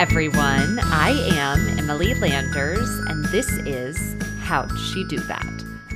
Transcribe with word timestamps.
everyone. 0.00 0.78
I 0.84 1.10
am 1.34 1.78
Emily 1.78 2.14
Landers, 2.14 2.88
and 3.08 3.22
this 3.26 3.50
is 3.66 4.16
How'd 4.38 4.72
She 4.78 5.04
Do 5.04 5.18
That? 5.18 5.44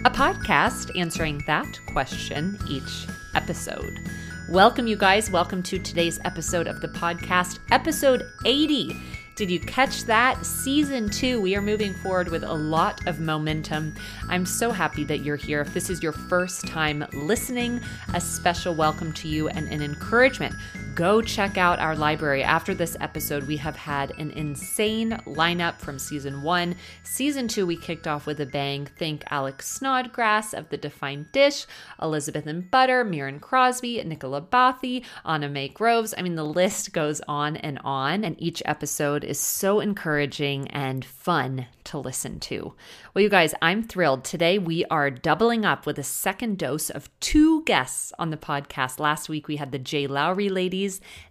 A 0.05 0.11
podcast 0.11 0.95
answering 0.95 1.43
that 1.47 1.81
question 1.87 2.59
each 2.69 3.07
episode. 3.35 4.07
Welcome, 4.51 4.87
you 4.87 4.97
guys. 4.97 5.31
Welcome 5.31 5.63
to 5.63 5.79
today's 5.79 6.21
episode 6.27 6.67
of 6.67 6.83
the 6.83 6.89
podcast, 6.89 7.61
episode 7.71 8.31
80. 8.45 8.95
Did 9.37 9.51
you 9.51 9.59
catch 9.59 10.05
that? 10.05 10.45
Season 10.45 11.09
two, 11.09 11.41
we 11.41 11.57
are 11.57 11.63
moving 11.63 11.95
forward 11.95 12.29
with 12.29 12.45
a 12.45 12.53
lot 12.53 13.05
of 13.07 13.21
momentum. 13.21 13.95
I'm 14.29 14.45
so 14.45 14.71
happy 14.71 15.05
that 15.05 15.21
you're 15.21 15.35
here. 15.35 15.63
If 15.63 15.73
this 15.73 15.89
is 15.89 16.03
your 16.03 16.13
first 16.13 16.67
time 16.69 17.07
listening, 17.15 17.81
a 18.13 18.21
special 18.21 18.75
welcome 18.75 19.15
to 19.15 19.29
you 19.29 19.49
and 19.49 19.67
an 19.69 19.81
encouragement 19.81 20.55
go 20.95 21.21
check 21.21 21.59
out 21.59 21.81
our 21.81 21.97
library. 21.97 22.45
After 22.45 22.73
this 22.73 22.97
episode, 23.01 23.49
we 23.49 23.57
have 23.57 23.75
had 23.75 24.13
an 24.19 24.31
insane 24.33 25.11
lineup 25.27 25.81
from 25.81 25.99
season 25.99 26.43
one. 26.43 26.77
Season 27.03 27.49
two, 27.49 27.67
we 27.67 27.77
kicked 27.77 28.07
off 28.07 28.27
with 28.27 28.41
a 28.41 28.47
bang. 28.47 28.87
Think 28.99 29.25
Alex 29.31 29.67
Snodgrass 29.69 30.55
of 30.55 30.69
The 30.69 30.77
Defined 30.77 31.27
Dish, 31.33 31.67
Elizabeth 32.01 32.47
and 32.47 32.71
Butter, 32.71 33.05
Miriam 33.05 33.41
Crosby, 33.41 34.03
Nicola 34.05 34.41
Bathie, 34.41 35.05
Anna 35.25 35.49
Mae 35.49 35.69
Groves. 35.69 36.15
I 36.17 36.23
mean, 36.23 36.37
the 36.37 36.45
list 36.45 36.93
goes 36.93 37.21
on 37.27 37.57
and 37.57 37.81
on, 37.83 38.23
and 38.23 38.41
each 38.41 38.63
episode 38.65 39.25
is 39.25 39.41
so 39.41 39.81
encouraging 39.81 40.69
and 40.69 41.05
fun 41.05 41.67
to 41.85 41.99
listen 41.99 42.41
to. 42.41 42.75
Well, 43.13 43.23
you 43.23 43.29
guys, 43.29 43.55
I'm 43.61 43.83
thrilled. 43.83 44.25
Today 44.25 44.59
we 44.59 44.85
are 44.87 45.11
doubling 45.11 45.65
up 45.65 45.87
with 45.87 45.99
a 45.99 46.03
second 46.03 46.59
dose 46.59 46.89
of 46.89 47.09
two 47.21 47.63
guests 47.65 48.13
on 48.19 48.31
the 48.31 48.37
podcast. 48.37 48.99
Last 48.99 49.29
week 49.29 49.49
we 49.49 49.57
had 49.57 49.71
the 49.71 49.79
Jay 49.79 50.07
Lowry 50.07 50.49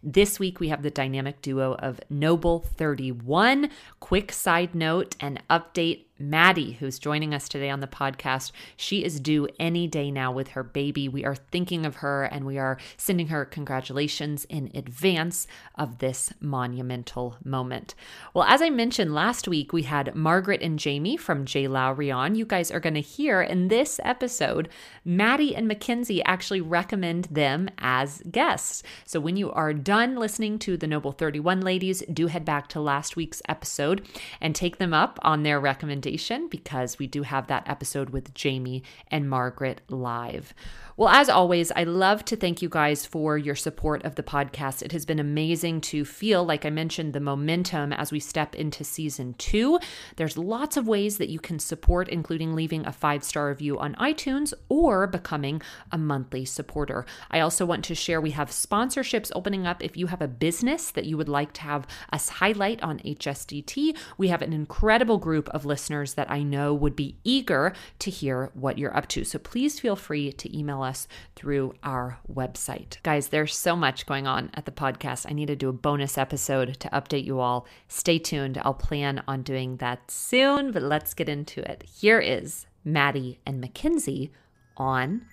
This 0.02 0.40
week 0.40 0.60
we 0.60 0.70
have 0.70 0.84
the 0.84 0.92
dynamic 0.92 1.42
duo 1.42 1.74
of 1.76 2.00
Noble 2.10 2.60
31. 2.60 3.70
Quick 4.00 4.32
side 4.32 4.74
note 4.76 5.16
and 5.20 5.42
update 5.50 6.06
Maddie, 6.20 6.74
who's 6.74 7.00
joining 7.00 7.34
us 7.34 7.50
today 7.50 7.72
on 7.72 7.80
the 7.80 7.88
podcast, 7.88 8.52
she 8.78 9.04
is 9.04 9.20
due 9.20 9.48
any 9.60 9.88
day 9.88 10.12
now 10.12 10.32
with 10.32 10.50
her 10.50 10.62
baby. 10.62 11.10
We 11.10 11.26
are 11.26 11.34
thinking 11.34 11.88
of 11.88 11.98
her 11.98 12.26
and 12.26 12.46
we 12.46 12.60
are 12.60 12.78
sending 12.98 13.28
her 13.28 13.46
congratulations 13.46 14.46
in 14.46 14.70
advance 14.76 15.48
of 15.74 15.98
this 15.98 16.32
monumental 16.40 17.38
moment. 17.44 17.96
Well, 18.32 18.44
as 18.44 18.62
I 18.62 18.70
mentioned 18.70 19.16
last 19.16 19.48
week, 19.48 19.74
we 19.74 19.84
had 19.84 20.14
Margaret 20.14 20.62
and 20.62 20.78
Jamie 20.78 21.18
from 21.18 21.46
J. 21.46 21.68
Lowry 21.68 22.12
on. 22.12 22.36
You 22.36 22.46
guys 22.46 22.70
are 22.70 22.80
going 22.80 22.94
to 22.94 23.02
hear 23.02 23.42
in 23.42 23.70
this 23.70 24.00
episode, 24.04 24.70
Maddie 25.04 25.56
and 25.56 25.68
Mackenzie 25.68 26.24
actually 26.26 26.62
recommend 26.62 27.26
them 27.26 27.70
as 27.80 28.22
guests. 28.30 28.84
So 29.04 29.20
when 29.20 29.36
you 29.36 29.52
are 29.52 29.74
done 29.74 30.16
listening 30.16 30.60
to 30.60 30.78
the 30.78 30.88
Noble 30.88 31.12
31 31.12 31.62
ladies, 31.62 32.04
do 32.14 32.28
head 32.28 32.46
back 32.46 32.68
to 32.70 32.80
last 32.80 33.16
week's 33.16 33.42
episode 33.50 34.08
and 34.40 34.54
take 34.54 34.78
them 34.78 34.94
up 34.94 35.18
on 35.24 35.42
their 35.42 35.60
recommendation 35.60 36.03
because 36.50 37.00
we 37.00 37.08
do 37.08 37.24
have 37.24 37.48
that 37.48 37.68
episode 37.68 38.10
with 38.12 38.34
Jamie 38.34 38.84
and 39.10 39.30
Margaret 39.30 39.82
live. 39.90 40.54
Well, 40.96 41.10
as 41.10 41.28
always, 41.28 41.72
I 41.72 41.86
love 41.86 42.24
to 42.26 42.36
thank 42.36 42.62
you 42.62 42.70
guys 42.70 43.04
for 43.04 43.36
your 43.36 43.56
support 43.56 44.06
of 44.06 44.14
the 44.14 44.22
podcast. 44.22 44.84
It 44.84 44.92
has 44.92 45.08
been 45.08 45.18
amazing 45.18 45.82
to 45.82 46.06
feel, 46.06 46.46
like 46.46 46.68
I 46.68 46.70
mentioned, 46.70 47.14
the 47.14 47.20
momentum 47.20 47.92
as 47.92 48.12
we 48.12 48.20
step 48.20 48.54
into 48.54 48.84
season 48.84 49.34
two. 49.40 49.80
There's 50.18 50.38
lots 50.38 50.78
of 50.78 50.88
ways 50.88 51.18
that 51.18 51.30
you 51.30 51.40
can 51.40 51.58
support, 51.58 52.10
including 52.10 52.54
leaving 52.54 52.86
a 52.86 52.92
five 52.92 53.24
star 53.24 53.48
review 53.48 53.80
on 53.80 53.96
iTunes 53.96 54.54
or 54.70 55.08
becoming 55.08 55.64
a 55.92 55.98
monthly 55.98 56.46
supporter. 56.46 57.08
I 57.32 57.40
also 57.40 57.66
want 57.66 57.84
to 57.86 57.96
share 57.96 58.22
we 58.22 58.30
have 58.32 58.52
sponsorships 58.52 59.32
opening 59.34 59.66
up. 59.66 59.84
If 59.84 59.98
you 59.98 60.08
have 60.08 60.22
a 60.22 60.28
business 60.28 60.92
that 60.92 61.06
you 61.06 61.18
would 61.18 61.30
like 61.30 61.54
to 61.54 61.62
have 61.62 61.88
us 62.12 62.30
highlight 62.30 62.84
on 62.84 63.00
HSDT, 63.00 63.98
we 64.20 64.28
have 64.28 64.44
an 64.44 64.54
incredible 64.54 65.18
group 65.18 65.50
of 65.50 65.66
listeners 65.66 66.14
that 66.14 66.30
I 66.30 66.44
know 66.44 66.72
would 66.72 66.96
be 66.96 67.18
eager 67.24 67.74
to 67.98 68.12
hear 68.12 68.52
what 68.54 68.78
you're 68.78 68.96
up 68.96 69.08
to. 69.08 69.24
So 69.24 69.40
please 69.40 69.80
feel 69.80 69.96
free 69.96 70.32
to 70.34 70.56
email 70.56 70.83
us 70.84 71.08
through 71.36 71.74
our 71.84 72.20
website. 72.32 73.02
Guys, 73.04 73.30
there's 73.30 73.56
so 73.56 73.76
much 73.76 74.06
going 74.06 74.28
on 74.28 74.52
at 74.54 74.66
the 74.66 74.72
podcast. 74.72 75.26
I 75.30 75.34
need 75.34 75.48
to 75.48 75.56
do 75.56 75.70
a 75.70 75.74
bonus 75.74 76.18
episode 76.18 76.80
to 76.80 76.90
update 76.90 77.26
you 77.26 77.40
all. 77.40 77.66
Stay 77.88 78.20
tuned. 78.20 78.60
I'll 78.64 78.74
plan 78.74 79.24
on 79.28 79.42
doing 79.44 79.78
that 79.78 80.12
soon, 80.12 80.72
but 80.72 80.84
let's 80.84 81.14
get 81.14 81.30
into 81.30 81.62
it. 81.70 81.84
Here 81.84 82.20
is 82.20 82.68
Maddie 82.86 83.40
and 83.46 83.60
Mackenzie 83.60 84.32
on 84.78 85.26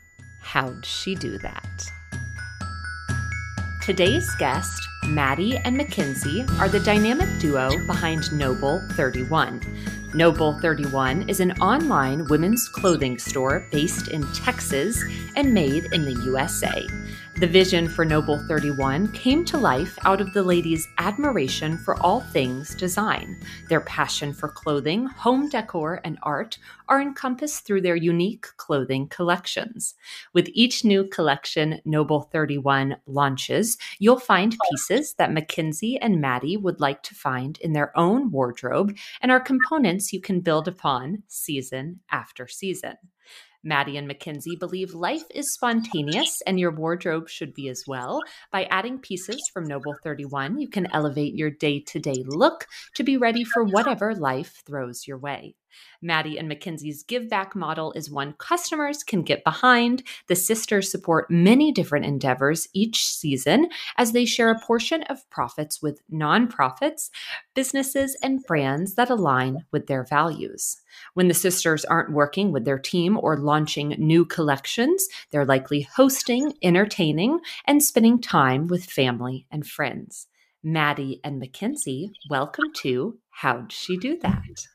How'd 0.42 0.86
She 0.86 1.14
Do 1.14 1.38
That? 1.38 1.90
Today's 3.82 4.32
guest, 4.36 4.80
Maddie 5.06 5.56
and 5.58 5.76
Mackenzie, 5.76 6.44
are 6.58 6.68
the 6.68 6.80
dynamic 6.80 7.28
duo 7.40 7.70
behind 7.86 8.30
Noble 8.32 8.80
31. 8.92 9.60
Noble 10.12 10.58
31 10.58 11.28
is 11.28 11.38
an 11.38 11.52
online 11.60 12.24
women's 12.24 12.68
clothing 12.68 13.16
store 13.16 13.68
based 13.70 14.08
in 14.08 14.26
Texas 14.32 15.00
and 15.36 15.54
made 15.54 15.92
in 15.92 16.04
the 16.04 16.20
USA. 16.24 16.88
The 17.40 17.46
vision 17.46 17.88
for 17.88 18.04
Noble 18.04 18.36
31 18.48 19.12
came 19.12 19.46
to 19.46 19.56
life 19.56 19.98
out 20.04 20.20
of 20.20 20.34
the 20.34 20.42
ladies' 20.42 20.86
admiration 20.98 21.78
for 21.78 21.98
all 22.02 22.20
things 22.20 22.74
design. 22.74 23.40
Their 23.70 23.80
passion 23.80 24.34
for 24.34 24.50
clothing, 24.50 25.06
home 25.06 25.48
decor, 25.48 26.02
and 26.04 26.18
art 26.22 26.58
are 26.90 27.00
encompassed 27.00 27.64
through 27.64 27.80
their 27.80 27.96
unique 27.96 28.46
clothing 28.58 29.08
collections. 29.08 29.94
With 30.34 30.50
each 30.52 30.84
new 30.84 31.06
collection 31.06 31.80
Noble 31.86 32.20
31 32.20 32.98
launches, 33.06 33.78
you'll 33.98 34.20
find 34.20 34.54
pieces 34.70 35.14
that 35.14 35.32
Mackenzie 35.32 35.96
and 35.96 36.20
Maddie 36.20 36.58
would 36.58 36.78
like 36.78 37.02
to 37.04 37.14
find 37.14 37.56
in 37.62 37.72
their 37.72 37.98
own 37.98 38.30
wardrobe 38.30 38.94
and 39.22 39.32
are 39.32 39.40
components 39.40 40.12
you 40.12 40.20
can 40.20 40.40
build 40.40 40.68
upon 40.68 41.22
season 41.26 42.00
after 42.10 42.46
season. 42.46 42.98
Maddie 43.62 43.96
and 43.98 44.06
Mackenzie 44.06 44.56
believe 44.56 44.94
life 44.94 45.24
is 45.34 45.52
spontaneous 45.52 46.40
and 46.46 46.58
your 46.58 46.70
wardrobe 46.70 47.28
should 47.28 47.52
be 47.52 47.68
as 47.68 47.84
well. 47.86 48.20
By 48.50 48.64
adding 48.64 48.98
pieces 48.98 49.38
from 49.52 49.64
Noble 49.64 49.96
31, 50.02 50.60
you 50.60 50.68
can 50.68 50.88
elevate 50.92 51.34
your 51.34 51.50
day 51.50 51.80
to 51.80 51.98
day 51.98 52.22
look 52.24 52.66
to 52.94 53.04
be 53.04 53.16
ready 53.16 53.44
for 53.44 53.64
whatever 53.64 54.14
life 54.14 54.62
throws 54.66 55.06
your 55.06 55.18
way. 55.18 55.54
Maddie 56.02 56.38
and 56.38 56.48
Mackenzie's 56.48 57.02
give 57.02 57.28
back 57.28 57.54
model 57.54 57.92
is 57.92 58.10
one 58.10 58.34
customers 58.34 59.02
can 59.02 59.22
get 59.22 59.44
behind. 59.44 60.02
The 60.28 60.36
sisters 60.36 60.90
support 60.90 61.30
many 61.30 61.72
different 61.72 62.06
endeavors 62.06 62.68
each 62.72 63.06
season 63.06 63.68
as 63.96 64.12
they 64.12 64.24
share 64.24 64.50
a 64.50 64.60
portion 64.60 65.02
of 65.04 65.28
profits 65.30 65.82
with 65.82 66.02
nonprofits, 66.10 67.10
businesses, 67.54 68.16
and 68.22 68.44
brands 68.44 68.94
that 68.94 69.10
align 69.10 69.64
with 69.70 69.86
their 69.86 70.04
values. 70.04 70.80
When 71.14 71.28
the 71.28 71.34
sisters 71.34 71.84
aren't 71.84 72.12
working 72.12 72.52
with 72.52 72.64
their 72.64 72.78
team 72.78 73.18
or 73.18 73.36
launching 73.36 73.94
new 73.98 74.24
collections, 74.24 75.06
they're 75.30 75.44
likely 75.44 75.82
hosting, 75.82 76.54
entertaining, 76.62 77.40
and 77.66 77.82
spending 77.82 78.20
time 78.20 78.66
with 78.66 78.84
family 78.84 79.46
and 79.50 79.66
friends. 79.66 80.26
Maddie 80.62 81.20
and 81.24 81.38
Mackenzie, 81.38 82.12
welcome 82.28 82.72
to 82.82 83.18
How'd 83.30 83.72
She 83.72 83.96
Do 83.96 84.18
That? 84.18 84.66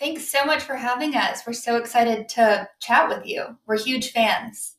Thanks 0.00 0.26
so 0.26 0.46
much 0.46 0.62
for 0.62 0.76
having 0.76 1.14
us. 1.14 1.42
We're 1.46 1.52
so 1.52 1.76
excited 1.76 2.26
to 2.30 2.66
chat 2.80 3.08
with 3.08 3.26
you. 3.26 3.58
We're 3.66 3.78
huge 3.78 4.12
fans. 4.12 4.76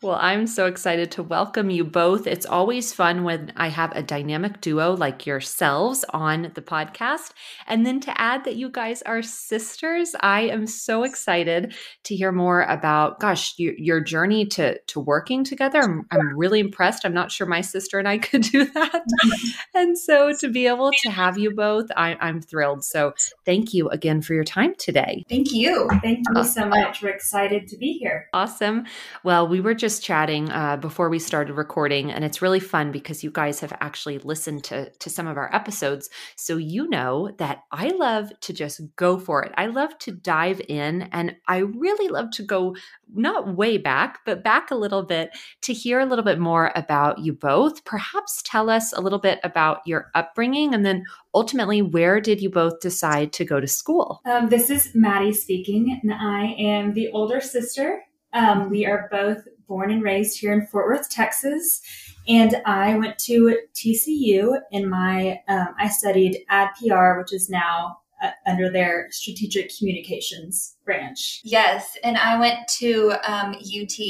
Well, 0.00 0.18
I'm 0.20 0.46
so 0.46 0.66
excited 0.66 1.10
to 1.12 1.24
welcome 1.24 1.70
you 1.70 1.82
both. 1.82 2.28
It's 2.28 2.46
always 2.46 2.92
fun 2.92 3.24
when 3.24 3.52
I 3.56 3.66
have 3.66 3.90
a 3.96 4.02
dynamic 4.02 4.60
duo 4.60 4.92
like 4.94 5.26
yourselves 5.26 6.04
on 6.10 6.52
the 6.54 6.62
podcast. 6.62 7.32
And 7.66 7.84
then 7.84 7.98
to 8.02 8.20
add 8.20 8.44
that 8.44 8.54
you 8.54 8.70
guys 8.70 9.02
are 9.02 9.22
sisters, 9.22 10.14
I 10.20 10.42
am 10.42 10.68
so 10.68 11.02
excited 11.02 11.74
to 12.04 12.14
hear 12.14 12.30
more 12.30 12.62
about, 12.62 13.18
gosh, 13.18 13.54
your, 13.58 13.74
your 13.76 14.00
journey 14.00 14.46
to, 14.46 14.78
to 14.78 15.00
working 15.00 15.42
together. 15.42 15.80
I'm, 15.80 16.06
I'm 16.12 16.38
really 16.38 16.60
impressed. 16.60 17.04
I'm 17.04 17.12
not 17.12 17.32
sure 17.32 17.48
my 17.48 17.60
sister 17.60 17.98
and 17.98 18.06
I 18.06 18.18
could 18.18 18.42
do 18.42 18.66
that. 18.66 19.02
and 19.74 19.98
so 19.98 20.32
to 20.38 20.48
be 20.48 20.68
able 20.68 20.92
to 21.02 21.10
have 21.10 21.36
you 21.36 21.52
both, 21.52 21.86
I, 21.96 22.16
I'm 22.20 22.40
thrilled. 22.40 22.84
So 22.84 23.14
thank 23.44 23.74
you 23.74 23.88
again 23.88 24.22
for 24.22 24.34
your 24.34 24.44
time 24.44 24.76
today. 24.78 25.24
Thank 25.28 25.50
you. 25.50 25.88
Thank 26.02 26.24
you 26.36 26.44
so 26.44 26.68
much. 26.68 27.02
We're 27.02 27.08
excited 27.08 27.66
to 27.66 27.76
be 27.76 27.94
here. 27.94 28.28
Awesome. 28.32 28.84
Well, 29.24 29.48
we 29.48 29.60
were 29.60 29.74
just 29.74 29.87
just 29.88 30.04
chatting 30.04 30.52
uh, 30.52 30.76
before 30.76 31.08
we 31.08 31.18
started 31.18 31.54
recording, 31.54 32.12
and 32.12 32.22
it's 32.22 32.42
really 32.42 32.60
fun 32.60 32.92
because 32.92 33.24
you 33.24 33.30
guys 33.30 33.58
have 33.58 33.72
actually 33.80 34.18
listened 34.18 34.62
to 34.62 34.90
to 34.90 35.08
some 35.08 35.26
of 35.26 35.38
our 35.38 35.48
episodes, 35.54 36.10
so 36.36 36.58
you 36.58 36.86
know 36.90 37.30
that 37.38 37.62
I 37.72 37.88
love 37.88 38.30
to 38.42 38.52
just 38.52 38.82
go 38.96 39.18
for 39.18 39.42
it. 39.42 39.52
I 39.56 39.64
love 39.64 39.98
to 40.00 40.12
dive 40.12 40.60
in, 40.68 41.08
and 41.10 41.36
I 41.46 41.60
really 41.60 42.08
love 42.08 42.30
to 42.32 42.42
go 42.42 42.76
not 43.14 43.56
way 43.56 43.78
back, 43.78 44.18
but 44.26 44.44
back 44.44 44.70
a 44.70 44.74
little 44.74 45.04
bit 45.04 45.30
to 45.62 45.72
hear 45.72 46.00
a 46.00 46.04
little 46.04 46.24
bit 46.24 46.38
more 46.38 46.70
about 46.74 47.20
you 47.20 47.32
both. 47.32 47.82
Perhaps 47.86 48.42
tell 48.44 48.68
us 48.68 48.92
a 48.92 49.00
little 49.00 49.18
bit 49.18 49.40
about 49.42 49.78
your 49.86 50.10
upbringing, 50.14 50.74
and 50.74 50.84
then 50.84 51.02
ultimately, 51.32 51.80
where 51.80 52.20
did 52.20 52.42
you 52.42 52.50
both 52.50 52.80
decide 52.80 53.32
to 53.32 53.46
go 53.46 53.58
to 53.58 53.66
school? 53.66 54.20
Um, 54.26 54.50
this 54.50 54.68
is 54.68 54.90
Maddie 54.94 55.32
speaking, 55.32 55.98
and 56.02 56.12
I 56.12 56.54
am 56.58 56.92
the 56.92 57.08
older 57.12 57.40
sister. 57.40 58.02
Um, 58.34 58.68
we 58.68 58.84
are 58.84 59.08
both 59.10 59.38
born 59.68 59.90
and 59.90 60.02
raised 60.02 60.40
here 60.40 60.52
in 60.52 60.66
Fort 60.66 60.86
Worth, 60.86 61.10
Texas, 61.10 61.80
and 62.26 62.56
I 62.66 62.96
went 62.96 63.18
to 63.20 63.58
TCU. 63.74 64.58
In 64.72 64.88
my, 64.88 65.40
um, 65.48 65.68
I 65.78 65.88
studied 65.88 66.44
ad 66.48 66.70
PR, 66.78 67.18
which 67.18 67.32
is 67.32 67.48
now 67.48 67.98
uh, 68.22 68.30
under 68.46 68.70
their 68.70 69.08
strategic 69.10 69.70
communications 69.76 70.76
branch. 70.84 71.40
Yes, 71.44 71.96
and 72.02 72.16
I 72.16 72.38
went 72.38 72.66
to 72.78 73.12
um, 73.26 73.54
UT 73.54 74.00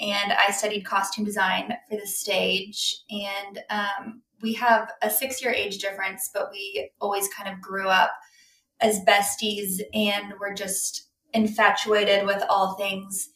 and 0.00 0.32
I 0.32 0.50
studied 0.50 0.82
costume 0.82 1.24
design 1.24 1.72
for 1.88 1.96
the 1.96 2.06
stage. 2.06 2.98
And 3.10 3.60
um, 3.70 4.22
we 4.42 4.52
have 4.54 4.92
a 5.02 5.08
six 5.08 5.42
year 5.42 5.52
age 5.52 5.78
difference, 5.78 6.30
but 6.32 6.50
we 6.52 6.90
always 7.00 7.28
kind 7.28 7.52
of 7.52 7.60
grew 7.60 7.88
up 7.88 8.12
as 8.80 9.00
besties 9.04 9.80
and 9.94 10.34
we're 10.38 10.54
just 10.54 11.08
infatuated 11.32 12.26
with 12.26 12.42
all 12.48 12.74
things 12.74 13.30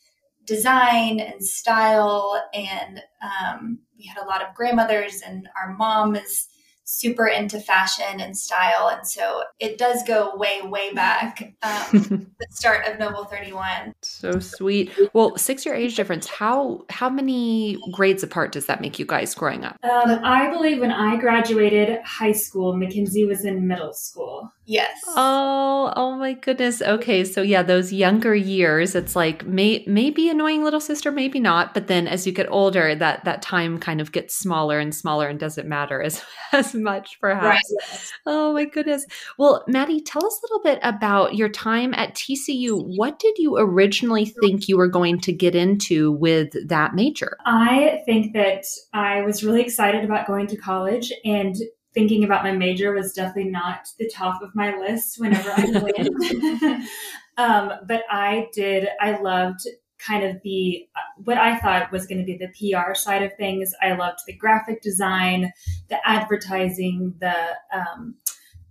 design 0.48 1.20
and 1.20 1.44
style. 1.44 2.42
And 2.54 3.02
um, 3.22 3.78
we 3.96 4.06
had 4.06 4.20
a 4.20 4.26
lot 4.26 4.42
of 4.42 4.54
grandmothers, 4.54 5.20
and 5.24 5.48
our 5.60 5.76
mom 5.76 6.16
is 6.16 6.48
super 6.90 7.26
into 7.26 7.60
fashion 7.60 8.18
and 8.18 8.36
style. 8.36 8.88
And 8.88 9.06
so 9.06 9.42
it 9.60 9.76
does 9.76 10.02
go 10.04 10.34
way, 10.36 10.62
way 10.62 10.94
back, 10.94 11.54
um, 11.62 12.32
the 12.40 12.46
start 12.48 12.86
of 12.86 12.98
Noble 12.98 13.26
31. 13.26 13.94
So 14.00 14.40
sweet. 14.40 14.90
Well, 15.12 15.36
six 15.36 15.66
year 15.66 15.74
age 15.74 15.96
difference. 15.96 16.26
How 16.26 16.86
how 16.88 17.10
many 17.10 17.78
grades 17.92 18.22
apart 18.22 18.52
does 18.52 18.66
that 18.66 18.80
make 18.80 18.98
you 18.98 19.04
guys 19.04 19.34
growing 19.34 19.66
up? 19.66 19.76
Um, 19.84 20.20
I 20.24 20.50
believe 20.50 20.80
when 20.80 20.90
I 20.90 21.20
graduated 21.20 22.00
high 22.06 22.32
school, 22.32 22.74
Mackenzie 22.74 23.26
was 23.26 23.44
in 23.44 23.68
middle 23.68 23.92
school. 23.92 24.50
Yes. 24.68 25.00
Oh, 25.16 25.94
oh 25.96 26.14
my 26.16 26.34
goodness. 26.34 26.82
Okay, 26.82 27.24
so 27.24 27.40
yeah, 27.40 27.62
those 27.62 27.90
younger 27.90 28.34
years, 28.34 28.94
it's 28.94 29.16
like 29.16 29.46
may 29.46 29.82
maybe 29.86 30.28
annoying 30.28 30.62
little 30.62 30.78
sister, 30.78 31.10
maybe 31.10 31.40
not. 31.40 31.72
But 31.72 31.86
then 31.86 32.06
as 32.06 32.26
you 32.26 32.34
get 32.34 32.50
older, 32.50 32.94
that 32.94 33.24
that 33.24 33.40
time 33.40 33.78
kind 33.78 33.98
of 33.98 34.12
gets 34.12 34.36
smaller 34.36 34.78
and 34.78 34.94
smaller 34.94 35.26
and 35.26 35.40
doesn't 35.40 35.66
matter 35.66 36.02
as 36.02 36.22
as 36.52 36.74
much, 36.74 37.18
perhaps. 37.18 37.72
Right. 37.80 38.10
Oh 38.26 38.52
my 38.52 38.66
goodness. 38.66 39.06
Well, 39.38 39.64
Maddie, 39.68 40.02
tell 40.02 40.26
us 40.26 40.38
a 40.38 40.44
little 40.44 40.62
bit 40.62 40.80
about 40.82 41.34
your 41.34 41.48
time 41.48 41.94
at 41.94 42.14
TCU. 42.14 42.94
What 42.98 43.18
did 43.18 43.38
you 43.38 43.56
originally 43.56 44.26
think 44.26 44.68
you 44.68 44.76
were 44.76 44.88
going 44.88 45.18
to 45.20 45.32
get 45.32 45.54
into 45.54 46.12
with 46.12 46.52
that 46.68 46.94
major? 46.94 47.38
I 47.46 48.02
think 48.04 48.34
that 48.34 48.66
I 48.92 49.22
was 49.22 49.42
really 49.42 49.62
excited 49.62 50.04
about 50.04 50.26
going 50.26 50.46
to 50.48 50.58
college 50.58 51.10
and 51.24 51.56
thinking 51.94 52.24
about 52.24 52.44
my 52.44 52.52
major 52.52 52.92
was 52.92 53.12
definitely 53.12 53.50
not 53.50 53.88
the 53.98 54.10
top 54.14 54.42
of 54.42 54.54
my 54.54 54.76
list 54.76 55.18
whenever 55.18 55.50
I 55.50 55.64
went. 55.82 56.88
um, 57.36 57.72
but 57.86 58.02
I 58.10 58.48
did, 58.52 58.88
I 59.00 59.20
loved 59.20 59.60
kind 59.98 60.24
of 60.24 60.40
the 60.42 60.86
what 61.24 61.38
I 61.38 61.58
thought 61.58 61.90
was 61.90 62.06
going 62.06 62.18
to 62.18 62.24
be 62.24 62.38
the 62.38 62.72
PR 62.72 62.94
side 62.94 63.22
of 63.22 63.34
things. 63.36 63.74
I 63.82 63.94
loved 63.94 64.20
the 64.26 64.32
graphic 64.32 64.80
design, 64.80 65.52
the 65.88 65.98
advertising, 66.08 67.14
the 67.18 67.34
um, 67.72 68.14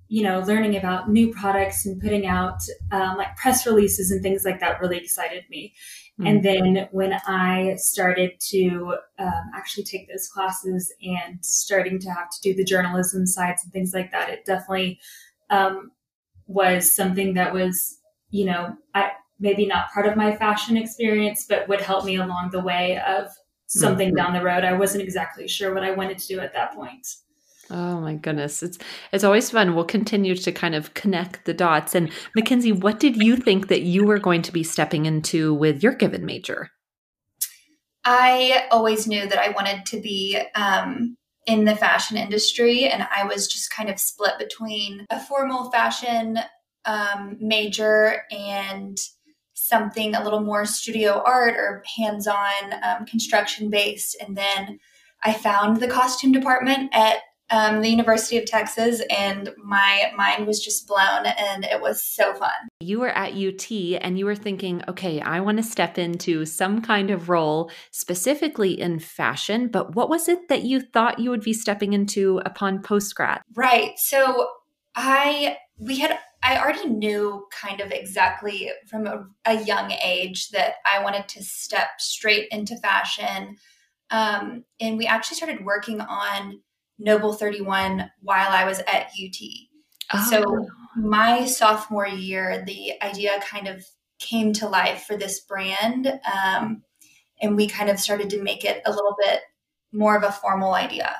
you 0.09 0.23
know, 0.23 0.39
learning 0.39 0.77
about 0.77 1.09
new 1.09 1.33
products 1.33 1.85
and 1.85 2.01
putting 2.01 2.25
out 2.25 2.61
um, 2.91 3.17
like 3.17 3.35
press 3.35 3.65
releases 3.65 4.09
and 4.09 4.21
things 4.21 4.45
like 4.45 4.59
that 4.61 4.79
really 4.79 4.97
excited 4.97 5.43
me. 5.49 5.73
Mm-hmm. 6.19 6.27
And 6.27 6.43
then 6.43 6.87
when 6.91 7.13
I 7.27 7.75
started 7.75 8.39
to 8.49 8.95
um, 9.19 9.51
actually 9.55 9.83
take 9.83 10.09
those 10.09 10.27
classes 10.27 10.91
and 11.01 11.37
starting 11.41 11.99
to 11.99 12.09
have 12.09 12.29
to 12.31 12.41
do 12.41 12.55
the 12.55 12.63
journalism 12.63 13.27
sides 13.27 13.63
and 13.63 13.71
things 13.71 13.93
like 13.93 14.11
that, 14.11 14.29
it 14.29 14.43
definitely 14.43 14.99
um, 15.51 15.91
was 16.47 16.93
something 16.93 17.35
that 17.35 17.53
was, 17.53 17.99
you 18.31 18.45
know, 18.45 18.75
I 18.95 19.11
maybe 19.39 19.67
not 19.67 19.91
part 19.91 20.07
of 20.07 20.17
my 20.17 20.35
fashion 20.35 20.75
experience, 20.77 21.45
but 21.47 21.67
would 21.67 21.81
help 21.81 22.03
me 22.03 22.15
along 22.15 22.49
the 22.51 22.59
way 22.59 22.99
of 23.07 23.27
something 23.67 24.07
mm-hmm. 24.07 24.15
down 24.15 24.33
the 24.33 24.43
road. 24.43 24.63
I 24.63 24.73
wasn't 24.73 25.03
exactly 25.03 25.47
sure 25.47 25.73
what 25.73 25.83
I 25.83 25.91
wanted 25.91 26.17
to 26.17 26.27
do 26.27 26.39
at 26.39 26.53
that 26.53 26.73
point. 26.73 27.05
Oh 27.69 27.99
my 27.99 28.15
goodness. 28.15 28.63
It's 28.63 28.77
it's 29.11 29.23
always 29.23 29.49
fun. 29.49 29.75
We'll 29.75 29.85
continue 29.85 30.35
to 30.35 30.51
kind 30.51 30.75
of 30.75 30.93
connect 30.93 31.45
the 31.45 31.53
dots. 31.53 31.95
And 31.95 32.11
Mackenzie, 32.35 32.71
what 32.71 32.99
did 32.99 33.17
you 33.17 33.35
think 33.35 33.67
that 33.67 33.81
you 33.81 34.05
were 34.05 34.19
going 34.19 34.41
to 34.43 34.53
be 34.53 34.63
stepping 34.63 35.05
into 35.05 35.53
with 35.53 35.83
your 35.83 35.93
given 35.93 36.25
major? 36.25 36.71
I 38.05 38.67
always 38.71 39.05
knew 39.05 39.27
that 39.27 39.37
I 39.37 39.49
wanted 39.49 39.85
to 39.87 39.99
be 39.99 40.41
um, 40.55 41.17
in 41.45 41.65
the 41.65 41.75
fashion 41.75 42.15
industry, 42.15 42.87
and 42.87 43.05
I 43.13 43.25
was 43.25 43.47
just 43.47 43.69
kind 43.69 43.89
of 43.89 43.99
split 43.99 44.33
between 44.39 45.05
a 45.09 45.19
formal 45.19 45.69
fashion 45.71 46.39
um, 46.85 47.35
major 47.41 48.23
and 48.31 48.97
something 49.53 50.15
a 50.15 50.23
little 50.23 50.39
more 50.39 50.65
studio 50.65 51.21
art 51.25 51.55
or 51.57 51.83
hands 51.97 52.27
on 52.27 52.73
um, 52.81 53.05
construction 53.05 53.69
based. 53.69 54.15
And 54.25 54.37
then 54.37 54.79
I 55.23 55.33
found 55.33 55.81
the 55.81 55.89
costume 55.89 56.31
department 56.31 56.91
at 56.93 57.17
um, 57.49 57.81
the 57.81 57.89
University 57.89 58.37
of 58.37 58.45
Texas, 58.45 59.01
and 59.09 59.51
my 59.63 60.11
mind 60.17 60.45
was 60.45 60.59
just 60.59 60.85
blown, 60.85 61.25
and 61.25 61.63
it 61.63 61.81
was 61.81 62.03
so 62.03 62.33
fun. 62.33 62.51
You 62.79 62.99
were 62.99 63.09
at 63.09 63.33
UT 63.33 63.71
and 64.01 64.19
you 64.19 64.25
were 64.25 64.35
thinking, 64.35 64.83
okay, 64.87 65.21
I 65.21 65.39
want 65.39 65.57
to 65.57 65.63
step 65.63 65.97
into 65.97 66.45
some 66.45 66.81
kind 66.81 67.09
of 67.09 67.29
role 67.29 67.71
specifically 67.91 68.79
in 68.79 68.99
fashion, 68.99 69.69
but 69.69 69.95
what 69.95 70.09
was 70.09 70.27
it 70.27 70.47
that 70.49 70.63
you 70.63 70.81
thought 70.81 71.19
you 71.19 71.29
would 71.29 71.41
be 71.41 71.53
stepping 71.53 71.93
into 71.93 72.41
upon 72.45 72.81
post 72.81 73.15
grad? 73.15 73.41
Right. 73.55 73.97
So 73.97 74.47
I, 74.95 75.57
we 75.79 75.99
had, 75.99 76.19
I 76.43 76.59
already 76.59 76.87
knew 76.87 77.47
kind 77.51 77.81
of 77.81 77.91
exactly 77.91 78.71
from 78.87 79.07
a, 79.07 79.25
a 79.45 79.63
young 79.63 79.91
age 79.91 80.49
that 80.49 80.75
I 80.91 81.03
wanted 81.03 81.27
to 81.29 81.43
step 81.43 81.87
straight 81.99 82.47
into 82.51 82.75
fashion. 82.77 83.55
Um, 84.11 84.65
and 84.79 84.97
we 84.97 85.07
actually 85.07 85.37
started 85.37 85.65
working 85.65 85.99
on 85.99 86.61
Noble 86.99 87.33
31 87.33 88.09
while 88.21 88.51
I 88.51 88.65
was 88.65 88.79
at 88.79 89.11
UT. 89.21 89.35
Oh. 90.13 90.27
So 90.29 90.67
my 90.95 91.45
sophomore 91.45 92.07
year, 92.07 92.63
the 92.65 92.93
idea 93.01 93.39
kind 93.41 93.67
of 93.67 93.85
came 94.19 94.53
to 94.53 94.67
life 94.67 95.03
for 95.03 95.15
this 95.15 95.41
brand. 95.41 96.07
Um, 96.07 96.83
and 97.41 97.55
we 97.55 97.67
kind 97.67 97.89
of 97.89 97.99
started 97.99 98.29
to 98.31 98.41
make 98.41 98.65
it 98.65 98.81
a 98.85 98.91
little 98.91 99.15
bit 99.23 99.41
more 99.91 100.17
of 100.17 100.23
a 100.23 100.31
formal 100.31 100.73
idea. 100.73 101.15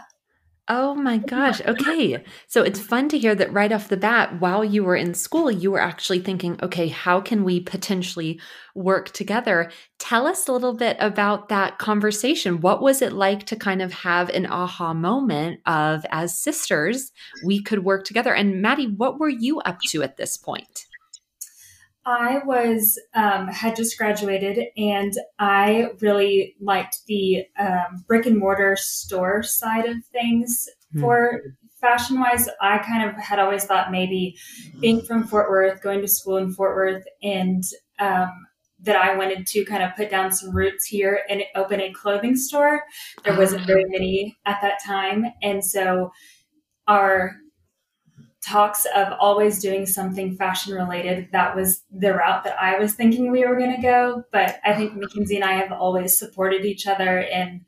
Oh 0.69 0.96
my 0.96 1.18
gosh. 1.18 1.62
Okay. 1.62 2.22
So 2.48 2.62
it's 2.62 2.80
fun 2.80 3.08
to 3.10 3.18
hear 3.18 3.34
that 3.36 3.54
right 3.54 3.72
off 3.72 3.88
the 3.88 3.96
bat, 3.96 4.42
while 4.42 4.66
you 4.66 4.84
were 4.84 4.98
in 4.98 5.14
school, 5.14 5.50
you 5.50 5.71
were 5.71 5.80
actually 5.80 6.19
thinking, 6.19 6.59
okay, 6.62 6.90
how 6.90 7.21
can 7.21 7.45
we 7.45 7.62
potentially 7.62 8.42
work 8.76 9.14
together? 9.14 9.71
Tell 9.97 10.28
us 10.28 10.45
a 10.45 10.52
little 10.52 10.74
bit 10.74 10.97
about 11.00 11.47
that 11.47 11.78
conversation. 11.78 12.59
What 12.59 12.81
was 12.81 13.02
it 13.02 13.14
like 13.14 13.45
to 13.45 13.56
kind 13.56 13.81
of 13.81 13.94
have 13.94 14.28
an 14.30 14.45
aha 14.45 14.94
moment 14.94 15.62
of, 15.66 16.06
as 16.12 16.38
sisters, 16.38 17.14
we 17.45 17.64
could 17.64 17.86
work 17.86 18.04
together? 18.04 18.33
And 18.36 18.62
Maddie, 18.62 18.88
what 18.88 19.21
were 19.21 19.30
you 19.30 19.62
up 19.62 19.80
to 19.92 20.04
at 20.04 20.18
this 20.18 20.36
point? 20.36 20.86
I 22.07 22.40
was 22.45 22.97
um, 23.16 23.49
had 23.49 23.76
just 23.76 23.97
graduated, 23.97 24.68
and 24.78 25.14
I 25.40 25.90
really 25.99 26.56
liked 26.61 26.99
the 27.06 27.44
um, 27.59 28.06
brick 28.07 28.26
and 28.26 28.37
mortar 28.37 28.78
store 28.78 29.44
side 29.44 29.85
of 29.85 29.97
things. 30.06 30.69
Mm-hmm. 30.95 31.02
For 31.02 31.42
fashion 31.81 32.18
wise, 32.21 32.47
I 32.61 32.78
kind 32.78 33.09
of 33.09 33.18
had 33.18 33.40
always 33.40 33.66
thought 33.66 33.92
maybe 33.92 34.37
being 34.80 35.02
from 35.02 35.28
Fort 35.28 35.49
Worth, 35.49 35.81
going 35.81 35.99
to 35.99 36.07
school 36.07 36.37
in 36.37 36.54
Fort 36.54 36.78
Worth, 36.78 37.04
and 37.21 37.61
um, 37.99 38.31
that 38.80 38.95
I 38.95 39.18
wanted 39.18 39.45
to 39.47 39.66
kind 39.66 39.83
of 39.83 39.94
put 39.97 40.09
down 40.09 40.31
some 40.31 40.56
roots 40.56 40.85
here 40.85 41.23
and 41.30 41.44
open 41.56 41.81
a 41.81 41.92
clothing 41.92 42.37
store. 42.37 42.83
There 43.26 43.37
wasn't 43.37 43.68
very 43.68 43.83
ah. 43.83 43.90
many 43.90 44.37
at 44.45 44.59
that 44.61 44.80
time, 44.81 45.26
and 45.44 45.61
so 45.64 46.14
our 46.87 47.35
talks 48.47 48.85
of 48.95 49.13
always 49.19 49.59
doing 49.59 49.85
something 49.85 50.35
fashion 50.35 50.73
related. 50.73 51.27
That 51.31 51.56
was 51.56 51.83
the 51.92 52.13
route 52.13 52.44
that 52.45 52.57
I 52.61 52.80
was 52.80 52.94
thinking 52.94 53.31
we 53.31 53.45
were 53.45 53.57
going 53.57 53.75
to 53.75 53.81
go. 53.81 54.23
But 54.31 54.59
I 54.63 54.73
think 54.73 54.95
Mackenzie 54.95 55.35
and 55.35 55.44
I 55.44 55.54
have 55.54 55.71
always 55.71 56.18
supported 56.18 56.63
each 56.66 56.87
other 56.87 57.19
in 57.19 57.66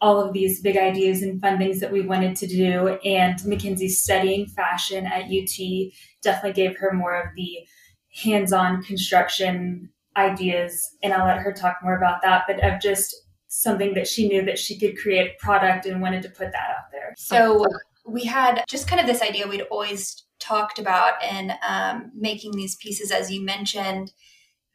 all 0.00 0.20
of 0.20 0.32
these 0.32 0.60
big 0.60 0.76
ideas 0.76 1.22
and 1.22 1.40
fun 1.40 1.58
things 1.58 1.80
that 1.80 1.90
we 1.90 2.02
wanted 2.02 2.36
to 2.36 2.46
do. 2.46 2.98
And 3.04 3.42
Mackenzie 3.46 3.88
studying 3.88 4.46
fashion 4.46 5.06
at 5.06 5.24
UT 5.24 5.92
definitely 6.22 6.52
gave 6.52 6.76
her 6.78 6.92
more 6.92 7.20
of 7.20 7.34
the 7.34 7.66
hands 8.22 8.52
on 8.52 8.82
construction 8.82 9.90
ideas. 10.16 10.96
And 11.02 11.12
I'll 11.12 11.26
let 11.26 11.38
her 11.38 11.52
talk 11.52 11.78
more 11.82 11.96
about 11.96 12.22
that, 12.22 12.44
but 12.46 12.62
of 12.62 12.80
just 12.80 13.16
something 13.48 13.94
that 13.94 14.06
she 14.06 14.28
knew 14.28 14.44
that 14.44 14.58
she 14.58 14.78
could 14.78 14.98
create 14.98 15.38
product 15.38 15.86
and 15.86 16.02
wanted 16.02 16.22
to 16.22 16.28
put 16.28 16.52
that 16.52 16.70
out 16.70 16.90
there. 16.92 17.14
So 17.16 17.64
we 18.08 18.24
had 18.24 18.64
just 18.68 18.88
kind 18.88 19.00
of 19.00 19.06
this 19.06 19.22
idea 19.22 19.46
we'd 19.46 19.62
always 19.62 20.24
talked 20.40 20.78
about 20.78 21.22
in 21.22 21.52
um, 21.68 22.10
making 22.14 22.52
these 22.52 22.76
pieces, 22.76 23.10
as 23.10 23.30
you 23.30 23.44
mentioned, 23.44 24.12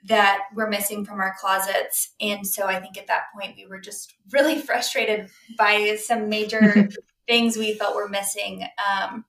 that 0.06 0.42
were 0.54 0.70
missing 0.70 1.06
from 1.06 1.20
our 1.20 1.34
closets. 1.40 2.14
And 2.20 2.46
so 2.46 2.68
I 2.68 2.80
think 2.80 2.98
at 2.98 3.08
that 3.08 3.24
point 3.34 3.56
we 3.56 3.66
were 3.66 3.80
just 3.80 4.14
really 4.32 4.60
frustrated 4.62 5.30
by 5.58 5.98
some 6.02 6.30
major 6.30 6.90
things 7.28 7.58
we 7.58 7.74
felt 7.74 7.96
were 7.96 8.10
missing. 8.10 8.68
Um, 8.92 9.26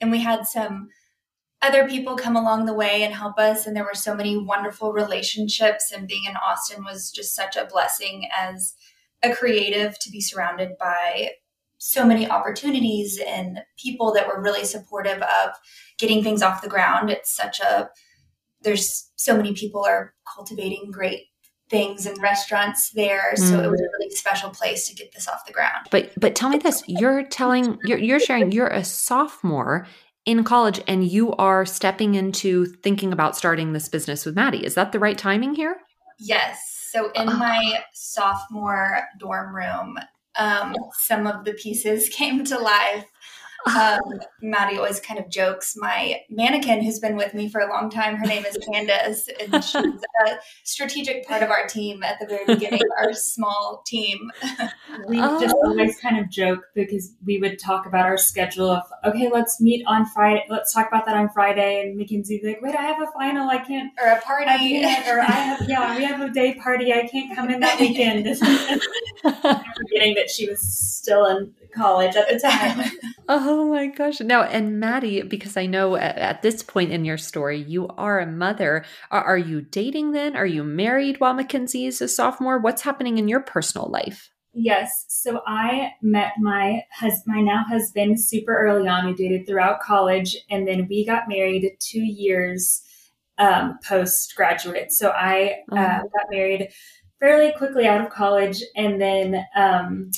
and 0.00 0.10
we 0.10 0.20
had 0.20 0.46
some 0.46 0.88
other 1.60 1.88
people 1.88 2.16
come 2.16 2.36
along 2.36 2.66
the 2.66 2.74
way 2.74 3.02
and 3.02 3.14
help 3.14 3.38
us. 3.38 3.66
And 3.66 3.74
there 3.74 3.84
were 3.84 3.94
so 3.94 4.14
many 4.14 4.36
wonderful 4.36 4.92
relationships. 4.92 5.90
And 5.90 6.06
being 6.06 6.24
in 6.28 6.36
Austin 6.36 6.84
was 6.84 7.10
just 7.10 7.34
such 7.34 7.56
a 7.56 7.64
blessing 7.64 8.28
as 8.36 8.74
a 9.22 9.34
creative 9.34 9.98
to 9.98 10.10
be 10.10 10.20
surrounded 10.20 10.78
by 10.78 11.30
so 11.78 12.04
many 12.04 12.28
opportunities 12.28 13.20
and 13.26 13.60
people 13.76 14.12
that 14.12 14.26
were 14.26 14.42
really 14.42 14.64
supportive 14.64 15.22
of 15.22 15.50
getting 15.98 16.22
things 16.22 16.42
off 16.42 16.62
the 16.62 16.68
ground. 16.68 17.10
It's 17.10 17.34
such 17.34 17.60
a, 17.60 17.88
there's 18.62 19.10
so 19.16 19.36
many 19.36 19.54
people 19.54 19.84
are 19.84 20.14
cultivating 20.34 20.90
great 20.90 21.24
things 21.70 22.06
and 22.06 22.16
restaurants 22.22 22.88
there 22.92 23.36
so 23.36 23.58
mm. 23.58 23.62
it 23.62 23.70
was 23.70 23.78
a 23.78 23.88
really 23.98 24.10
special 24.12 24.48
place 24.48 24.88
to 24.88 24.94
get 24.94 25.12
this 25.12 25.28
off 25.28 25.44
the 25.44 25.52
ground 25.52 25.86
but 25.90 26.10
but 26.18 26.34
tell 26.34 26.48
me 26.48 26.56
this 26.56 26.82
you're 26.86 27.22
telling 27.24 27.78
you're, 27.84 27.98
you're 27.98 28.18
sharing 28.18 28.50
you're 28.50 28.68
a 28.68 28.82
sophomore 28.82 29.86
in 30.28 30.44
college 30.44 30.78
and 30.86 31.08
you 31.08 31.32
are 31.36 31.64
stepping 31.64 32.14
into 32.14 32.66
thinking 32.66 33.14
about 33.14 33.34
starting 33.34 33.72
this 33.72 33.88
business 33.88 34.26
with 34.26 34.36
Maddie. 34.36 34.62
Is 34.62 34.74
that 34.74 34.92
the 34.92 34.98
right 34.98 35.16
timing 35.16 35.54
here? 35.54 35.78
Yes. 36.18 36.58
So 36.92 37.10
in 37.12 37.26
my 37.26 37.82
sophomore 37.94 39.04
dorm 39.18 39.56
room, 39.56 39.96
um, 40.38 40.74
some 40.94 41.26
of 41.26 41.44
the 41.44 41.52
pieces 41.54 42.08
came 42.12 42.44
to 42.44 42.58
life 42.58 43.04
um, 43.66 44.00
Maddie 44.40 44.76
always 44.76 45.00
kind 45.00 45.18
of 45.18 45.28
jokes. 45.28 45.74
My 45.76 46.20
mannequin, 46.30 46.82
who's 46.82 46.98
been 46.98 47.16
with 47.16 47.34
me 47.34 47.48
for 47.48 47.60
a 47.60 47.68
long 47.68 47.90
time, 47.90 48.16
her 48.16 48.26
name 48.26 48.44
is 48.44 48.56
Candace, 48.70 49.28
and 49.40 49.64
she's 49.64 50.02
a 50.26 50.38
strategic 50.64 51.26
part 51.26 51.42
of 51.42 51.50
our 51.50 51.66
team 51.66 52.02
at 52.02 52.18
the 52.20 52.26
very 52.26 52.44
beginning, 52.46 52.80
our 52.98 53.12
small 53.12 53.82
team. 53.86 54.30
we 55.08 55.20
oh. 55.20 55.40
just 55.40 55.54
always 55.64 55.98
kind 56.00 56.18
of 56.18 56.30
joke 56.30 56.64
because 56.74 57.14
we 57.26 57.38
would 57.38 57.58
talk 57.58 57.86
about 57.86 58.06
our 58.06 58.16
schedule 58.16 58.70
of, 58.70 58.82
okay, 59.04 59.28
let's 59.32 59.60
meet 59.60 59.84
on 59.86 60.06
Friday. 60.06 60.44
Let's 60.48 60.72
talk 60.72 60.88
about 60.88 61.04
that 61.06 61.16
on 61.16 61.28
Friday. 61.30 61.82
And 61.82 61.96
Mackenzie's 61.96 62.44
like, 62.44 62.62
wait, 62.62 62.74
I 62.74 62.82
have 62.82 63.02
a 63.02 63.10
final. 63.12 63.48
I 63.48 63.58
can't. 63.58 63.92
Or 64.02 64.08
a 64.08 64.20
party. 64.20 64.84
I 64.84 65.04
or 65.08 65.20
I 65.20 65.24
have, 65.24 65.68
yeah, 65.68 65.96
we 65.96 66.04
have 66.04 66.20
a 66.20 66.30
day 66.30 66.54
party. 66.54 66.92
I 66.92 67.06
can't 67.06 67.34
come 67.34 67.50
in 67.50 67.60
that 67.60 67.80
weekend. 67.80 68.24
Forgetting 69.22 70.14
that 70.14 70.30
she 70.30 70.48
was 70.48 70.60
still 70.60 71.26
in 71.26 71.54
college 71.74 72.16
at 72.16 72.28
the 72.28 72.38
time. 72.48 72.90
oh 73.28 73.70
my 73.70 73.86
gosh. 73.86 74.20
Now, 74.20 74.42
and 74.42 74.80
Maddie, 74.80 75.22
because 75.22 75.56
I 75.56 75.66
know 75.66 75.96
at, 75.96 76.16
at, 76.16 76.42
this 76.42 76.62
point 76.62 76.92
in 76.92 77.04
your 77.04 77.18
story, 77.18 77.58
you 77.58 77.88
are 77.96 78.20
a 78.20 78.26
mother. 78.26 78.84
Are, 79.10 79.24
are 79.24 79.38
you 79.38 79.60
dating 79.60 80.12
then? 80.12 80.36
Are 80.36 80.46
you 80.46 80.64
married 80.64 81.20
while 81.20 81.34
Mackenzie 81.34 81.86
is 81.86 82.00
a 82.00 82.08
sophomore? 82.08 82.58
What's 82.58 82.82
happening 82.82 83.18
in 83.18 83.28
your 83.28 83.40
personal 83.40 83.88
life? 83.88 84.30
Yes. 84.54 85.04
So 85.08 85.40
I 85.46 85.92
met 86.02 86.32
my 86.38 86.82
hus- 86.92 87.22
my 87.26 87.40
now 87.40 87.64
husband 87.68 88.20
super 88.20 88.56
early 88.56 88.88
on. 88.88 89.06
We 89.06 89.14
dated 89.14 89.46
throughout 89.46 89.80
college, 89.80 90.36
and 90.50 90.66
then 90.66 90.88
we 90.88 91.06
got 91.06 91.28
married 91.28 91.76
two 91.80 92.00
years 92.00 92.82
um, 93.38 93.78
post 93.86 94.34
graduate. 94.36 94.90
So 94.92 95.10
I 95.10 95.60
uh, 95.70 95.76
mm-hmm. 95.76 96.02
got 96.02 96.30
married 96.30 96.70
fairly 97.20 97.52
quickly 97.56 97.86
out 97.86 98.00
of 98.00 98.10
college, 98.10 98.62
and 98.74 99.00
then 99.00 99.44
um, 99.54 100.10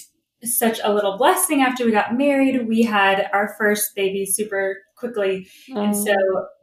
such 0.45 0.81
a 0.83 0.93
little 0.93 1.17
blessing 1.17 1.63
after 1.63 1.85
we 1.85 1.93
got 1.93 2.17
married. 2.17 2.67
We 2.67 2.83
had 2.83 3.29
our 3.33 3.55
first 3.59 3.95
baby 3.95 4.27
super 4.27 4.79
quickly. 4.97 5.49
Oh. 5.75 5.83
And 5.83 5.97
so 5.97 6.15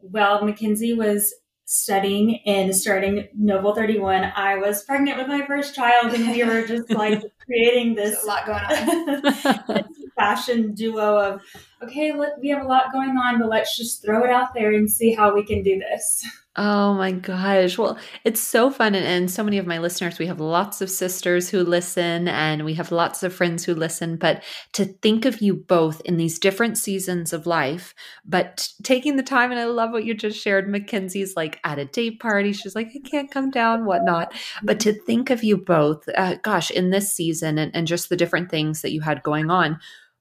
while 0.01 0.43
Mackenzie 0.43 0.93
was 0.93 1.33
studying 1.65 2.39
and 2.45 2.75
starting 2.75 3.27
Noble 3.35 3.75
31, 3.75 4.31
I 4.35 4.55
was 4.55 4.83
pregnant 4.83 5.17
with 5.17 5.27
my 5.27 5.45
first 5.45 5.75
child 5.75 6.13
and 6.13 6.31
we 6.31 6.43
were 6.43 6.65
just 6.65 6.89
like 6.93 7.21
creating 7.45 7.95
this 7.95 8.23
a 8.23 8.27
lot 8.27 8.45
going 8.45 9.69
on. 9.69 9.83
fashion 10.17 10.73
duo 10.73 11.19
of 11.19 11.41
okay, 11.83 12.11
look, 12.11 12.31
we 12.41 12.49
have 12.49 12.63
a 12.63 12.67
lot 12.67 12.91
going 12.91 13.11
on, 13.11 13.39
but 13.39 13.49
let's 13.49 13.77
just 13.77 14.03
throw 14.03 14.23
it 14.23 14.31
out 14.31 14.53
there 14.53 14.71
and 14.73 14.89
see 14.89 15.13
how 15.13 15.33
we 15.33 15.45
can 15.45 15.61
do 15.63 15.77
this. 15.77 16.25
Oh 16.59 16.95
my 16.95 17.11
gosh. 17.11 17.77
Well, 17.77 17.99
it's 18.23 18.39
so 18.39 18.71
fun. 18.71 18.95
And, 18.95 19.05
and, 19.05 19.29
so 19.29 19.43
many 19.43 19.59
of 19.59 19.67
my 19.67 19.77
listeners, 19.77 20.17
we 20.17 20.25
have 20.25 20.39
lots 20.39 20.81
of 20.81 20.89
sisters 20.89 21.49
who 21.49 21.61
listen 21.61 22.27
and 22.27 22.65
we 22.65 22.73
have 22.73 22.91
lots 22.91 23.21
of 23.21 23.31
friends 23.31 23.63
who 23.63 23.75
listen. 23.75 24.17
But 24.17 24.43
to 24.73 24.85
think 24.85 25.25
of 25.25 25.39
you 25.39 25.53
both 25.53 26.01
in 26.01 26.17
these 26.17 26.39
different 26.39 26.79
seasons 26.79 27.31
of 27.31 27.45
life, 27.45 27.93
but 28.25 28.69
taking 28.81 29.17
the 29.17 29.23
time, 29.23 29.51
and 29.51 29.59
I 29.59 29.65
love 29.65 29.91
what 29.91 30.05
you 30.05 30.15
just 30.15 30.41
shared. 30.41 30.67
Mackenzie's 30.67 31.35
like 31.35 31.59
at 31.63 31.77
a 31.77 31.85
date 31.85 32.19
party. 32.19 32.53
She's 32.53 32.75
like, 32.75 32.87
I 32.87 33.07
can't 33.07 33.29
come 33.29 33.51
down, 33.51 33.85
whatnot. 33.85 34.33
But 34.63 34.79
to 34.79 34.93
think 34.93 35.29
of 35.29 35.43
you 35.43 35.57
both, 35.57 36.09
uh, 36.17 36.37
gosh, 36.41 36.71
in 36.71 36.89
this 36.89 37.13
season 37.13 37.59
and, 37.59 37.75
and 37.75 37.85
just 37.85 38.09
the 38.09 38.17
different 38.17 38.49
things 38.49 38.81
that 38.81 38.91
you 38.91 39.01
had 39.01 39.21
going 39.21 39.51
on 39.51 39.79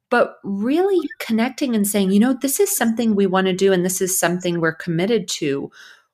but 0.09 0.37
really 0.45 1.00
connecting 1.19 1.75
and 1.75 1.87
saying, 1.87 2.12
you 2.12 2.21
know, 2.21 2.33
this 2.33 2.61
is 2.61 2.75
something 2.75 3.14
we 3.14 3.26
want 3.26 3.49
to 3.49 3.52
do 3.52 3.73
and 3.73 3.85
this 3.85 4.00
is 4.00 4.16
something 4.16 4.61
we're 4.61 4.73
committed 4.73 5.26
to 5.26 5.69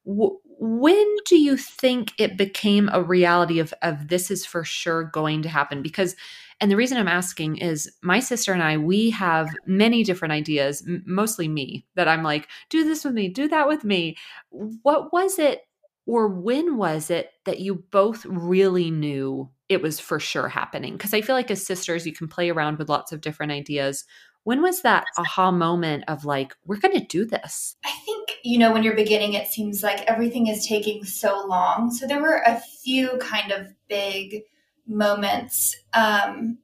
when 0.04 1.16
do 1.26 1.36
you 1.36 1.56
think 1.56 2.12
it 2.18 2.36
became 2.36 2.88
a 2.92 3.02
reality 3.02 3.58
of 3.58 3.72
of 3.82 4.08
this 4.08 4.30
is 4.30 4.44
for 4.44 4.64
sure 4.64 5.04
going 5.04 5.42
to 5.42 5.48
happen? 5.48 5.82
Because 5.82 6.16
and 6.60 6.70
the 6.70 6.76
reason 6.76 6.96
i'm 6.96 7.08
asking 7.08 7.56
is 7.56 7.90
my 8.02 8.20
sister 8.20 8.52
and 8.52 8.62
i 8.62 8.76
we 8.76 9.10
have 9.10 9.56
many 9.66 10.04
different 10.04 10.30
ideas 10.30 10.84
m- 10.86 11.02
mostly 11.06 11.48
me 11.48 11.84
that 11.96 12.06
i'm 12.06 12.22
like 12.22 12.48
do 12.70 12.84
this 12.84 13.04
with 13.04 13.14
me 13.14 13.28
do 13.28 13.48
that 13.48 13.66
with 13.66 13.84
me. 13.84 14.16
What 14.50 15.12
was 15.12 15.38
it 15.38 15.62
or 16.06 16.28
when 16.28 16.76
was 16.76 17.10
it 17.10 17.30
that 17.44 17.60
you 17.60 17.84
both 17.90 18.24
really 18.26 18.90
knew 18.90 19.48
it 19.68 19.80
was 19.80 20.00
for 20.00 20.18
sure 20.18 20.48
happening? 20.48 20.92
Because 20.92 21.14
i 21.14 21.20
feel 21.20 21.34
like 21.34 21.50
as 21.50 21.66
sisters 21.66 22.06
you 22.06 22.12
can 22.12 22.28
play 22.28 22.50
around 22.50 22.78
with 22.78 22.88
lots 22.88 23.12
of 23.12 23.20
different 23.20 23.52
ideas 23.52 24.04
when 24.44 24.62
was 24.62 24.82
that 24.82 25.04
aha 25.16 25.50
moment 25.50 26.04
of 26.08 26.24
like, 26.24 26.54
we're 26.66 26.76
going 26.76 26.98
to 26.98 27.04
do 27.04 27.24
this? 27.24 27.76
I 27.84 27.92
think, 28.04 28.32
you 28.42 28.58
know, 28.58 28.72
when 28.72 28.82
you're 28.82 28.96
beginning, 28.96 29.34
it 29.34 29.48
seems 29.48 29.82
like 29.82 30.00
everything 30.02 30.48
is 30.48 30.66
taking 30.66 31.04
so 31.04 31.44
long. 31.46 31.92
So 31.92 32.06
there 32.06 32.20
were 32.20 32.42
a 32.44 32.60
few 32.82 33.18
kind 33.18 33.52
of 33.52 33.68
big 33.88 34.42
moments. 34.86 35.76
Um, 35.94 36.58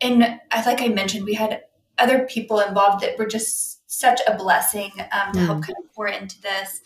and 0.00 0.40
as 0.50 0.66
like 0.66 0.80
I 0.80 0.88
mentioned, 0.88 1.24
we 1.24 1.34
had 1.34 1.62
other 1.98 2.26
people 2.26 2.60
involved 2.60 3.02
that 3.02 3.18
were 3.18 3.26
just 3.26 3.90
such 3.90 4.20
a 4.26 4.36
blessing 4.36 4.92
um, 5.12 5.32
to 5.32 5.40
mm. 5.40 5.46
help 5.46 5.62
kind 5.62 5.76
of 5.84 5.94
pour 5.94 6.06
into 6.06 6.40
this. 6.40 6.80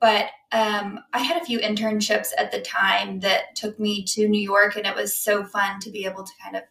But 0.00 0.30
um, 0.50 1.00
I 1.12 1.18
had 1.18 1.40
a 1.40 1.44
few 1.44 1.58
internships 1.58 2.28
at 2.38 2.50
the 2.50 2.62
time 2.62 3.20
that 3.20 3.54
took 3.54 3.78
me 3.78 4.02
to 4.06 4.26
New 4.26 4.40
York, 4.40 4.74
and 4.74 4.86
it 4.86 4.96
was 4.96 5.16
so 5.16 5.44
fun 5.44 5.78
to 5.80 5.90
be 5.90 6.06
able 6.06 6.24
to 6.24 6.32
kind 6.42 6.56
of 6.56 6.62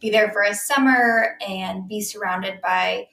be 0.00 0.10
there 0.10 0.30
for 0.32 0.42
a 0.42 0.54
summer 0.54 1.36
and 1.46 1.88
be 1.88 2.00
surrounded 2.00 2.60
by 2.60 3.08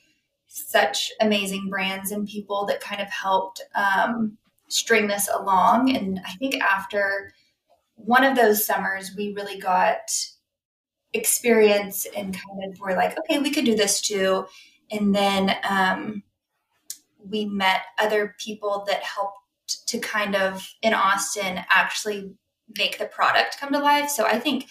such 0.48 1.12
amazing 1.20 1.70
brands 1.70 2.12
and 2.12 2.28
people 2.28 2.66
that 2.66 2.80
kind 2.80 3.02
of 3.02 3.10
helped 3.10 3.62
um, 3.76 4.38
string 4.70 5.08
this 5.08 5.28
along. 5.28 5.96
And 5.96 6.22
I 6.26 6.34
think 6.34 6.62
after 6.62 7.34
one 7.96 8.24
of 8.24 8.36
those 8.36 8.66
summers, 8.66 9.12
we 9.16 9.34
really 9.34 9.60
got 9.60 10.12
experience 11.14 12.06
and 12.16 12.34
kind 12.34 12.72
of 12.72 12.80
were 12.80 12.96
like, 12.96 13.18
okay, 13.20 13.40
we 13.40 13.52
could 13.52 13.66
do 13.66 13.76
this 13.76 14.02
too. 14.02 14.46
And 14.92 15.16
then 15.16 15.56
um, 15.68 16.24
we 17.28 17.46
met 17.46 17.82
other 17.98 18.36
people 18.40 18.86
that 18.88 19.02
helped 19.02 19.40
to 19.88 19.98
kind 20.00 20.36
of 20.36 20.68
in 20.82 20.94
Austin 20.94 21.60
actually 21.70 22.34
make 22.78 22.98
the 22.98 23.06
product 23.06 23.60
come 23.60 23.72
to 23.74 23.80
life. 23.80 24.10
So 24.10 24.26
I 24.26 24.40
think 24.40 24.68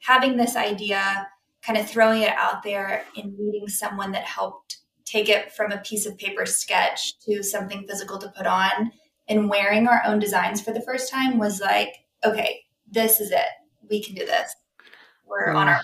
having 0.00 0.36
this 0.36 0.56
idea 0.56 1.28
kind 1.68 1.78
of 1.78 1.88
throwing 1.88 2.22
it 2.22 2.32
out 2.38 2.62
there 2.62 3.04
and 3.14 3.38
meeting 3.38 3.68
someone 3.68 4.10
that 4.10 4.24
helped 4.24 4.78
take 5.04 5.28
it 5.28 5.52
from 5.52 5.70
a 5.70 5.78
piece 5.78 6.06
of 6.06 6.16
paper 6.16 6.46
sketch 6.46 7.18
to 7.18 7.42
something 7.42 7.86
physical 7.86 8.16
to 8.18 8.32
put 8.34 8.46
on 8.46 8.90
and 9.28 9.50
wearing 9.50 9.86
our 9.86 10.00
own 10.06 10.18
designs 10.18 10.62
for 10.62 10.72
the 10.72 10.80
first 10.80 11.10
time 11.10 11.36
was 11.36 11.60
like, 11.60 11.94
okay, 12.24 12.62
this 12.90 13.20
is 13.20 13.30
it. 13.30 13.44
We 13.90 14.02
can 14.02 14.14
do 14.14 14.24
this. 14.24 14.56
We're 15.26 15.50
on 15.50 15.68
our 15.68 15.82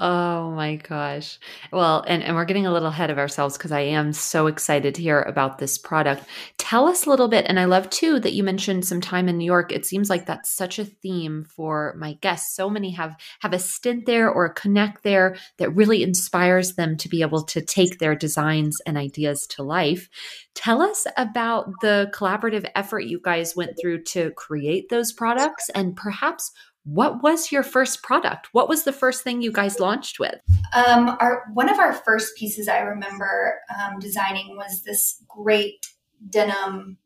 Oh 0.00 0.50
my 0.50 0.74
gosh. 0.74 1.38
Well, 1.72 2.04
and, 2.08 2.20
and 2.20 2.34
we're 2.34 2.46
getting 2.46 2.66
a 2.66 2.72
little 2.72 2.88
ahead 2.88 3.10
of 3.10 3.18
ourselves 3.18 3.56
because 3.56 3.70
I 3.70 3.80
am 3.80 4.12
so 4.12 4.48
excited 4.48 4.96
to 4.96 5.02
hear 5.02 5.22
about 5.22 5.58
this 5.58 5.78
product. 5.78 6.24
Tell 6.58 6.88
us 6.88 7.06
a 7.06 7.10
little 7.10 7.28
bit, 7.28 7.46
and 7.48 7.60
I 7.60 7.66
love 7.66 7.88
too 7.90 8.18
that 8.18 8.32
you 8.32 8.42
mentioned 8.42 8.84
some 8.84 9.00
time 9.00 9.28
in 9.28 9.38
New 9.38 9.44
York. 9.44 9.70
It 9.70 9.86
seems 9.86 10.10
like 10.10 10.26
that's 10.26 10.50
such 10.50 10.80
a 10.80 10.84
theme 10.84 11.44
for 11.44 11.94
my 11.96 12.14
guests. 12.14 12.56
So 12.56 12.68
many 12.68 12.90
have 12.90 13.14
have 13.38 13.52
a 13.52 13.58
stint 13.60 14.04
there 14.06 14.28
or 14.28 14.46
a 14.46 14.52
connect 14.54 15.04
there 15.04 15.36
that 15.58 15.70
really 15.70 16.02
inspires 16.02 16.74
them 16.74 16.96
to 16.96 17.08
be 17.08 17.22
able 17.22 17.44
to 17.44 17.62
take 17.62 18.00
their 18.00 18.16
designs 18.16 18.76
and 18.86 18.98
ideas 18.98 19.46
to 19.50 19.62
life. 19.62 20.08
Tell 20.56 20.82
us 20.82 21.06
about 21.16 21.70
the 21.82 22.10
collaborative 22.12 22.68
effort 22.74 23.00
you 23.00 23.20
guys 23.22 23.54
went 23.54 23.78
through 23.80 24.02
to 24.04 24.32
create 24.32 24.88
those 24.88 25.12
products 25.12 25.70
and 25.70 25.94
perhaps 25.94 26.50
what 26.84 27.22
was 27.22 27.50
your 27.50 27.62
first 27.62 28.02
product? 28.02 28.48
What 28.52 28.68
was 28.68 28.84
the 28.84 28.92
first 28.92 29.22
thing 29.22 29.40
you 29.40 29.50
guys 29.50 29.80
launched 29.80 30.20
with? 30.20 30.36
Um, 30.74 31.16
our 31.20 31.44
one 31.52 31.70
of 31.70 31.78
our 31.78 31.92
first 31.92 32.36
pieces 32.36 32.68
I 32.68 32.80
remember 32.80 33.58
um, 33.74 33.98
designing 33.98 34.56
was 34.56 34.82
this 34.82 35.22
great 35.26 35.86
denim. 36.28 36.98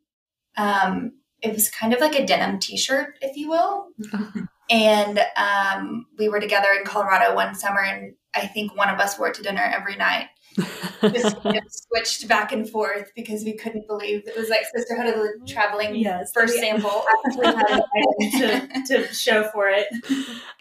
Um, 0.57 1.13
it 1.41 1.53
was 1.53 1.71
kind 1.71 1.95
of 1.95 2.01
like 2.01 2.17
a 2.17 2.27
denim 2.27 2.59
T-shirt, 2.59 3.19
if 3.21 3.37
you 3.37 3.49
will. 3.49 3.89
and 4.71 5.21
um, 5.37 6.07
we 6.19 6.29
were 6.29 6.41
together 6.41 6.69
in 6.77 6.85
Colorado 6.85 7.35
one 7.35 7.55
summer, 7.55 7.81
and 7.81 8.15
I 8.35 8.47
think 8.49 8.77
one 8.77 8.89
of 8.89 8.99
us 8.99 9.17
wore 9.17 9.29
it 9.29 9.35
to 9.35 9.43
dinner 9.43 9.63
every 9.63 9.95
night. 9.95 10.27
Just 10.57 11.37
you 11.45 11.53
know, 11.53 11.61
switched 11.69 12.29
back 12.29 12.53
and 12.53 12.69
forth 12.69 13.11
because 13.15 13.45
we 13.45 13.53
couldn't 13.55 13.87
believe 13.87 14.27
it 14.27 14.37
was 14.37 14.49
like 14.49 14.63
Sisterhood 14.75 15.07
of 15.07 15.15
the 15.15 15.47
Traveling 15.47 15.97
yes, 15.97 16.31
first 16.33 16.55
sample. 16.55 17.05
to, 17.35 18.83
to 18.87 19.15
show 19.15 19.45
for 19.53 19.69
it. 19.69 19.87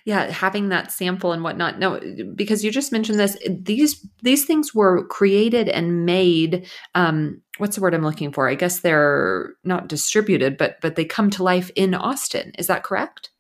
Yeah, 0.06 0.30
having 0.30 0.70
that 0.70 0.92
sample 0.92 1.32
and 1.32 1.44
whatnot. 1.44 1.80
No, 1.80 2.00
because 2.36 2.64
you 2.64 2.72
just 2.72 2.92
mentioned 2.92 3.20
this. 3.20 3.38
These 3.50 4.06
these 4.22 4.46
things 4.46 4.74
were 4.74 5.06
created 5.08 5.70
and 5.70 6.06
made. 6.06 6.68
Um, 6.96 7.42
what's 7.58 7.76
the 7.76 7.82
word 7.82 7.94
I'm 7.94 8.04
looking 8.04 8.32
for? 8.32 8.50
I 8.50 8.56
guess 8.56 8.80
they're 8.80 9.54
not 9.64 9.88
distributed, 9.88 10.58
but 10.58 10.80
but 10.82 10.96
they 10.96 11.06
come 11.06 11.30
to 11.32 11.44
life 11.44 11.72
in 11.76 11.94
Austin. 11.94 12.52
Is 12.58 12.68
that 12.68 12.84
correct? 12.84 13.32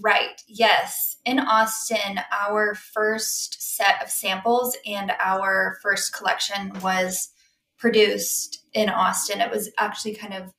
Right. 0.00 0.42
Yes. 0.46 1.09
In 1.30 1.38
Austin, 1.38 2.18
our 2.32 2.74
first 2.74 3.76
set 3.76 4.02
of 4.02 4.10
samples 4.10 4.76
and 4.84 5.12
our 5.20 5.78
first 5.80 6.12
collection 6.12 6.72
was 6.82 7.30
produced 7.78 8.64
in 8.72 8.88
Austin. 8.88 9.40
It 9.40 9.48
was 9.48 9.70
actually 9.78 10.16
kind 10.16 10.34
of 10.34 10.52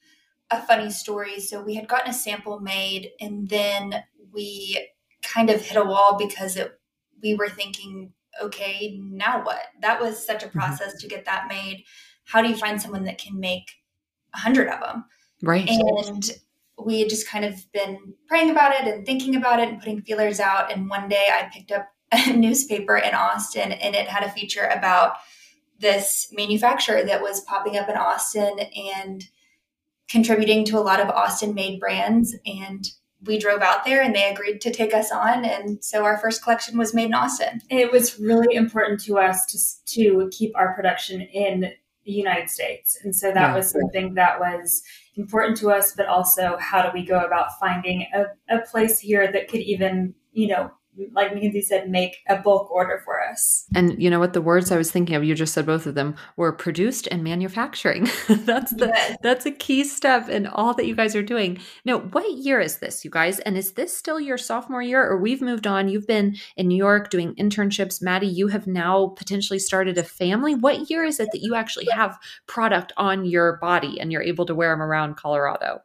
a 0.50 0.62
funny 0.62 0.90
story. 0.90 1.42
So 1.42 1.62
we 1.62 1.76
had 1.76 1.90
gotten 1.90 2.12
a 2.12 2.14
sample 2.14 2.62
made 2.62 3.10
and 3.20 3.50
then 3.50 4.02
we 4.32 4.88
kind 5.22 5.50
of 5.50 5.62
hit 5.62 5.76
a 5.76 5.84
wall 5.84 6.18
because 6.18 6.56
it 6.56 6.80
we 7.22 7.36
were 7.36 7.50
thinking, 7.50 8.14
okay, 8.42 8.98
now 8.98 9.44
what? 9.44 9.64
That 9.82 10.00
was 10.00 10.26
such 10.26 10.42
a 10.42 10.46
mm-hmm. 10.48 10.58
process 10.58 11.02
to 11.02 11.08
get 11.10 11.26
that 11.26 11.50
made. 11.50 11.84
How 12.24 12.42
do 12.42 12.48
you 12.48 12.56
find 12.56 12.82
someone 12.82 13.04
that 13.04 13.18
can 13.18 13.38
make 13.42 13.70
a 14.34 14.38
hundred 14.38 14.70
of 14.70 14.80
them? 14.80 15.04
Right. 15.44 15.68
And 15.68 16.32
we 16.86 17.00
had 17.00 17.10
just 17.10 17.28
kind 17.28 17.46
of 17.46 17.72
been 17.72 18.14
praying 18.28 18.50
about 18.50 18.74
it 18.74 18.88
and 18.88 19.06
thinking 19.06 19.36
about 19.36 19.60
it 19.60 19.70
and 19.70 19.80
putting 19.80 20.02
feelers 20.02 20.40
out. 20.40 20.72
And 20.72 20.90
one 20.90 21.10
day 21.10 21.28
I 21.32 21.50
picked 21.54 21.72
up 21.72 21.88
a 22.12 22.34
newspaper 22.34 22.98
in 22.98 23.14
Austin 23.14 23.72
and 23.72 23.96
it 23.96 24.08
had 24.08 24.24
a 24.24 24.32
feature 24.32 24.66
about 24.66 25.18
this 25.80 26.28
manufacturer 26.32 27.04
that 27.04 27.22
was 27.22 27.42
popping 27.42 27.78
up 27.78 27.90
in 27.90 27.98
Austin 27.98 28.60
and 28.94 29.24
contributing 30.10 30.66
to 30.66 30.78
a 30.78 30.82
lot 30.82 31.00
of 31.00 31.10
Austin 31.10 31.56
made 31.56 31.80
brands. 31.80 32.36
And 32.46 32.86
we 33.24 33.38
drove 33.38 33.62
out 33.62 33.86
there 33.86 34.02
and 34.02 34.16
they 34.16 34.30
agreed 34.30 34.62
to 34.62 34.72
take 34.72 34.94
us 34.94 35.12
on. 35.12 35.46
And 35.46 35.84
so 35.84 36.04
our 36.04 36.18
first 36.18 36.44
collection 36.44 36.78
was 36.78 36.94
made 36.94 37.06
in 37.06 37.14
Austin. 37.14 37.62
It 37.70 37.92
was 37.92 38.20
really 38.20 38.56
important 38.56 39.00
to 39.06 39.18
us 39.18 39.46
to, 39.86 39.96
to 39.96 40.30
keep 40.32 40.56
our 40.56 40.74
production 40.74 41.22
in 41.22 41.72
the 42.04 42.12
United 42.12 42.50
States. 42.50 42.98
And 43.04 43.16
so 43.16 43.28
that 43.28 43.36
yeah. 43.36 43.56
was 43.56 43.70
something 43.70 44.16
that 44.16 44.40
was 44.40 44.82
important 45.16 45.58
to 45.58 45.70
us, 45.70 45.94
but 45.94 46.06
also 46.08 46.58
how 46.60 46.82
do 46.82 46.90
we 46.94 47.06
go 47.06 47.20
about 47.20 47.60
finding 47.60 48.08
a, 48.14 48.26
a 48.50 48.62
place 48.62 49.00
here 49.00 49.32
that 49.32 49.48
could 49.48 49.62
even, 49.62 50.14
you 50.34 50.48
know, 50.48 50.72
like 51.14 51.34
Mackenzie 51.34 51.62
said, 51.62 51.90
make 51.90 52.18
a 52.28 52.36
bulk 52.36 52.70
order 52.70 53.02
for 53.06 53.22
us. 53.22 53.66
And 53.74 54.02
you 54.02 54.10
know 54.10 54.20
what? 54.20 54.34
The 54.34 54.42
words 54.42 54.72
I 54.72 54.78
was 54.78 54.92
thinking 54.92 55.16
of, 55.16 55.24
you 55.24 55.34
just 55.36 55.54
said 55.54 55.66
both 55.66 55.86
of 55.86 55.96
them, 55.96 56.16
were 56.36 56.52
produced 56.52 57.08
and 57.10 57.24
manufacturing. 57.24 58.10
that's 58.30 58.72
the 58.74 58.88
yes. 58.88 59.18
that's 59.22 59.46
a 59.46 59.52
key 59.52 59.84
step 59.84 60.28
in 60.28 60.48
all 60.48 60.74
that 60.74 60.86
you 60.86 60.96
guys 60.96 61.16
are 61.16 61.24
doing. 61.24 61.60
Now, 61.86 62.00
what 62.00 62.30
year 62.32 62.60
is 62.60 62.78
this, 62.78 63.06
you 63.06 63.12
guys? 63.12 63.40
And 63.40 63.58
is 63.58 63.74
this 63.74 63.96
still 63.96 64.20
your 64.20 64.38
sophomore 64.38 64.82
year, 64.82 65.04
or 65.04 65.18
we've 65.18 65.42
moved 65.42 65.66
on? 65.66 65.88
You've 65.88 66.08
been 66.08 66.36
in 66.58 66.68
New 66.68 66.78
York 66.78 67.10
doing 67.10 67.36
internships. 67.36 68.02
Maddie, 68.02 68.28
you 68.28 68.48
have 68.48 68.68
now 68.68 69.08
potentially 69.16 69.60
started 69.60 69.98
a 69.98 70.04
family. 70.04 70.56
What 70.56 70.90
year 70.90 71.04
is 71.04 71.20
it 71.20 71.30
that 71.32 71.42
you 71.42 71.56
actually 71.56 71.88
have 71.94 72.20
product 72.48 72.92
on 72.98 73.26
your 73.26 73.58
body 73.58 74.00
and 74.00 74.12
you're 74.12 74.22
able 74.22 74.46
to 74.46 74.56
wear 74.56 74.72
them 74.72 74.82
around 74.82 75.16
Colorado? 75.16 75.82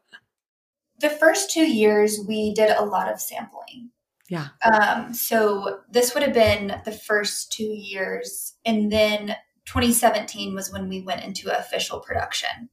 The 0.99 1.11
first 1.11 1.51
two 1.51 1.71
years, 1.71 2.19
we 2.27 2.55
did 2.55 2.71
a 2.71 2.85
lot 2.85 3.13
of 3.13 3.21
sampling. 3.21 3.91
Yeah. 4.29 4.49
Um, 4.65 5.15
so 5.15 5.81
this 5.91 6.15
would 6.15 6.23
have 6.23 6.35
been 6.35 6.81
the 6.85 6.93
first 6.93 7.53
two 7.53 7.63
years. 7.63 8.55
And 8.65 8.91
then 8.91 9.37
2017 9.67 10.55
was 10.55 10.73
when 10.73 10.89
we 10.89 11.03
went 11.03 11.25
into 11.25 11.57
official 11.57 12.01
production. 12.01 12.69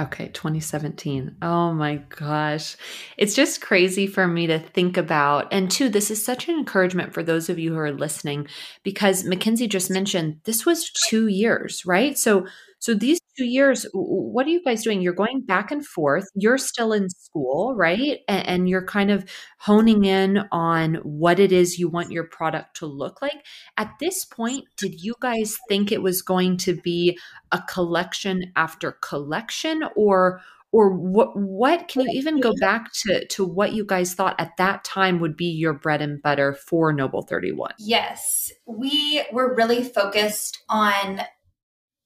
Okay, 0.00 0.28
2017. 0.28 1.36
Oh 1.40 1.72
my 1.72 1.96
gosh. 1.96 2.76
It's 3.16 3.34
just 3.34 3.60
crazy 3.60 4.08
for 4.08 4.26
me 4.26 4.48
to 4.48 4.58
think 4.58 4.96
about. 4.96 5.52
And 5.52 5.70
two, 5.70 5.88
this 5.88 6.10
is 6.10 6.24
such 6.24 6.48
an 6.48 6.58
encouragement 6.58 7.14
for 7.14 7.22
those 7.22 7.48
of 7.48 7.60
you 7.60 7.72
who 7.72 7.78
are 7.78 7.92
listening 7.92 8.48
because 8.82 9.22
Mackenzie 9.22 9.68
just 9.68 9.90
mentioned 9.90 10.40
this 10.44 10.66
was 10.66 10.90
two 10.90 11.28
years, 11.28 11.86
right? 11.86 12.18
So 12.18 12.46
so 12.80 12.92
these 12.92 13.20
two 13.36 13.44
years, 13.44 13.86
what 13.92 14.46
are 14.46 14.50
you 14.50 14.62
guys 14.62 14.82
doing? 14.82 15.00
You're 15.00 15.12
going 15.12 15.42
back 15.42 15.70
and 15.70 15.84
forth. 15.84 16.24
You're 16.34 16.58
still 16.58 16.92
in 16.92 17.10
school, 17.10 17.74
right? 17.76 18.20
And, 18.28 18.46
and, 18.46 18.68
you're 18.68 18.84
kind 18.84 19.10
of 19.10 19.24
honing 19.58 20.04
in 20.04 20.44
on 20.50 20.94
what 20.96 21.38
it 21.38 21.52
is 21.52 21.78
you 21.78 21.88
want 21.88 22.10
your 22.10 22.24
product 22.24 22.76
to 22.78 22.86
look 22.86 23.20
like. 23.20 23.44
At 23.76 23.92
this 24.00 24.24
point, 24.24 24.64
did 24.76 25.02
you 25.02 25.14
guys 25.20 25.58
think 25.68 25.92
it 25.92 26.02
was 26.02 26.22
going 26.22 26.56
to 26.58 26.74
be 26.74 27.18
a 27.52 27.60
collection 27.68 28.52
after 28.56 28.92
collection, 28.92 29.82
or 29.96 30.40
or 30.72 30.90
what? 30.90 31.36
What 31.36 31.88
can 31.88 32.02
you 32.02 32.10
even 32.12 32.40
go 32.40 32.52
back 32.60 32.92
to 33.04 33.26
to 33.26 33.44
what 33.44 33.72
you 33.72 33.84
guys 33.84 34.14
thought 34.14 34.34
at 34.38 34.56
that 34.58 34.84
time 34.84 35.20
would 35.20 35.36
be 35.36 35.46
your 35.46 35.74
bread 35.74 36.00
and 36.00 36.22
butter 36.22 36.54
for 36.54 36.92
Noble 36.92 37.22
Thirty 37.22 37.52
One? 37.52 37.74
Yes, 37.78 38.50
we 38.66 39.22
were 39.32 39.54
really 39.54 39.84
focused 39.84 40.62
on 40.68 41.20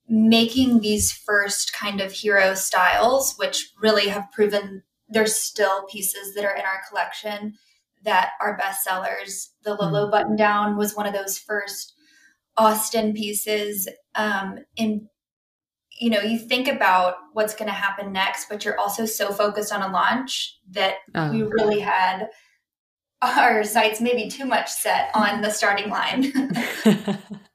making 0.09 0.81
these 0.81 1.13
first 1.13 1.73
kind 1.73 2.01
of 2.01 2.13
hero 2.13 2.55
styles, 2.55 3.35
which 3.37 3.73
really 3.81 4.09
have 4.09 4.31
proven 4.33 4.83
there's 5.09 5.35
still 5.35 5.87
pieces 5.87 6.35
that 6.35 6.45
are 6.45 6.55
in 6.55 6.65
our 6.65 6.81
collection 6.89 7.55
that 8.05 8.33
are 8.41 8.59
bestsellers. 8.59 9.49
The 9.63 9.75
Lolo 9.75 10.03
mm-hmm. 10.03 10.11
button 10.11 10.37
down 10.37 10.77
was 10.77 10.95
one 10.95 11.07
of 11.07 11.15
those 11.15 11.39
first 11.39 11.95
Austin 12.57 13.13
pieces. 13.15 13.89
Um, 14.15 14.59
and 14.77 15.09
you 16.01 16.11
know, 16.11 16.21
you 16.21 16.39
think 16.39 16.69
about 16.69 17.17
what's 17.33 17.55
going 17.55 17.69
to 17.69 17.75
happen 17.75 18.13
next, 18.13 18.49
but 18.49 18.65
you're 18.65 18.79
also 18.79 19.05
so 19.05 19.33
focused 19.33 19.73
on 19.73 19.83
a 19.83 19.93
launch 19.93 20.57
that 20.71 20.97
oh. 21.15 21.33
we 21.33 21.43
really 21.43 21.81
had 21.81 22.29
our 23.21 23.65
sights 23.65 24.01
maybe 24.01 24.29
too 24.29 24.45
much 24.45 24.71
set 24.71 25.11
on 25.15 25.41
the 25.41 25.51
starting 25.51 25.91
line. 25.91 26.33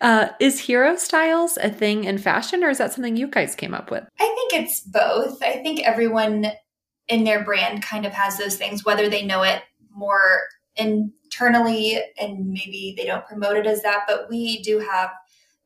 Uh, 0.00 0.28
is 0.40 0.58
hero 0.58 0.96
styles 0.96 1.58
a 1.58 1.68
thing 1.68 2.04
in 2.04 2.18
fashion, 2.18 2.64
or 2.64 2.70
is 2.70 2.78
that 2.78 2.92
something 2.92 3.16
you 3.16 3.26
guys 3.26 3.54
came 3.54 3.74
up 3.74 3.90
with? 3.90 4.04
I 4.18 4.26
think 4.26 4.64
it's 4.64 4.80
both. 4.80 5.42
I 5.42 5.62
think 5.62 5.80
everyone 5.80 6.46
in 7.08 7.24
their 7.24 7.44
brand 7.44 7.82
kind 7.82 8.06
of 8.06 8.12
has 8.12 8.38
those 8.38 8.56
things, 8.56 8.84
whether 8.84 9.08
they 9.08 9.26
know 9.26 9.42
it 9.42 9.62
more 9.90 10.42
internally 10.76 12.00
and 12.18 12.46
maybe 12.46 12.94
they 12.96 13.04
don't 13.04 13.26
promote 13.26 13.56
it 13.56 13.66
as 13.66 13.82
that, 13.82 14.04
but 14.06 14.28
we 14.30 14.62
do 14.62 14.78
have 14.78 15.10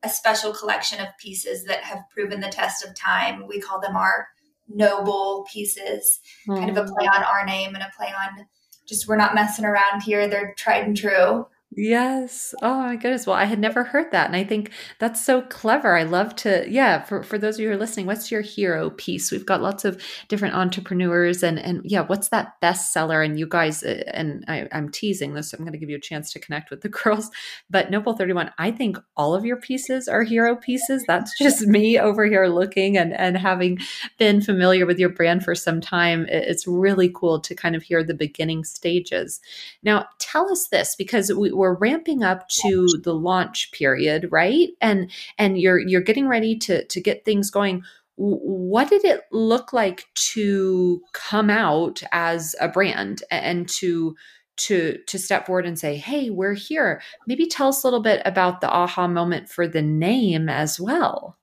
a 0.03 0.09
special 0.09 0.53
collection 0.53 0.99
of 0.99 1.07
pieces 1.19 1.63
that 1.65 1.83
have 1.83 1.99
proven 2.13 2.39
the 2.39 2.49
test 2.49 2.85
of 2.85 2.95
time. 2.95 3.47
We 3.47 3.61
call 3.61 3.79
them 3.79 3.95
our 3.95 4.27
noble 4.67 5.47
pieces, 5.51 6.19
mm. 6.47 6.57
kind 6.57 6.75
of 6.75 6.77
a 6.77 6.91
play 6.91 7.07
on 7.07 7.23
our 7.23 7.45
name 7.45 7.75
and 7.75 7.83
a 7.83 7.91
play 7.95 8.07
on 8.07 8.45
just 8.87 9.07
we're 9.07 9.15
not 9.15 9.33
messing 9.33 9.65
around 9.65 10.03
here. 10.03 10.27
They're 10.27 10.53
tried 10.57 10.85
and 10.85 10.95
true. 10.95 11.47
Yes. 11.77 12.55
Oh 12.61 12.79
my 12.79 12.95
goodness. 12.95 13.27
Well, 13.27 13.35
I 13.35 13.43
had 13.43 13.59
never 13.59 13.83
heard 13.83 14.09
that. 14.11 14.27
And 14.27 14.35
I 14.35 14.45
think 14.45 14.71
that's 14.99 15.23
so 15.23 15.41
clever. 15.41 15.97
I 15.97 16.03
love 16.03 16.33
to, 16.37 16.65
yeah, 16.69 17.03
for, 17.03 17.21
for 17.21 17.37
those 17.37 17.55
of 17.55 17.59
you 17.61 17.67
who 17.67 17.73
are 17.73 17.77
listening, 17.77 18.05
what's 18.05 18.31
your 18.31 18.39
hero 18.39 18.91
piece? 18.91 19.29
We've 19.29 19.45
got 19.45 19.61
lots 19.61 19.83
of 19.83 20.01
different 20.29 20.55
entrepreneurs 20.55 21.43
and, 21.43 21.59
and 21.59 21.81
yeah, 21.83 22.01
what's 22.01 22.29
that 22.29 22.53
bestseller? 22.61 23.25
And 23.25 23.37
you 23.37 23.45
guys, 23.45 23.83
uh, 23.83 24.03
and 24.13 24.45
I, 24.47 24.69
I'm 24.71 24.87
teasing 24.89 25.33
this, 25.33 25.49
so 25.49 25.57
I'm 25.57 25.65
going 25.65 25.73
to 25.73 25.77
give 25.77 25.89
you 25.89 25.97
a 25.97 25.99
chance 25.99 26.31
to 26.31 26.39
connect 26.39 26.69
with 26.71 26.79
the 26.79 26.89
girls. 27.03 27.29
But 27.69 27.91
Noble 27.91 28.15
31, 28.15 28.51
I 28.57 28.71
think 28.71 28.97
all 29.17 29.35
of 29.35 29.43
your 29.43 29.57
pieces 29.57 30.07
are 30.07 30.23
hero 30.23 30.55
pieces. 30.55 31.03
That's 31.07 31.37
just 31.39 31.67
me 31.67 31.99
over 31.99 32.25
here 32.25 32.47
looking 32.47 32.97
and, 32.97 33.13
and 33.13 33.37
having 33.37 33.79
been 34.17 34.39
familiar 34.39 34.85
with 34.85 34.97
your 34.97 35.09
brand 35.09 35.43
for 35.43 35.55
some 35.55 35.81
time. 35.81 36.25
It's 36.29 36.65
really 36.67 37.11
cool 37.13 37.41
to 37.41 37.53
kind 37.53 37.75
of 37.75 37.83
hear 37.83 38.01
the 38.01 38.13
beginning 38.13 38.63
stages. 38.63 39.41
Now, 39.83 40.05
tell 40.19 40.49
us 40.51 40.67
this 40.69 40.95
because 40.95 41.33
we, 41.33 41.51
we're 41.51 41.64
we're 41.65 41.73
ramping 41.73 42.23
up 42.23 42.47
to 42.47 42.87
the 43.03 43.13
launch 43.13 43.71
period, 43.71 44.27
right? 44.31 44.69
And 44.81 45.09
and 45.39 45.59
you're 45.59 45.79
you're 45.79 46.01
getting 46.01 46.27
ready 46.27 46.55
to 46.59 46.85
to 46.85 47.01
get 47.01 47.25
things 47.25 47.49
going. 47.49 47.83
What 48.17 48.89
did 48.89 49.03
it 49.03 49.21
look 49.31 49.73
like 49.73 50.05
to 50.13 51.01
come 51.11 51.49
out 51.49 52.03
as 52.11 52.55
a 52.61 52.67
brand 52.67 53.23
and 53.31 53.67
to 53.69 54.15
to 54.57 54.99
to 55.07 55.17
step 55.17 55.47
forward 55.47 55.65
and 55.65 55.77
say 55.77 55.97
hey 55.97 56.29
we're 56.29 56.53
here. 56.53 57.01
Maybe 57.27 57.47
tell 57.47 57.69
us 57.69 57.83
a 57.83 57.87
little 57.87 58.01
bit 58.01 58.21
about 58.25 58.61
the 58.61 58.69
aha 58.69 59.07
moment 59.07 59.49
for 59.49 59.67
the 59.67 59.81
name 59.81 60.47
as 60.47 60.79
well 60.79 61.37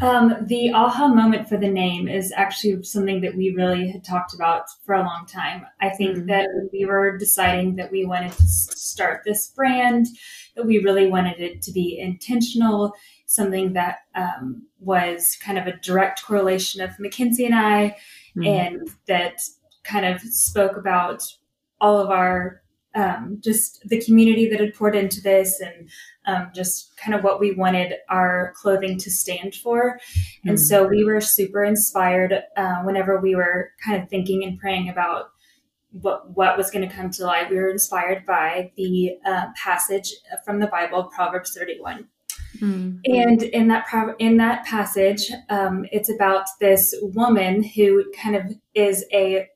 um, 0.00 0.46
the 0.46 0.72
aha 0.72 1.08
moment 1.08 1.48
for 1.48 1.56
the 1.56 1.68
name 1.68 2.08
is 2.08 2.32
actually 2.36 2.82
something 2.82 3.20
that 3.22 3.36
we 3.36 3.50
really 3.50 3.90
had 3.90 4.04
talked 4.04 4.34
about 4.34 4.64
for 4.84 4.94
a 4.94 5.02
long 5.02 5.26
time. 5.26 5.66
I 5.80 5.90
think 5.90 6.16
mm-hmm. 6.16 6.26
that 6.26 6.48
we 6.72 6.84
were 6.84 7.18
deciding 7.18 7.76
that 7.76 7.90
we 7.90 8.04
wanted 8.04 8.32
to 8.32 8.46
start 8.46 9.22
this 9.24 9.48
brand, 9.48 10.06
that 10.56 10.66
we 10.66 10.78
really 10.78 11.08
wanted 11.08 11.40
it 11.40 11.62
to 11.62 11.72
be 11.72 11.98
intentional, 11.98 12.92
something 13.26 13.72
that 13.74 13.98
um, 14.14 14.66
was 14.80 15.36
kind 15.42 15.58
of 15.58 15.66
a 15.66 15.76
direct 15.78 16.24
correlation 16.24 16.80
of 16.80 16.98
Mackenzie 16.98 17.46
and 17.46 17.54
I, 17.54 17.96
mm-hmm. 18.36 18.44
and 18.44 18.90
that 19.06 19.42
kind 19.84 20.06
of 20.06 20.20
spoke 20.20 20.76
about 20.76 21.22
all 21.80 21.98
of 21.98 22.10
our 22.10 22.62
um, 22.98 23.38
just 23.40 23.80
the 23.88 24.02
community 24.02 24.48
that 24.48 24.58
had 24.58 24.74
poured 24.74 24.96
into 24.96 25.20
this 25.20 25.60
and 25.60 25.88
um, 26.26 26.50
just 26.52 26.96
kind 26.96 27.14
of 27.14 27.22
what 27.22 27.38
we 27.38 27.52
wanted 27.52 27.94
our 28.08 28.52
clothing 28.56 28.98
to 28.98 29.10
stand 29.10 29.54
for. 29.54 29.98
Mm-hmm. 29.98 30.48
And 30.48 30.60
so 30.60 30.86
we 30.86 31.04
were 31.04 31.20
super 31.20 31.64
inspired 31.64 32.42
uh, 32.56 32.82
whenever 32.82 33.20
we 33.20 33.36
were 33.36 33.70
kind 33.84 34.02
of 34.02 34.08
thinking 34.08 34.42
and 34.42 34.58
praying 34.58 34.88
about 34.88 35.30
what 35.90 36.30
what 36.36 36.56
was 36.56 36.70
going 36.70 36.86
to 36.86 36.94
come 36.94 37.10
to 37.10 37.24
light. 37.24 37.50
We 37.50 37.56
were 37.56 37.70
inspired 37.70 38.26
by 38.26 38.72
the 38.76 39.12
uh, 39.24 39.46
passage 39.56 40.12
from 40.44 40.58
the 40.58 40.66
Bible, 40.66 41.04
Proverbs 41.04 41.54
31. 41.56 42.08
Mm-hmm. 42.56 42.98
And 43.04 43.42
in 43.42 43.68
that 43.68 43.86
in 44.18 44.36
that 44.38 44.66
passage, 44.66 45.30
um, 45.50 45.86
it's 45.92 46.10
about 46.10 46.46
this 46.60 46.94
woman 47.00 47.62
who 47.62 48.10
kind 48.12 48.34
of 48.34 48.44
is 48.74 49.04
a 49.12 49.48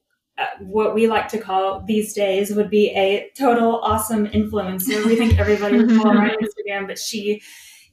what 0.61 0.95
we 0.95 1.07
like 1.07 1.29
to 1.29 1.39
call 1.39 1.83
these 1.87 2.15
days 2.15 2.55
would 2.55 2.71
be 2.71 2.91
a 2.91 3.31
total 3.37 3.81
awesome 3.81 4.27
influencer. 4.29 5.05
We 5.05 5.17
think 5.17 5.39
everybody 5.39 5.77
would 5.79 5.97
follow 5.97 6.15
her 6.15 6.31
on 6.31 6.31
Instagram, 6.43 6.87
but 6.87 6.99
she 6.99 7.43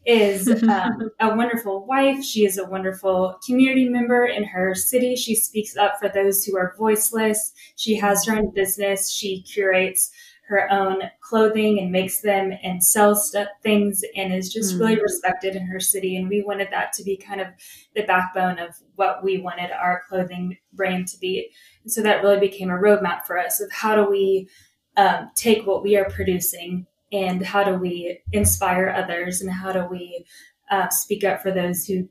is 0.06 0.48
um, 0.64 1.12
a 1.20 1.36
wonderful 1.36 1.86
wife. 1.86 2.24
She 2.24 2.46
is 2.46 2.58
a 2.58 2.66
wonderful 2.66 3.38
community 3.46 3.88
member 3.88 4.26
in 4.26 4.44
her 4.46 4.74
city. 4.74 5.16
She 5.16 5.36
speaks 5.36 5.76
up 5.76 6.00
for 6.00 6.10
those 6.10 6.44
who 6.44 6.58
are 6.58 6.74
voiceless. 6.78 7.54
She 7.76 7.96
has 7.98 8.26
her 8.26 8.38
own 8.38 8.52
business. 8.54 9.12
She 9.12 9.42
curates 9.42 10.12
her 10.50 10.72
own 10.72 11.04
clothing 11.22 11.80
and 11.80 11.92
makes 11.92 12.22
them 12.22 12.52
and 12.64 12.84
sells 12.84 13.30
stuff, 13.30 13.48
things 13.62 14.04
and 14.16 14.34
is 14.34 14.52
just 14.52 14.76
mm. 14.76 14.80
really 14.80 15.00
respected 15.00 15.56
in 15.56 15.66
her 15.68 15.80
city. 15.80 16.18
And 16.18 16.28
we 16.28 16.42
wanted 16.42 16.70
that 16.72 16.92
to 16.94 17.04
be 17.04 17.16
kind 17.16 17.40
of 17.40 17.48
the 17.96 18.02
backbone 18.02 18.58
of 18.58 18.76
what 18.96 19.24
we 19.24 19.38
wanted 19.38 19.70
our 19.72 20.02
clothing 20.10 20.58
brand 20.74 21.08
to 21.10 21.20
be. 21.20 21.52
And 21.84 21.94
so 21.94 22.02
that 22.02 22.24
really 22.24 22.40
became 22.40 22.72
a 22.72 22.78
roadmap 22.78 23.26
for 23.26 23.38
us 23.38 23.62
of 23.62 23.72
how 23.72 23.96
do 23.96 24.10
we 24.10 24.50
um, 24.98 25.30
take 25.36 25.68
what 25.68 25.84
we 25.84 25.96
are 25.98 26.10
producing 26.10 26.88
and 27.12 27.46
how 27.46 27.64
do 27.64 27.76
we 27.76 28.20
inspire 28.34 28.90
others 28.90 29.42
and 29.42 29.52
how 29.52 29.72
do 29.72 29.86
we 29.86 30.26
uh, 30.72 30.90
speak 30.90 31.24
up 31.24 31.42
for 31.42 31.52
those 31.52 31.86
who 31.86 32.10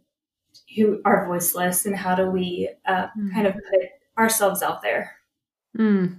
who 0.76 1.00
are 1.04 1.26
voiceless 1.26 1.86
and 1.86 1.96
how 1.96 2.14
do 2.14 2.30
we 2.30 2.68
uh, 2.86 3.08
mm. 3.18 3.32
kind 3.32 3.46
of 3.48 3.54
put 3.54 3.80
ourselves 4.16 4.62
out 4.62 4.82
there. 4.82 5.16
Mm. 5.76 6.18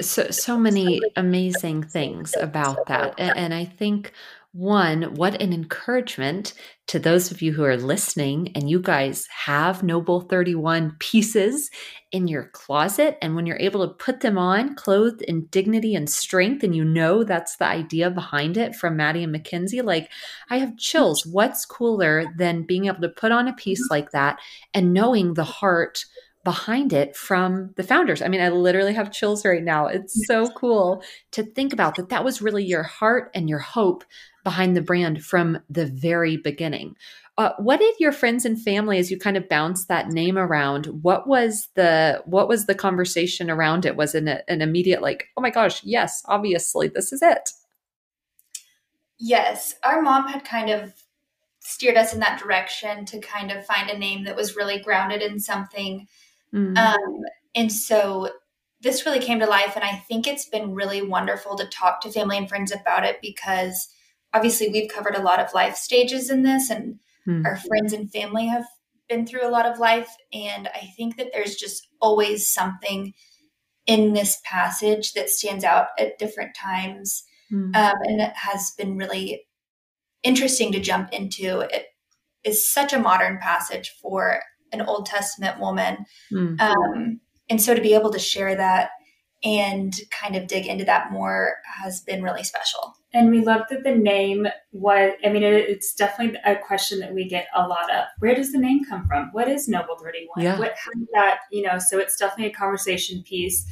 So 0.00 0.30
so 0.30 0.56
many 0.56 1.00
amazing 1.16 1.82
things 1.82 2.34
about 2.40 2.86
that. 2.86 3.14
And, 3.18 3.52
i 3.52 3.64
think 3.64 4.12
one 4.52 5.14
what 5.14 5.40
an 5.40 5.52
encouragement 5.52 6.54
to 6.88 6.98
those 6.98 7.30
of 7.30 7.40
you 7.40 7.52
who 7.52 7.62
are 7.62 7.76
listening 7.76 8.50
and 8.56 8.68
you 8.68 8.80
guys 8.80 9.28
have 9.28 9.84
noble 9.84 10.22
31 10.22 10.96
pieces 10.98 11.70
in 12.10 12.26
your 12.26 12.46
closet. 12.46 13.16
And 13.22 13.36
when 13.36 13.46
you're 13.46 13.60
able 13.60 13.86
to 13.86 13.94
put 13.94 14.20
them 14.20 14.36
on 14.36 14.74
clothed 14.74 15.22
in 15.22 15.46
dignity 15.46 15.94
and 15.94 16.10
strength 16.10 16.64
and 16.64 16.74
you 16.74 16.84
know 16.84 17.22
that's 17.22 17.56
the 17.56 17.66
idea 17.66 18.10
behind 18.10 18.56
it 18.56 18.74
from 18.74 18.96
maddie 18.96 19.22
and 19.22 19.32
mackenzie 19.32 19.82
like 19.82 20.10
i 20.48 20.58
have 20.58 20.76
chills. 20.76 21.26
What's 21.26 21.64
cooler 21.64 22.24
than 22.36 22.64
being 22.64 22.86
able 22.86 23.02
to 23.02 23.08
put 23.08 23.32
on 23.32 23.48
a 23.48 23.54
piece 23.54 23.88
like 23.90 24.10
that 24.10 24.38
and 24.74 24.92
knowing 24.92 25.34
the 25.34 25.44
heart 25.44 26.04
behind 26.44 26.92
it 26.92 27.14
from 27.16 27.72
the 27.76 27.82
founders. 27.82 28.22
I 28.22 28.28
mean, 28.28 28.40
I 28.40 28.48
literally 28.48 28.94
have 28.94 29.12
chills 29.12 29.44
right 29.44 29.62
now. 29.62 29.86
It's 29.86 30.26
so 30.26 30.48
cool 30.50 31.02
to 31.32 31.42
think 31.42 31.72
about 31.72 31.96
that 31.96 32.08
that 32.08 32.24
was 32.24 32.40
really 32.40 32.64
your 32.64 32.82
heart 32.82 33.30
and 33.34 33.48
your 33.48 33.58
hope 33.58 34.04
behind 34.42 34.76
the 34.76 34.82
brand 34.82 35.22
from 35.22 35.58
the 35.68 35.86
very 35.86 36.38
beginning. 36.38 36.96
Uh, 37.36 37.52
what 37.58 37.80
did 37.80 37.94
your 37.98 38.12
friends 38.12 38.44
and 38.44 38.60
family 38.60 38.98
as 38.98 39.10
you 39.10 39.18
kind 39.18 39.36
of 39.36 39.48
bounced 39.48 39.88
that 39.88 40.08
name 40.08 40.36
around 40.36 40.86
what 41.02 41.26
was 41.26 41.68
the 41.74 42.22
what 42.26 42.48
was 42.48 42.66
the 42.66 42.74
conversation 42.74 43.50
around 43.50 43.86
it 43.86 43.96
was 43.96 44.14
it 44.14 44.24
an, 44.24 44.40
an 44.46 44.60
immediate 44.60 45.00
like 45.00 45.28
oh 45.38 45.40
my 45.40 45.48
gosh 45.48 45.82
yes 45.82 46.22
obviously 46.26 46.88
this 46.88 47.14
is 47.14 47.22
it 47.22 47.48
yes 49.18 49.74
our 49.84 50.02
mom 50.02 50.28
had 50.28 50.44
kind 50.44 50.68
of 50.68 50.92
steered 51.60 51.96
us 51.96 52.12
in 52.12 52.20
that 52.20 52.38
direction 52.38 53.06
to 53.06 53.18
kind 53.20 53.50
of 53.50 53.64
find 53.64 53.88
a 53.88 53.96
name 53.96 54.24
that 54.24 54.36
was 54.36 54.56
really 54.56 54.78
grounded 54.78 55.22
in 55.22 55.40
something 55.40 56.06
Mm-hmm. 56.54 56.76
Um, 56.76 57.20
and 57.54 57.72
so 57.72 58.30
this 58.80 59.04
really 59.04 59.20
came 59.20 59.40
to 59.40 59.46
life. 59.46 59.72
And 59.76 59.84
I 59.84 59.96
think 60.08 60.26
it's 60.26 60.48
been 60.48 60.74
really 60.74 61.02
wonderful 61.02 61.56
to 61.56 61.66
talk 61.66 62.00
to 62.00 62.10
family 62.10 62.38
and 62.38 62.48
friends 62.48 62.72
about 62.72 63.04
it 63.04 63.18
because 63.20 63.88
obviously 64.32 64.68
we've 64.68 64.90
covered 64.90 65.14
a 65.14 65.22
lot 65.22 65.40
of 65.40 65.54
life 65.54 65.76
stages 65.76 66.30
in 66.30 66.42
this, 66.42 66.70
and 66.70 66.98
mm-hmm. 67.28 67.44
our 67.44 67.56
friends 67.56 67.92
and 67.92 68.10
family 68.10 68.46
have 68.46 68.64
been 69.08 69.26
through 69.26 69.46
a 69.46 69.50
lot 69.50 69.66
of 69.66 69.78
life. 69.78 70.14
And 70.32 70.68
I 70.68 70.92
think 70.96 71.16
that 71.16 71.30
there's 71.32 71.56
just 71.56 71.88
always 72.00 72.50
something 72.50 73.12
in 73.86 74.12
this 74.12 74.40
passage 74.44 75.12
that 75.14 75.28
stands 75.28 75.64
out 75.64 75.88
at 75.98 76.18
different 76.18 76.54
times. 76.54 77.24
Mm-hmm. 77.52 77.74
Um, 77.74 77.94
and 78.04 78.20
it 78.20 78.32
has 78.36 78.72
been 78.78 78.96
really 78.96 79.46
interesting 80.22 80.70
to 80.72 80.80
jump 80.80 81.12
into. 81.12 81.60
It 81.60 81.86
is 82.44 82.70
such 82.70 82.92
a 82.92 82.98
modern 82.98 83.38
passage 83.38 83.92
for 84.00 84.40
an 84.72 84.82
Old 84.82 85.06
Testament 85.06 85.60
woman. 85.60 86.04
Mm. 86.32 86.60
Um, 86.60 87.20
and 87.48 87.60
so 87.60 87.74
to 87.74 87.80
be 87.80 87.94
able 87.94 88.10
to 88.10 88.18
share 88.18 88.54
that 88.56 88.90
and 89.42 89.94
kind 90.10 90.36
of 90.36 90.46
dig 90.46 90.66
into 90.66 90.84
that 90.84 91.10
more 91.10 91.54
has 91.64 92.00
been 92.02 92.22
really 92.22 92.44
special. 92.44 92.94
And 93.14 93.30
we 93.30 93.40
love 93.40 93.62
that 93.70 93.84
the 93.84 93.94
name 93.94 94.46
was, 94.72 95.12
I 95.24 95.30
mean, 95.30 95.42
it, 95.42 95.54
it's 95.54 95.94
definitely 95.94 96.38
a 96.44 96.56
question 96.56 97.00
that 97.00 97.14
we 97.14 97.26
get 97.26 97.46
a 97.54 97.66
lot 97.66 97.90
of. 97.90 98.04
Where 98.18 98.34
does 98.34 98.52
the 98.52 98.58
name 98.58 98.84
come 98.84 99.06
from? 99.06 99.30
What 99.32 99.48
is 99.48 99.66
Noble 99.66 99.96
31? 99.96 100.44
Yeah. 100.44 100.58
What, 100.58 100.74
how 100.76 100.90
did 100.92 101.08
that, 101.14 101.40
you 101.50 101.62
know, 101.62 101.78
so 101.78 101.98
it's 101.98 102.16
definitely 102.16 102.52
a 102.52 102.54
conversation 102.54 103.22
piece 103.26 103.66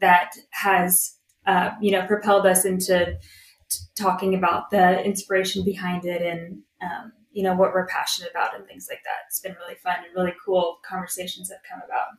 that 0.00 0.30
has, 0.50 1.16
uh, 1.46 1.70
you 1.80 1.90
know, 1.90 2.06
propelled 2.06 2.46
us 2.46 2.64
into 2.64 3.18
t- 3.68 3.78
talking 3.96 4.34
about 4.34 4.70
the 4.70 5.02
inspiration 5.04 5.64
behind 5.64 6.04
it 6.04 6.22
and, 6.22 6.62
um, 6.82 7.12
you 7.32 7.42
know 7.42 7.54
what 7.54 7.72
we're 7.72 7.86
passionate 7.86 8.30
about 8.30 8.56
and 8.56 8.66
things 8.66 8.88
like 8.90 9.02
that. 9.04 9.26
It's 9.28 9.40
been 9.40 9.56
really 9.60 9.76
fun 9.76 9.96
and 10.04 10.14
really 10.14 10.34
cool 10.44 10.78
conversations 10.88 11.50
have 11.50 11.60
come 11.68 11.80
about. 11.84 12.18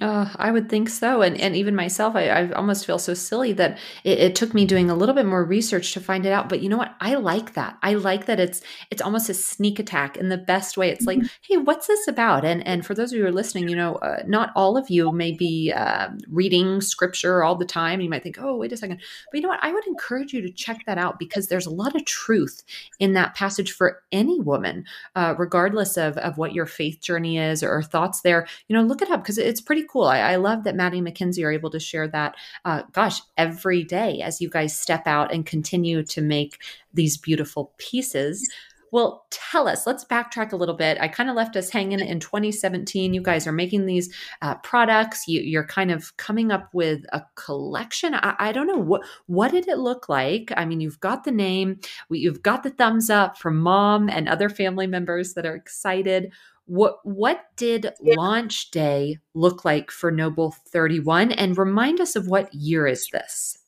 Uh, 0.00 0.28
I 0.36 0.50
would 0.50 0.68
think 0.68 0.88
so. 0.88 1.22
And 1.22 1.40
and 1.40 1.54
even 1.54 1.76
myself, 1.76 2.16
I, 2.16 2.26
I 2.26 2.52
almost 2.52 2.84
feel 2.84 2.98
so 2.98 3.14
silly 3.14 3.52
that 3.52 3.78
it, 4.02 4.18
it, 4.18 4.34
took 4.34 4.52
me 4.52 4.64
doing 4.64 4.90
a 4.90 4.94
little 4.94 5.14
bit 5.14 5.24
more 5.24 5.44
research 5.44 5.92
to 5.92 6.00
find 6.00 6.26
it 6.26 6.32
out. 6.32 6.48
But 6.48 6.62
you 6.62 6.68
know 6.68 6.76
what? 6.76 6.96
I 7.00 7.14
like 7.14 7.54
that. 7.54 7.78
I 7.80 7.94
like 7.94 8.26
that 8.26 8.40
it's 8.40 8.60
it's 8.90 9.00
almost 9.00 9.30
a 9.30 9.34
sneak 9.34 9.78
attack 9.78 10.16
in 10.16 10.30
the 10.30 10.36
best 10.36 10.76
way. 10.76 10.90
It's 10.90 11.06
like, 11.06 11.18
mm-hmm. 11.18 11.26
hey, 11.42 11.58
what's 11.58 11.86
this 11.86 12.08
about? 12.08 12.44
And 12.44 12.66
and 12.66 12.84
for 12.84 12.94
those 12.94 13.12
of 13.12 13.18
you 13.18 13.22
who 13.22 13.28
are 13.28 13.32
listening, 13.32 13.68
you 13.68 13.76
know, 13.76 13.94
uh, 13.96 14.24
not 14.26 14.50
all 14.56 14.76
of 14.76 14.90
you 14.90 15.12
may 15.12 15.30
be 15.30 15.72
uh, 15.72 16.08
reading 16.28 16.80
scripture 16.80 17.44
all 17.44 17.54
the 17.54 17.64
time. 17.64 18.00
You 18.00 18.10
might 18.10 18.24
think, 18.24 18.38
oh, 18.40 18.56
wait 18.56 18.72
a 18.72 18.76
second. 18.76 19.00
But 19.30 19.38
you 19.38 19.42
know 19.42 19.50
what? 19.50 19.62
I 19.62 19.72
would 19.72 19.86
encourage 19.86 20.32
you 20.32 20.42
to 20.42 20.50
check 20.50 20.80
that 20.86 20.98
out 20.98 21.20
because 21.20 21.46
there's 21.46 21.66
a 21.66 21.70
lot 21.70 21.94
of 21.94 22.04
truth 22.04 22.64
in 22.98 23.12
that 23.12 23.36
passage 23.36 23.70
for 23.70 24.02
any 24.10 24.40
woman, 24.40 24.86
uh, 25.14 25.36
regardless 25.38 25.96
of 25.96 26.16
of 26.18 26.36
what 26.36 26.52
your 26.52 26.66
faith 26.66 27.00
journey 27.00 27.38
is 27.38 27.62
or, 27.62 27.72
or 27.72 27.82
thoughts 27.82 28.22
there. 28.22 28.48
You 28.66 28.74
know, 28.74 28.82
look 28.82 29.00
it 29.00 29.10
up 29.10 29.22
because 29.22 29.38
it's 29.38 29.60
pretty 29.60 29.83
cool. 29.88 30.04
I, 30.04 30.18
I, 30.18 30.36
love 30.36 30.64
that 30.64 30.76
Maddie 30.76 31.00
Mackenzie 31.00 31.44
are 31.44 31.52
able 31.52 31.70
to 31.70 31.80
share 31.80 32.08
that, 32.08 32.34
uh, 32.64 32.82
gosh, 32.92 33.20
every 33.36 33.84
day 33.84 34.20
as 34.20 34.40
you 34.40 34.48
guys 34.48 34.76
step 34.76 35.06
out 35.06 35.32
and 35.32 35.46
continue 35.46 36.02
to 36.04 36.20
make 36.20 36.58
these 36.92 37.16
beautiful 37.16 37.72
pieces. 37.78 38.48
Well, 38.94 39.26
tell 39.30 39.66
us, 39.66 39.88
let's 39.88 40.04
backtrack 40.04 40.52
a 40.52 40.56
little 40.56 40.76
bit. 40.76 40.98
I 41.00 41.08
kind 41.08 41.28
of 41.28 41.34
left 41.34 41.56
us 41.56 41.68
hanging 41.68 41.98
in 41.98 42.20
2017. 42.20 43.12
You 43.12 43.22
guys 43.22 43.44
are 43.44 43.52
making 43.52 43.86
these 43.86 44.14
uh, 44.40 44.54
products. 44.58 45.26
You, 45.26 45.58
are 45.58 45.66
kind 45.66 45.90
of 45.90 46.16
coming 46.16 46.52
up 46.52 46.72
with 46.72 47.04
a 47.12 47.24
collection. 47.34 48.14
I, 48.14 48.36
I, 48.38 48.52
don't 48.52 48.68
know 48.68 48.78
what 48.78 49.02
what 49.26 49.50
did 49.50 49.66
it 49.66 49.78
look 49.78 50.08
like. 50.08 50.52
I 50.56 50.64
mean, 50.64 50.80
you've 50.80 51.00
got 51.00 51.24
the 51.24 51.32
name, 51.32 51.80
you've 52.08 52.44
got 52.44 52.62
the 52.62 52.70
thumbs 52.70 53.10
up 53.10 53.36
from 53.36 53.56
mom 53.56 54.08
and 54.08 54.28
other 54.28 54.48
family 54.48 54.86
members 54.86 55.34
that 55.34 55.44
are 55.44 55.56
excited. 55.56 56.32
What 56.66 56.98
what 57.04 57.44
did 57.56 57.92
launch 58.00 58.70
day 58.70 59.18
look 59.34 59.64
like 59.64 59.90
for 59.90 60.10
Noble 60.10 60.54
31 60.68 61.32
and 61.32 61.58
remind 61.58 62.00
us 62.00 62.16
of 62.16 62.26
what 62.26 62.52
year 62.54 62.86
is 62.86 63.08
this? 63.12 63.58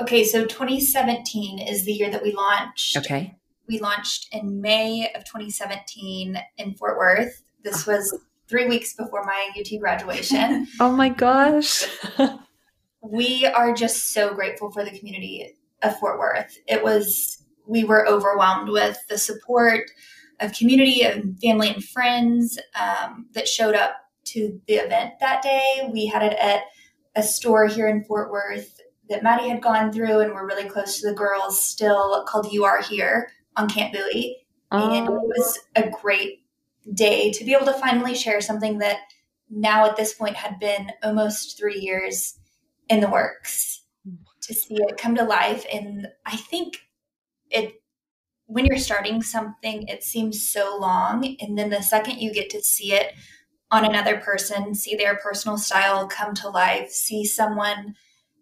Okay, 0.00 0.24
so 0.24 0.44
2017 0.44 1.58
is 1.58 1.84
the 1.84 1.92
year 1.92 2.10
that 2.10 2.22
we 2.22 2.32
launched. 2.32 2.96
Okay. 2.96 3.36
We 3.68 3.78
launched 3.78 4.28
in 4.32 4.60
May 4.60 5.10
of 5.14 5.24
2017 5.24 6.38
in 6.58 6.74
Fort 6.74 6.98
Worth. 6.98 7.42
This 7.62 7.88
ah. 7.88 7.92
was 7.92 8.18
3 8.48 8.66
weeks 8.66 8.94
before 8.94 9.24
my 9.24 9.50
UT 9.58 9.80
graduation. 9.80 10.66
oh 10.80 10.92
my 10.92 11.08
gosh. 11.08 11.84
we 13.02 13.46
are 13.46 13.74
just 13.74 14.12
so 14.12 14.34
grateful 14.34 14.70
for 14.70 14.84
the 14.84 14.96
community 14.96 15.54
of 15.82 15.98
Fort 15.98 16.18
Worth. 16.18 16.58
It 16.66 16.82
was 16.82 17.42
we 17.66 17.84
were 17.84 18.06
overwhelmed 18.06 18.68
with 18.68 18.98
the 19.08 19.18
support 19.18 19.90
of 20.40 20.52
community 20.52 21.02
and 21.02 21.38
family 21.40 21.68
and 21.70 21.84
friends 21.84 22.58
um, 22.78 23.26
that 23.32 23.48
showed 23.48 23.74
up 23.74 23.96
to 24.24 24.60
the 24.66 24.74
event 24.74 25.14
that 25.20 25.42
day. 25.42 25.88
We 25.92 26.06
had 26.06 26.22
it 26.22 26.36
at 26.38 26.62
a 27.14 27.22
store 27.22 27.66
here 27.66 27.88
in 27.88 28.04
Fort 28.04 28.30
Worth 28.30 28.80
that 29.08 29.22
Maddie 29.22 29.48
had 29.48 29.62
gone 29.62 29.92
through, 29.92 30.20
and 30.20 30.32
we're 30.32 30.46
really 30.46 30.68
close 30.68 31.00
to 31.00 31.08
the 31.08 31.14
girls 31.14 31.64
still 31.64 32.24
called 32.26 32.52
You 32.52 32.64
Are 32.64 32.82
Here 32.82 33.30
on 33.56 33.68
Camp 33.68 33.94
Bowie. 33.94 34.36
Oh. 34.72 34.92
And 34.92 35.06
it 35.06 35.10
was 35.10 35.58
a 35.76 35.90
great 35.90 36.44
day 36.92 37.30
to 37.32 37.44
be 37.44 37.54
able 37.54 37.66
to 37.66 37.72
finally 37.74 38.14
share 38.14 38.40
something 38.40 38.78
that 38.78 38.98
now 39.48 39.86
at 39.86 39.96
this 39.96 40.14
point 40.14 40.36
had 40.36 40.58
been 40.58 40.90
almost 41.02 41.58
three 41.58 41.78
years 41.78 42.38
in 42.88 43.00
the 43.00 43.08
works. 43.08 43.82
to 44.42 44.54
see 44.54 44.76
it 44.76 44.96
come 44.96 45.14
to 45.16 45.24
life. 45.24 45.64
And 45.72 46.06
I 46.24 46.36
think 46.36 46.78
it 47.50 47.82
when 48.46 48.64
you're 48.64 48.78
starting 48.78 49.22
something, 49.22 49.86
it 49.88 50.02
seems 50.02 50.50
so 50.50 50.76
long. 50.78 51.36
And 51.40 51.58
then 51.58 51.70
the 51.70 51.82
second 51.82 52.18
you 52.18 52.32
get 52.32 52.50
to 52.50 52.62
see 52.62 52.92
it 52.92 53.12
on 53.70 53.84
another 53.84 54.18
person, 54.18 54.74
see 54.74 54.94
their 54.94 55.16
personal 55.16 55.58
style 55.58 56.06
come 56.06 56.34
to 56.34 56.48
life, 56.48 56.90
see 56.90 57.24
someone 57.24 57.96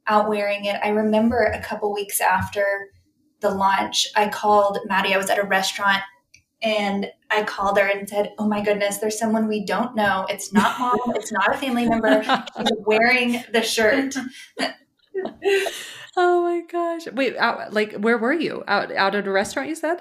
out 0.06 0.28
wearing 0.28 0.66
it. 0.66 0.78
I 0.82 0.88
remember 0.88 1.44
a 1.44 1.62
couple 1.62 1.92
weeks 1.92 2.20
after 2.20 2.90
the 3.40 3.50
launch, 3.50 4.06
I 4.14 4.28
called 4.28 4.78
Maddie. 4.86 5.14
I 5.14 5.18
was 5.18 5.30
at 5.30 5.38
a 5.38 5.44
restaurant 5.44 6.02
and 6.62 7.10
I 7.30 7.42
called 7.44 7.78
her 7.78 7.86
and 7.86 8.08
said, 8.08 8.32
Oh 8.38 8.46
my 8.46 8.62
goodness, 8.62 8.98
there's 8.98 9.18
someone 9.18 9.48
we 9.48 9.64
don't 9.64 9.94
know. 9.96 10.26
It's 10.28 10.52
not 10.52 10.78
mom, 11.06 11.14
it's 11.14 11.32
not 11.32 11.54
a 11.54 11.58
family 11.58 11.88
member. 11.88 12.22
She's 12.22 12.68
wearing 12.80 13.42
the 13.52 13.62
shirt. 13.62 14.14
oh 16.16 16.42
my 16.42 16.62
gosh. 16.70 17.06
Wait, 17.12 17.36
out, 17.36 17.72
like 17.72 17.94
where 17.94 18.18
were 18.18 18.32
you? 18.32 18.64
Out 18.68 18.92
out 18.92 19.14
at 19.14 19.26
a 19.26 19.30
restaurant 19.30 19.68
you 19.68 19.74
said? 19.74 20.00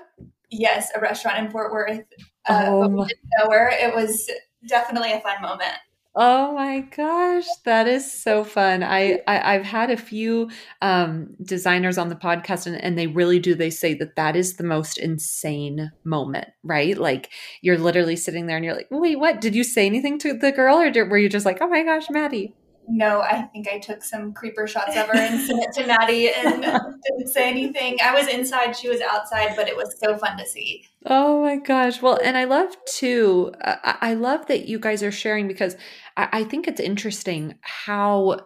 Yes, 0.50 0.90
a 0.96 1.00
restaurant 1.00 1.40
in 1.40 1.52
Fort 1.52 1.72
Worth. 1.72 2.06
Uh, 2.48 2.66
oh. 2.68 2.88
we 2.88 3.06
didn't 3.06 3.30
know 3.40 3.50
her. 3.52 3.70
It 3.70 3.96
was 3.96 4.30
definitely 4.68 5.14
a 5.14 5.20
fun 5.22 5.42
moment. 5.42 5.76
Oh 6.16 6.54
my 6.54 6.82
gosh, 6.82 7.48
that 7.66 7.88
is 7.88 8.12
so 8.12 8.44
fun. 8.44 8.84
I, 8.84 9.22
I 9.26 9.54
have 9.54 9.64
had 9.64 9.90
a 9.90 9.98
few 9.98 10.52
um, 10.80 11.36
designers 11.42 11.98
on 11.98 12.10
the 12.10 12.16
podcast, 12.16 12.68
and, 12.68 12.76
and 12.76 12.96
they 12.96 13.08
really 13.08 13.40
do. 13.40 13.56
They 13.56 13.72
say 13.72 13.96
that 13.96 14.16
that 14.16 14.36
is 14.36 14.58
the 14.58 14.64
most 14.64 15.00
insane 15.00 15.92
moment, 16.04 16.50
right? 16.62 16.96
Like 16.96 17.32
you're 17.62 17.80
literally 17.80 18.16
sitting 18.16 18.46
there, 18.46 18.58
and 18.58 18.64
you're 18.64 18.76
like, 18.76 18.90
"Wait, 18.92 19.18
what? 19.18 19.42
Did 19.42 19.56
you 19.56 19.64
say 19.64 19.88
anything 19.88 20.20
to 20.20 20.38
the 20.38 20.52
girl, 20.52 20.78
or 20.78 20.92
did, 20.92 21.10
were 21.10 21.18
you 21.18 21.30
just 21.30 21.48
like, 21.48 21.58
oh 21.62 21.68
my 21.68 21.82
gosh, 21.82 22.08
Maddie?" 22.12 22.54
No, 22.88 23.22
I 23.22 23.44
think 23.44 23.68
I 23.68 23.80
took 23.80 24.04
some 24.04 24.34
creeper 24.34 24.68
shots 24.68 24.96
of 24.96 25.08
her 25.08 25.18
and 25.18 25.40
sent 25.40 25.64
it 25.64 25.74
to 25.74 25.88
Maddie 25.88 26.32
and 26.32 26.62
didn't 26.62 27.28
say 27.28 27.50
anything. 27.50 27.98
I 28.04 28.14
was 28.14 28.28
inside, 28.28 28.76
she 28.76 28.90
was 28.90 29.02
outside, 29.02 29.56
but 29.56 29.68
it 29.68 29.76
was 29.76 29.96
so 30.00 30.18
fun 30.18 30.38
to 30.38 30.46
see. 30.46 30.86
Oh 31.06 31.42
my 31.42 31.58
gosh. 31.58 32.02
Well, 32.02 32.20
and 32.24 32.38
I 32.38 32.46
love 32.46 32.76
too, 32.86 33.54
uh, 33.62 33.76
I 33.84 34.14
love 34.14 34.48
that 34.48 34.68
you 34.68 34.80
guys 34.80 35.04
are 35.04 35.12
sharing 35.12 35.48
because 35.48 35.76
I, 36.18 36.30
I 36.32 36.44
think 36.44 36.68
it's 36.68 36.82
interesting 36.82 37.56
how 37.62 38.40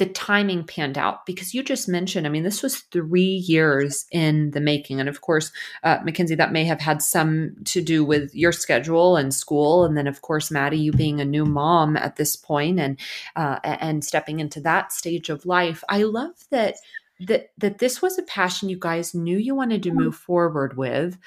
the 0.00 0.06
timing 0.06 0.64
panned 0.64 0.96
out 0.96 1.26
because 1.26 1.52
you 1.52 1.62
just 1.62 1.86
mentioned, 1.86 2.26
I 2.26 2.30
mean, 2.30 2.42
this 2.42 2.62
was 2.62 2.78
three 2.78 3.44
years 3.46 4.06
in 4.10 4.50
the 4.52 4.60
making. 4.60 4.98
And 4.98 5.10
of 5.10 5.20
course, 5.20 5.52
uh, 5.82 5.98
Mackenzie, 6.02 6.36
that 6.36 6.52
may 6.52 6.64
have 6.64 6.80
had 6.80 7.02
some 7.02 7.54
to 7.66 7.82
do 7.82 8.02
with 8.02 8.34
your 8.34 8.50
schedule 8.50 9.16
and 9.16 9.34
school. 9.34 9.84
And 9.84 9.98
then, 9.98 10.06
of 10.06 10.22
course, 10.22 10.50
Maddie, 10.50 10.78
you 10.78 10.90
being 10.90 11.20
a 11.20 11.24
new 11.26 11.44
mom 11.44 11.98
at 11.98 12.16
this 12.16 12.34
point 12.34 12.80
and, 12.80 12.98
uh, 13.36 13.58
and 13.62 14.02
stepping 14.02 14.40
into 14.40 14.58
that 14.62 14.90
stage 14.90 15.28
of 15.28 15.44
life. 15.44 15.84
I 15.90 16.04
love 16.04 16.46
that, 16.48 16.76
that, 17.20 17.50
that 17.58 17.76
this 17.76 18.00
was 18.00 18.18
a 18.18 18.22
passion 18.22 18.70
you 18.70 18.78
guys 18.80 19.14
knew 19.14 19.36
you 19.36 19.54
wanted 19.54 19.82
to 19.82 19.92
move 19.92 20.16
forward 20.16 20.78
with 20.78 21.18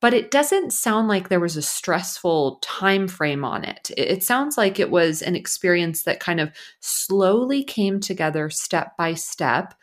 but 0.00 0.12
it 0.12 0.30
doesn't 0.30 0.72
sound 0.72 1.08
like 1.08 1.28
there 1.28 1.40
was 1.40 1.56
a 1.56 1.62
stressful 1.62 2.58
time 2.62 3.08
frame 3.08 3.44
on 3.44 3.64
it. 3.64 3.90
It 3.96 4.22
sounds 4.22 4.58
like 4.58 4.78
it 4.78 4.90
was 4.90 5.22
an 5.22 5.34
experience 5.34 6.02
that 6.02 6.20
kind 6.20 6.40
of 6.40 6.52
slowly 6.80 7.64
came 7.64 8.00
together 8.00 8.50
step 8.50 8.96
by 8.96 9.14
step. 9.14 9.74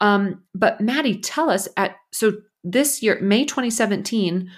Um, 0.00 0.42
but 0.54 0.80
maddie 0.80 1.20
tell 1.20 1.50
us 1.50 1.68
at 1.76 1.96
so 2.10 2.32
this 2.64 3.02
year 3.02 3.18
may 3.20 3.44
2017 3.44 4.50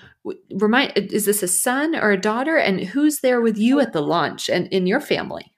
remind 0.54 0.92
is 0.96 1.26
this 1.26 1.42
a 1.42 1.48
son 1.48 1.94
or 1.94 2.10
a 2.10 2.20
daughter? 2.20 2.56
And 2.56 2.80
who's 2.80 3.20
there 3.20 3.40
with 3.40 3.58
you 3.58 3.80
at 3.80 3.92
the 3.92 4.02
launch 4.02 4.48
and 4.48 4.66
in 4.68 4.86
your 4.86 5.00
family 5.00 5.51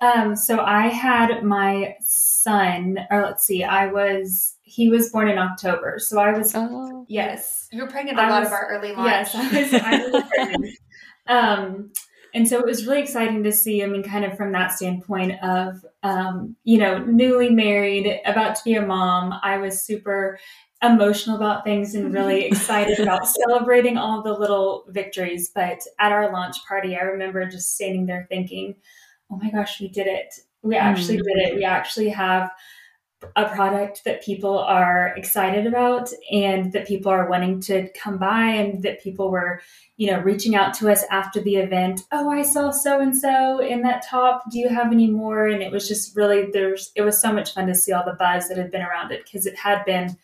um, 0.00 0.34
so 0.36 0.60
I 0.60 0.88
had 0.88 1.42
my 1.42 1.94
son, 2.00 2.98
or 3.10 3.22
let's 3.22 3.44
see, 3.44 3.62
I 3.62 3.86
was 3.86 4.56
he 4.62 4.88
was 4.88 5.10
born 5.10 5.28
in 5.28 5.38
October, 5.38 5.98
so 5.98 6.18
I 6.18 6.36
was 6.36 6.52
oh. 6.54 7.04
yes, 7.08 7.68
you 7.72 7.82
were 7.82 7.88
pregnant 7.88 8.18
a 8.18 8.22
I 8.22 8.30
lot 8.30 8.40
was, 8.40 8.48
of 8.48 8.52
our 8.52 8.68
early 8.68 8.92
launch. 8.92 9.28
Yes, 9.34 9.34
I 9.34 9.60
was, 9.60 9.74
I 9.74 10.08
was 10.08 10.24
pregnant. 10.34 10.78
Um, 11.26 11.92
and 12.34 12.48
so 12.48 12.58
it 12.58 12.66
was 12.66 12.86
really 12.86 13.00
exciting 13.00 13.42
to 13.42 13.52
see. 13.52 13.82
I 13.82 13.86
mean, 13.86 14.02
kind 14.02 14.24
of 14.24 14.36
from 14.36 14.52
that 14.52 14.72
standpoint 14.72 15.42
of 15.42 15.84
um, 16.02 16.56
you 16.64 16.78
know, 16.78 16.98
newly 16.98 17.50
married, 17.50 18.20
about 18.24 18.56
to 18.56 18.64
be 18.64 18.74
a 18.74 18.82
mom. 18.82 19.34
I 19.42 19.58
was 19.58 19.82
super 19.82 20.38
emotional 20.82 21.36
about 21.36 21.64
things 21.64 21.94
and 21.94 22.12
really 22.12 22.44
excited 22.46 22.98
about 22.98 23.28
celebrating 23.28 23.98
all 23.98 24.22
the 24.22 24.32
little 24.32 24.84
victories. 24.88 25.50
But 25.54 25.80
at 25.98 26.12
our 26.12 26.32
launch 26.32 26.56
party, 26.66 26.96
I 26.96 27.02
remember 27.02 27.44
just 27.46 27.74
standing 27.74 28.06
there 28.06 28.26
thinking 28.28 28.76
oh 29.30 29.36
my 29.36 29.50
gosh, 29.50 29.80
we 29.80 29.88
did 29.88 30.06
it. 30.06 30.34
We 30.62 30.76
actually 30.76 31.18
mm. 31.18 31.24
did 31.24 31.48
it. 31.48 31.56
We 31.56 31.64
actually 31.64 32.10
have 32.10 32.50
a 33.36 33.48
product 33.48 34.02
that 34.04 34.22
people 34.22 34.58
are 34.58 35.12
excited 35.16 35.66
about 35.66 36.10
and 36.32 36.72
that 36.72 36.86
people 36.86 37.12
are 37.12 37.28
wanting 37.28 37.60
to 37.60 37.88
come 37.92 38.16
by 38.16 38.46
and 38.46 38.82
that 38.82 39.02
people 39.02 39.30
were 39.30 39.60
you 39.98 40.10
know 40.10 40.18
reaching 40.20 40.54
out 40.54 40.72
to 40.72 40.90
us 40.90 41.04
after 41.10 41.40
the 41.42 41.56
event 41.56 42.00
oh 42.12 42.30
i 42.30 42.40
saw 42.40 42.70
so 42.70 43.00
and 43.00 43.14
so 43.14 43.60
in 43.60 43.82
that 43.82 44.02
top 44.08 44.42
do 44.50 44.58
you 44.58 44.68
have 44.68 44.90
any 44.90 45.06
more 45.06 45.46
and 45.46 45.62
it 45.62 45.70
was 45.70 45.86
just 45.86 46.16
really 46.16 46.50
there's 46.52 46.90
it 46.96 47.02
was 47.02 47.20
so 47.20 47.30
much 47.32 47.52
fun 47.52 47.66
to 47.66 47.74
see 47.74 47.92
all 47.92 48.04
the 48.04 48.14
buzz 48.14 48.48
that 48.48 48.56
had 48.56 48.70
been 48.70 48.82
around 48.82 49.12
it 49.12 49.22
because 49.24 49.44
it 49.44 49.56
had 49.56 49.84
been 49.84 50.16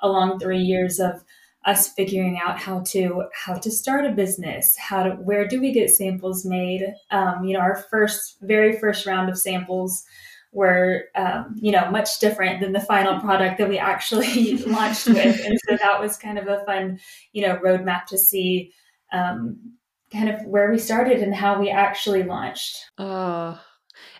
a 0.00 0.08
long 0.08 0.38
three 0.38 0.60
years 0.60 0.98
of 0.98 1.22
us 1.66 1.92
figuring 1.92 2.40
out 2.42 2.58
how 2.58 2.80
to 2.80 3.24
how 3.34 3.54
to 3.54 3.70
start 3.70 4.06
a 4.06 4.12
business 4.12 4.76
how 4.78 5.02
to 5.02 5.10
where 5.10 5.46
do 5.46 5.60
we 5.60 5.72
get 5.72 5.90
samples 5.90 6.44
made? 6.44 6.82
Um, 7.10 7.44
you 7.44 7.54
know 7.54 7.60
our 7.60 7.76
first 7.90 8.36
very 8.40 8.78
first 8.78 9.06
round 9.06 9.28
of 9.28 9.38
samples 9.38 10.04
were 10.52 11.04
um, 11.14 11.54
you 11.60 11.70
know 11.70 11.90
much 11.90 12.18
different 12.18 12.60
than 12.60 12.72
the 12.72 12.80
final 12.80 13.20
product 13.20 13.58
that 13.58 13.68
we 13.68 13.78
actually 13.78 14.56
launched 14.66 15.06
with. 15.06 15.44
And 15.44 15.58
so 15.68 15.76
that 15.76 16.00
was 16.00 16.16
kind 16.16 16.38
of 16.38 16.48
a 16.48 16.64
fun 16.64 16.98
you 17.32 17.46
know 17.46 17.56
roadmap 17.56 18.06
to 18.06 18.18
see 18.18 18.72
um, 19.12 19.74
kind 20.12 20.28
of 20.28 20.44
where 20.46 20.70
we 20.70 20.78
started 20.78 21.20
and 21.20 21.34
how 21.34 21.60
we 21.60 21.70
actually 21.70 22.22
launched. 22.22 22.90
Oh 22.96 23.60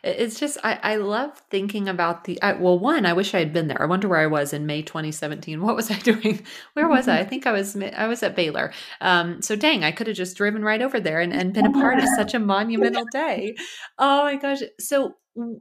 it's 0.03 0.39
just 0.39 0.59
I, 0.65 0.79
I 0.83 0.97
love 0.97 1.37
thinking 1.51 1.89
about 1.89 2.25
the 2.25 2.41
I, 2.43 2.53
well 2.53 2.79
one 2.79 3.07
I 3.07 3.13
wish 3.13 3.35
I 3.35 3.39
had 3.39 3.53
been 3.53 3.69
there. 3.69 3.81
I 3.81 3.87
wonder 3.87 4.09
where 4.09 4.21
I 4.21 4.27
was 4.27 4.53
in 4.53 4.67
May 4.67 4.83
2017. 4.83 5.63
What 5.63 5.77
was 5.77 5.91
I 5.91 5.99
doing? 5.99 6.45
Where 6.75 6.89
was 6.89 7.09
I? 7.09 7.21
I 7.21 7.25
think 7.25 7.47
I 7.47 7.53
was 7.53 7.77
I 7.77 8.07
was 8.07 8.23
at 8.23 8.37
Baylor. 8.37 8.73
Um, 9.01 9.43
so 9.43 9.57
dang, 9.57 9.85
I 9.85 9.93
could 9.93 10.07
have 10.07 10.17
just 10.17 10.37
driven 10.37 10.63
right 10.65 10.83
over 10.83 11.01
there 11.01 11.21
and, 11.21 11.33
and 11.33 11.53
been 11.53 11.67
a 11.67 11.73
part 11.73 11.99
of 11.99 12.09
such 12.17 12.35
a 12.35 12.39
monumental 12.39 13.05
day. 13.13 13.55
Oh 13.99 14.25
my 14.25 14.37
gosh! 14.37 14.61
So 14.79 15.15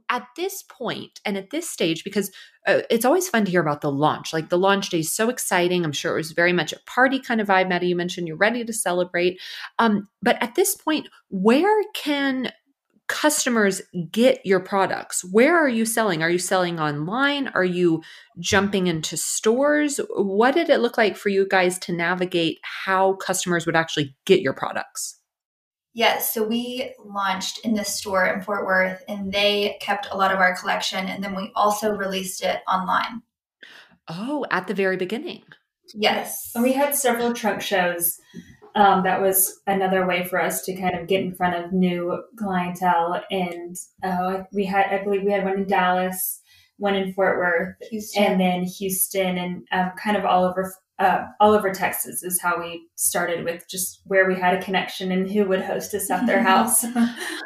at 0.08 0.26
this 0.36 0.64
point 0.64 1.20
and 1.24 1.36
at 1.36 1.50
this 1.50 1.68
stage 1.70 2.02
because 2.02 2.30
uh, 2.66 2.80
it's 2.90 3.04
always 3.04 3.28
fun 3.28 3.44
to 3.44 3.50
hear 3.50 3.60
about 3.60 3.80
the 3.80 3.90
launch 3.90 4.32
like 4.32 4.48
the 4.48 4.58
launch 4.58 4.90
day 4.90 4.98
is 4.98 5.14
so 5.14 5.30
exciting 5.30 5.84
i'm 5.84 5.92
sure 5.92 6.14
it 6.14 6.18
was 6.18 6.32
very 6.32 6.52
much 6.52 6.72
a 6.72 6.80
party 6.86 7.20
kind 7.20 7.40
of 7.40 7.46
vibe 7.46 7.68
maddie 7.68 7.86
you 7.86 7.96
mentioned 7.96 8.26
you're 8.26 8.36
ready 8.36 8.64
to 8.64 8.72
celebrate 8.72 9.40
um, 9.78 10.08
but 10.22 10.42
at 10.42 10.54
this 10.56 10.74
point 10.74 11.08
where 11.28 11.82
can 11.94 12.50
customers 13.10 13.82
get 14.12 14.46
your 14.46 14.60
products? 14.60 15.24
Where 15.24 15.58
are 15.58 15.68
you 15.68 15.84
selling? 15.84 16.22
Are 16.22 16.30
you 16.30 16.38
selling 16.38 16.78
online? 16.78 17.48
Are 17.48 17.64
you 17.64 18.02
jumping 18.38 18.86
into 18.86 19.16
stores? 19.16 19.98
What 20.10 20.54
did 20.54 20.70
it 20.70 20.78
look 20.78 20.96
like 20.96 21.16
for 21.16 21.28
you 21.28 21.44
guys 21.46 21.76
to 21.80 21.92
navigate 21.92 22.60
how 22.62 23.14
customers 23.14 23.66
would 23.66 23.74
actually 23.74 24.14
get 24.26 24.40
your 24.40 24.54
products? 24.54 25.18
Yes, 25.92 26.32
so 26.32 26.44
we 26.44 26.94
launched 27.04 27.58
in 27.64 27.74
the 27.74 27.84
store 27.84 28.26
in 28.26 28.42
Fort 28.42 28.64
Worth 28.64 29.02
and 29.08 29.32
they 29.32 29.76
kept 29.80 30.06
a 30.12 30.16
lot 30.16 30.32
of 30.32 30.38
our 30.38 30.56
collection 30.56 31.08
and 31.08 31.22
then 31.22 31.34
we 31.34 31.50
also 31.56 31.90
released 31.90 32.44
it 32.44 32.60
online. 32.72 33.22
Oh, 34.06 34.46
at 34.52 34.68
the 34.68 34.74
very 34.74 34.96
beginning. 34.96 35.42
Yes. 35.94 36.52
And 36.54 36.62
we 36.62 36.74
had 36.74 36.94
several 36.94 37.34
trunk 37.34 37.60
shows 37.60 38.20
um, 38.74 39.02
that 39.02 39.20
was 39.20 39.60
another 39.66 40.06
way 40.06 40.24
for 40.24 40.40
us 40.40 40.62
to 40.62 40.74
kind 40.74 40.98
of 40.98 41.06
get 41.06 41.22
in 41.22 41.34
front 41.34 41.56
of 41.56 41.72
new 41.72 42.22
clientele. 42.36 43.22
And 43.30 43.76
uh, 44.02 44.44
we 44.52 44.64
had, 44.64 44.86
I 44.86 45.02
believe, 45.02 45.22
we 45.24 45.32
had 45.32 45.44
one 45.44 45.58
in 45.58 45.66
Dallas, 45.66 46.40
one 46.78 46.94
in 46.94 47.12
Fort 47.12 47.38
Worth, 47.38 47.76
Houston. 47.90 48.24
and 48.24 48.40
then 48.40 48.64
Houston, 48.64 49.38
and 49.38 49.66
um, 49.72 49.92
kind 50.02 50.16
of 50.16 50.24
all 50.24 50.44
over 50.44 50.72
uh, 51.00 51.26
all 51.40 51.54
over 51.54 51.72
Texas 51.72 52.22
is 52.22 52.40
how 52.42 52.60
we 52.60 52.86
started 52.94 53.42
with 53.42 53.66
just 53.68 54.02
where 54.04 54.28
we 54.28 54.34
had 54.34 54.54
a 54.54 54.62
connection 54.62 55.10
and 55.10 55.30
who 55.30 55.46
would 55.46 55.62
host 55.62 55.94
us 55.94 56.10
at 56.10 56.26
their 56.26 56.42
house. 56.44 56.84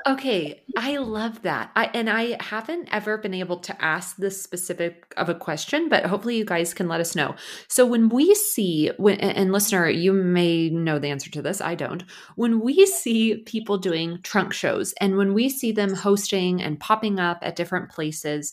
okay, 0.09 0.61
I 0.77 0.97
love 0.97 1.43
that. 1.43 1.71
I 1.77 1.89
and 1.95 2.11
I 2.11 2.37
haven't 2.43 2.89
ever 2.91 3.17
been 3.17 3.33
able 3.33 3.59
to 3.59 3.85
ask 3.85 4.17
this 4.17 4.43
specific 4.43 5.15
of 5.17 5.29
a 5.29 5.37
question, 5.37 5.89
but 5.89 6.05
hopefully 6.05 6.37
you 6.37 6.45
guys 6.45 6.75
can 6.75 6.89
let 6.89 7.01
us 7.01 7.15
know. 7.15 7.37
So 7.69 7.87
when 7.87 8.09
we 8.09 8.35
see 8.35 8.91
when 8.97 9.21
and 9.21 9.53
listener, 9.53 9.89
you 9.89 10.13
may 10.13 10.69
know 10.69 10.99
the 10.99 11.09
answer 11.09 11.31
to 11.31 11.43
this, 11.43 11.61
I 11.61 11.77
don't. 11.77 12.03
When 12.35 12.61
we 12.61 12.85
see 12.87 13.37
people 13.47 13.79
doing 13.79 14.19
trunk 14.25 14.53
shows 14.53 14.95
and 15.01 15.17
when 15.17 15.33
we 15.33 15.49
see 15.49 15.71
them 15.71 15.95
hosting 15.95 16.61
and 16.61 16.81
popping 16.81 17.21
up 17.21 17.39
at 17.43 17.55
different 17.55 17.89
places, 17.89 18.53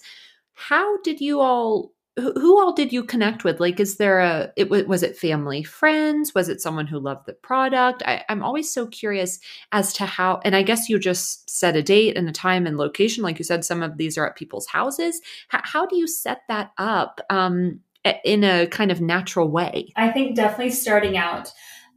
how 0.53 0.97
did 0.97 1.19
you 1.19 1.39
all 1.39 1.93
who, 2.21 2.59
all 2.59 2.73
did 2.73 2.93
you 2.93 3.03
connect 3.03 3.43
with? 3.43 3.59
Like, 3.59 3.79
is 3.79 3.97
there 3.97 4.19
a, 4.19 4.51
it 4.55 4.69
was 4.69 5.03
it 5.03 5.17
family, 5.17 5.63
friends? 5.63 6.33
Was 6.33 6.49
it 6.49 6.61
someone 6.61 6.87
who 6.87 6.99
loved 6.99 7.25
the 7.25 7.33
product? 7.33 8.03
I, 8.05 8.23
I'm 8.29 8.43
always 8.43 8.71
so 8.71 8.87
curious 8.87 9.39
as 9.71 9.93
to 9.93 10.05
how, 10.05 10.39
and 10.45 10.55
I 10.55 10.61
guess 10.61 10.89
you 10.89 10.99
just 10.99 11.49
set 11.49 11.75
a 11.75 11.83
date 11.83 12.17
and 12.17 12.29
a 12.29 12.31
time 12.31 12.65
and 12.65 12.77
location. 12.77 13.23
Like 13.23 13.39
you 13.39 13.45
said, 13.45 13.65
some 13.65 13.83
of 13.83 13.97
these 13.97 14.17
are 14.17 14.27
at 14.27 14.35
people's 14.35 14.67
houses. 14.67 15.21
How 15.49 15.85
do 15.85 15.97
you 15.97 16.07
set 16.07 16.41
that 16.47 16.71
up 16.77 17.21
um, 17.29 17.79
in 18.23 18.43
a 18.43 18.67
kind 18.67 18.91
of 18.91 19.01
natural 19.01 19.49
way? 19.49 19.91
I 19.95 20.09
think 20.09 20.35
definitely 20.35 20.71
starting 20.71 21.17
out 21.17 21.51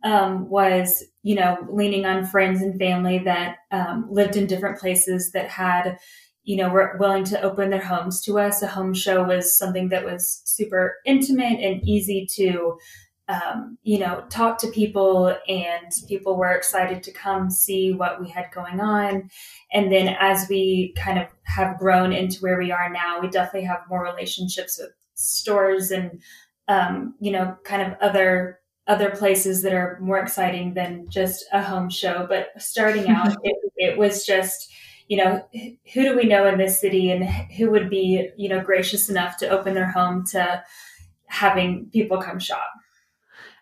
um, 0.04 0.48
was, 0.48 1.02
you 1.22 1.34
know, 1.34 1.56
leaning 1.70 2.04
on 2.04 2.26
friends 2.26 2.60
and 2.60 2.78
family 2.78 3.18
that 3.20 3.56
um, 3.70 4.06
lived 4.10 4.36
in 4.36 4.46
different 4.46 4.78
places 4.78 5.32
that 5.32 5.48
had, 5.48 5.98
you 6.44 6.56
know, 6.56 6.68
were 6.68 6.96
willing 6.98 7.24
to 7.24 7.40
open 7.42 7.70
their 7.70 7.82
homes 7.82 8.20
to 8.22 8.38
us. 8.38 8.62
A 8.62 8.66
home 8.66 8.94
show 8.94 9.24
was 9.24 9.56
something 9.56 9.88
that 9.88 10.04
was 10.04 10.42
super 10.44 10.96
intimate 11.06 11.58
and 11.60 11.82
easy 11.88 12.26
to, 12.34 12.78
um, 13.28 13.78
you 13.82 13.98
know, 13.98 14.24
talk 14.28 14.58
to 14.58 14.68
people, 14.68 15.34
and 15.48 15.90
people 16.06 16.36
were 16.36 16.52
excited 16.52 17.02
to 17.02 17.12
come 17.12 17.50
see 17.50 17.92
what 17.92 18.20
we 18.20 18.28
had 18.28 18.46
going 18.54 18.78
on. 18.80 19.30
And 19.72 19.90
then 19.90 20.14
as 20.20 20.46
we 20.48 20.94
kind 20.98 21.18
of 21.18 21.28
have 21.44 21.78
grown 21.78 22.12
into 22.12 22.40
where 22.40 22.58
we 22.58 22.70
are 22.70 22.90
now, 22.90 23.20
we 23.20 23.28
definitely 23.28 23.66
have 23.66 23.88
more 23.88 24.02
relationships 24.02 24.78
with 24.78 24.90
stores 25.14 25.90
and, 25.90 26.20
um, 26.68 27.14
you 27.20 27.32
know, 27.32 27.56
kind 27.64 27.82
of 27.82 27.98
other 28.00 28.60
other 28.86 29.08
places 29.10 29.62
that 29.62 29.72
are 29.72 29.98
more 30.02 30.18
exciting 30.18 30.74
than 30.74 31.08
just 31.08 31.46
a 31.54 31.62
home 31.62 31.88
show. 31.88 32.26
But 32.28 32.48
starting 32.58 33.08
out, 33.08 33.34
it, 33.42 33.56
it 33.76 33.98
was 33.98 34.26
just 34.26 34.70
you 35.08 35.18
know, 35.18 35.46
who 35.92 36.02
do 36.02 36.16
we 36.16 36.24
know 36.24 36.46
in 36.46 36.58
this 36.58 36.80
city 36.80 37.10
and 37.10 37.24
who 37.24 37.70
would 37.70 37.90
be, 37.90 38.30
you 38.36 38.48
know, 38.48 38.60
gracious 38.60 39.08
enough 39.08 39.36
to 39.38 39.48
open 39.48 39.74
their 39.74 39.90
home 39.90 40.24
to 40.32 40.62
having 41.26 41.90
people 41.92 42.20
come 42.20 42.38
shop? 42.38 42.70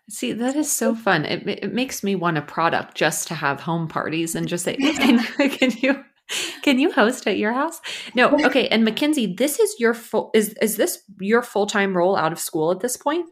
See, 0.09 0.33
that 0.33 0.55
is 0.55 0.71
so 0.71 0.95
fun. 0.95 1.25
It, 1.25 1.47
it 1.47 1.73
makes 1.73 2.03
me 2.03 2.15
want 2.15 2.37
a 2.37 2.41
product 2.41 2.95
just 2.95 3.27
to 3.29 3.35
have 3.35 3.61
home 3.61 3.87
parties 3.87 4.35
and 4.35 4.47
just 4.47 4.65
say, 4.65 4.75
can, 4.97 5.23
can 5.49 5.71
you 5.77 6.03
can 6.61 6.79
you 6.79 6.91
host 6.91 7.27
at 7.27 7.37
your 7.37 7.53
house? 7.53 7.81
No. 8.15 8.29
Okay. 8.45 8.67
And 8.69 8.83
Mackenzie, 8.83 9.35
this 9.35 9.59
is 9.59 9.75
your 9.79 9.93
full 9.93 10.31
is 10.33 10.53
is 10.61 10.77
this 10.77 10.99
your 11.19 11.41
full-time 11.41 11.95
role 11.95 12.15
out 12.15 12.31
of 12.31 12.39
school 12.39 12.71
at 12.71 12.79
this 12.79 12.97
point? 12.97 13.29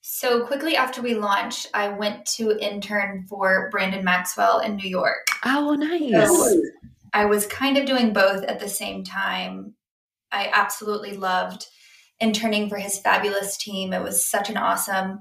So 0.00 0.46
quickly 0.46 0.74
after 0.74 1.02
we 1.02 1.14
launched, 1.14 1.68
I 1.74 1.90
went 1.90 2.24
to 2.36 2.58
intern 2.58 3.26
for 3.28 3.68
Brandon 3.70 4.04
Maxwell 4.04 4.60
in 4.60 4.76
New 4.76 4.88
York. 4.88 5.26
Oh, 5.44 5.74
nice. 5.74 6.12
Oh, 6.14 6.48
so 6.48 6.62
I 7.12 7.24
was 7.24 7.46
kind 7.46 7.76
of 7.76 7.86
doing 7.86 8.12
both 8.12 8.44
at 8.44 8.60
the 8.60 8.68
same 8.68 9.04
time. 9.04 9.74
I 10.30 10.50
absolutely 10.52 11.16
loved 11.16 11.66
interning 12.20 12.68
for 12.68 12.76
his 12.76 12.98
fabulous 12.98 13.56
team. 13.56 13.92
It 13.92 14.02
was 14.02 14.28
such 14.28 14.50
an 14.50 14.56
awesome 14.56 15.20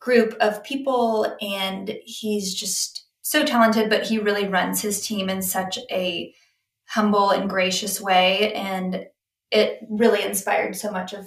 group 0.00 0.34
of 0.40 0.64
people, 0.64 1.36
and 1.40 1.96
he's 2.04 2.54
just 2.54 3.06
so 3.22 3.44
talented, 3.44 3.90
but 3.90 4.06
he 4.06 4.18
really 4.18 4.48
runs 4.48 4.80
his 4.80 5.06
team 5.06 5.28
in 5.28 5.42
such 5.42 5.78
a 5.90 6.34
humble 6.88 7.30
and 7.30 7.48
gracious 7.48 8.00
way. 8.00 8.52
And 8.54 9.06
it 9.50 9.80
really 9.88 10.22
inspired 10.24 10.74
so 10.74 10.90
much 10.90 11.12
of 11.12 11.26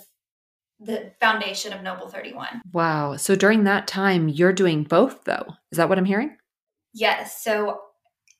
the 0.79 1.13
foundation 1.21 1.71
of 1.71 1.81
Noble 1.81 2.09
31. 2.09 2.61
Wow. 2.73 3.15
So 3.15 3.35
during 3.35 3.63
that 3.63 3.87
time, 3.87 4.27
you're 4.27 4.51
doing 4.51 4.83
both, 4.83 5.23
though. 5.23 5.45
Is 5.71 5.77
that 5.77 5.87
what 5.87 5.97
I'm 5.97 6.05
hearing? 6.05 6.35
Yes. 6.93 7.41
So 7.43 7.79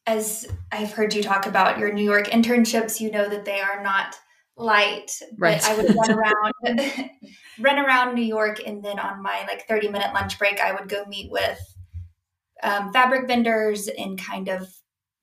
as 0.06 0.48
I've 0.72 0.92
heard 0.92 1.14
you 1.14 1.24
talk 1.24 1.46
about 1.46 1.80
your 1.80 1.94
New 1.94 2.04
York 2.04 2.28
internships, 2.28 3.00
you 3.00 3.12
know 3.12 3.30
that 3.30 3.46
they 3.46 3.62
are 3.62 3.82
not 3.84 4.16
light. 4.58 5.12
Right. 5.38 5.62
But 5.62 5.70
I 5.70 5.78
would 5.78 5.96
run 5.96 6.12
around 6.20 7.10
run 7.60 7.80
around 7.80 8.16
New 8.16 8.24
York 8.24 8.62
and 8.66 8.84
then 8.84 9.00
on 9.00 9.22
my 9.22 9.46
like 9.48 9.68
30 9.68 9.90
minute 9.90 10.14
lunch 10.14 10.38
break 10.38 10.60
I 10.60 10.74
would 10.74 10.90
go 10.90 11.06
meet 11.06 11.32
with 11.32 11.60
um, 12.62 12.94
fabric 12.94 13.28
vendors 13.28 13.88
and 13.88 14.20
kind 14.20 14.48
of 14.48 14.68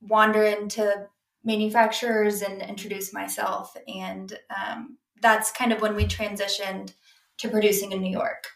wander 0.03 0.45
into 0.45 1.07
manufacturers 1.45 2.43
and 2.43 2.63
introduce 2.63 3.13
myself. 3.13 3.75
And 3.89 4.37
um, 4.55 4.99
that's 5.23 5.51
kind 5.51 5.73
of 5.73 5.81
when 5.81 5.95
we 5.95 6.05
transitioned 6.05 6.93
to 7.39 7.49
producing 7.49 7.93
in 7.93 8.03
New 8.03 8.11
York. 8.13 8.49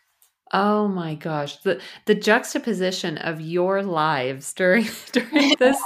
Oh 0.56 0.86
my 0.86 1.16
gosh. 1.16 1.56
The 1.56 1.80
the 2.04 2.14
juxtaposition 2.14 3.18
of 3.18 3.40
your 3.40 3.82
lives 3.82 4.54
during 4.54 4.86
during 5.12 5.56
this 5.58 5.76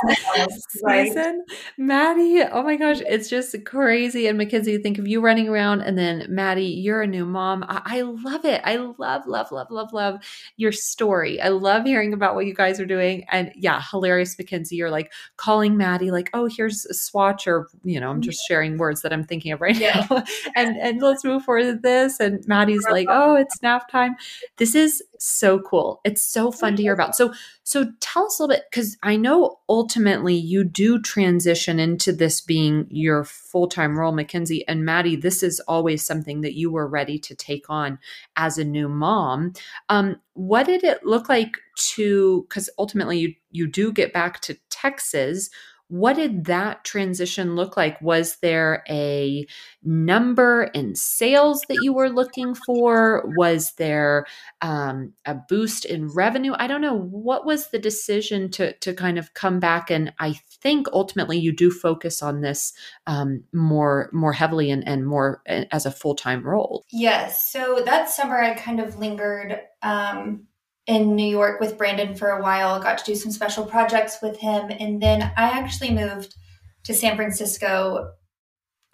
right. 0.84 1.06
season. 1.06 1.42
Maddie, 1.78 2.42
oh 2.42 2.62
my 2.62 2.76
gosh, 2.76 3.00
it's 3.08 3.30
just 3.30 3.56
crazy. 3.64 4.26
And 4.26 4.36
Mackenzie, 4.36 4.76
think 4.76 4.98
of 4.98 5.08
you 5.08 5.22
running 5.22 5.48
around 5.48 5.80
and 5.80 5.96
then 5.96 6.26
Maddie, 6.28 6.66
you're 6.66 7.00
a 7.00 7.06
new 7.06 7.24
mom. 7.24 7.64
I, 7.66 7.80
I 7.86 8.00
love 8.02 8.44
it. 8.44 8.60
I 8.62 8.76
love, 8.76 9.26
love, 9.26 9.50
love, 9.50 9.70
love, 9.70 9.94
love 9.94 10.20
your 10.58 10.72
story. 10.72 11.40
I 11.40 11.48
love 11.48 11.84
hearing 11.84 12.12
about 12.12 12.34
what 12.34 12.44
you 12.44 12.54
guys 12.54 12.78
are 12.78 12.84
doing. 12.84 13.24
And 13.30 13.50
yeah, 13.56 13.80
hilarious, 13.90 14.36
Mackenzie. 14.36 14.76
You're 14.76 14.90
like 14.90 15.14
calling 15.38 15.78
Maddie, 15.78 16.10
like, 16.10 16.28
oh, 16.34 16.44
here's 16.44 16.84
a 16.84 16.92
swatch, 16.92 17.46
or 17.46 17.68
you 17.84 17.98
know, 17.98 18.10
I'm 18.10 18.16
mm-hmm. 18.16 18.22
just 18.22 18.46
sharing 18.46 18.76
words 18.76 19.00
that 19.00 19.14
I'm 19.14 19.24
thinking 19.24 19.52
of 19.52 19.62
right 19.62 19.78
yeah. 19.78 20.06
now. 20.10 20.24
and 20.56 20.76
and 20.76 21.00
let's 21.00 21.24
move 21.24 21.42
forward 21.44 21.64
with 21.64 21.82
this. 21.82 22.20
And 22.20 22.46
Maddie's 22.46 22.84
like, 22.90 23.06
oh, 23.08 23.34
it's 23.34 23.62
nap 23.62 23.90
time 23.90 24.14
this 24.58 24.74
is 24.74 25.02
so 25.18 25.60
cool. 25.60 26.00
It's 26.04 26.24
so 26.24 26.50
fun 26.50 26.76
to 26.76 26.82
hear 26.82 26.92
about. 26.92 27.16
So, 27.16 27.32
so 27.62 27.86
tell 28.00 28.26
us 28.26 28.38
a 28.38 28.42
little 28.42 28.56
bit 28.56 28.64
because 28.70 28.96
I 29.02 29.16
know 29.16 29.58
ultimately 29.68 30.34
you 30.34 30.64
do 30.64 31.00
transition 31.00 31.78
into 31.78 32.12
this 32.12 32.40
being 32.40 32.86
your 32.90 33.24
full 33.24 33.68
time 33.68 33.98
role, 33.98 34.12
Mackenzie 34.12 34.66
and 34.68 34.84
Maddie. 34.84 35.16
This 35.16 35.42
is 35.42 35.60
always 35.60 36.04
something 36.04 36.42
that 36.42 36.54
you 36.54 36.70
were 36.70 36.86
ready 36.86 37.18
to 37.20 37.34
take 37.34 37.70
on 37.70 37.98
as 38.36 38.58
a 38.58 38.64
new 38.64 38.88
mom. 38.88 39.52
Um, 39.88 40.20
what 40.34 40.66
did 40.66 40.84
it 40.84 41.04
look 41.04 41.28
like 41.28 41.56
to? 41.94 42.46
Because 42.48 42.68
ultimately 42.78 43.18
you 43.18 43.34
you 43.50 43.66
do 43.66 43.92
get 43.92 44.12
back 44.12 44.40
to 44.40 44.58
Texas 44.70 45.50
what 45.88 46.16
did 46.16 46.44
that 46.44 46.84
transition 46.84 47.56
look 47.56 47.76
like? 47.76 48.00
Was 48.02 48.36
there 48.36 48.84
a 48.88 49.46
number 49.82 50.64
in 50.74 50.94
sales 50.94 51.62
that 51.68 51.78
you 51.82 51.94
were 51.94 52.10
looking 52.10 52.54
for? 52.54 53.24
Was 53.36 53.72
there 53.72 54.26
um, 54.60 55.14
a 55.24 55.34
boost 55.34 55.86
in 55.86 56.08
revenue? 56.08 56.52
I 56.58 56.66
don't 56.66 56.82
know. 56.82 56.94
What 56.94 57.46
was 57.46 57.68
the 57.68 57.78
decision 57.78 58.50
to 58.52 58.74
to 58.74 58.92
kind 58.92 59.18
of 59.18 59.32
come 59.32 59.60
back? 59.60 59.90
And 59.90 60.12
I 60.18 60.34
think 60.60 60.88
ultimately 60.92 61.38
you 61.38 61.52
do 61.52 61.70
focus 61.70 62.22
on 62.22 62.42
this 62.42 62.74
um, 63.06 63.44
more 63.52 64.10
more 64.12 64.34
heavily 64.34 64.70
and, 64.70 64.86
and 64.86 65.06
more 65.06 65.42
eh, 65.46 65.64
as 65.70 65.86
a 65.86 65.90
full 65.90 66.14
time 66.14 66.44
role. 66.44 66.84
Yes. 66.90 67.50
So 67.50 67.82
that 67.86 68.10
summer 68.10 68.38
I 68.38 68.54
kind 68.54 68.80
of 68.80 68.98
lingered. 68.98 69.60
Um, 69.82 70.48
in 70.88 71.14
New 71.14 71.28
York 71.28 71.60
with 71.60 71.76
Brandon 71.76 72.16
for 72.16 72.30
a 72.30 72.42
while, 72.42 72.80
got 72.80 72.96
to 72.98 73.04
do 73.04 73.14
some 73.14 73.30
special 73.30 73.64
projects 73.64 74.18
with 74.22 74.38
him. 74.38 74.70
And 74.70 75.00
then 75.00 75.22
I 75.22 75.50
actually 75.50 75.92
moved 75.92 76.34
to 76.84 76.94
San 76.94 77.14
Francisco 77.14 78.12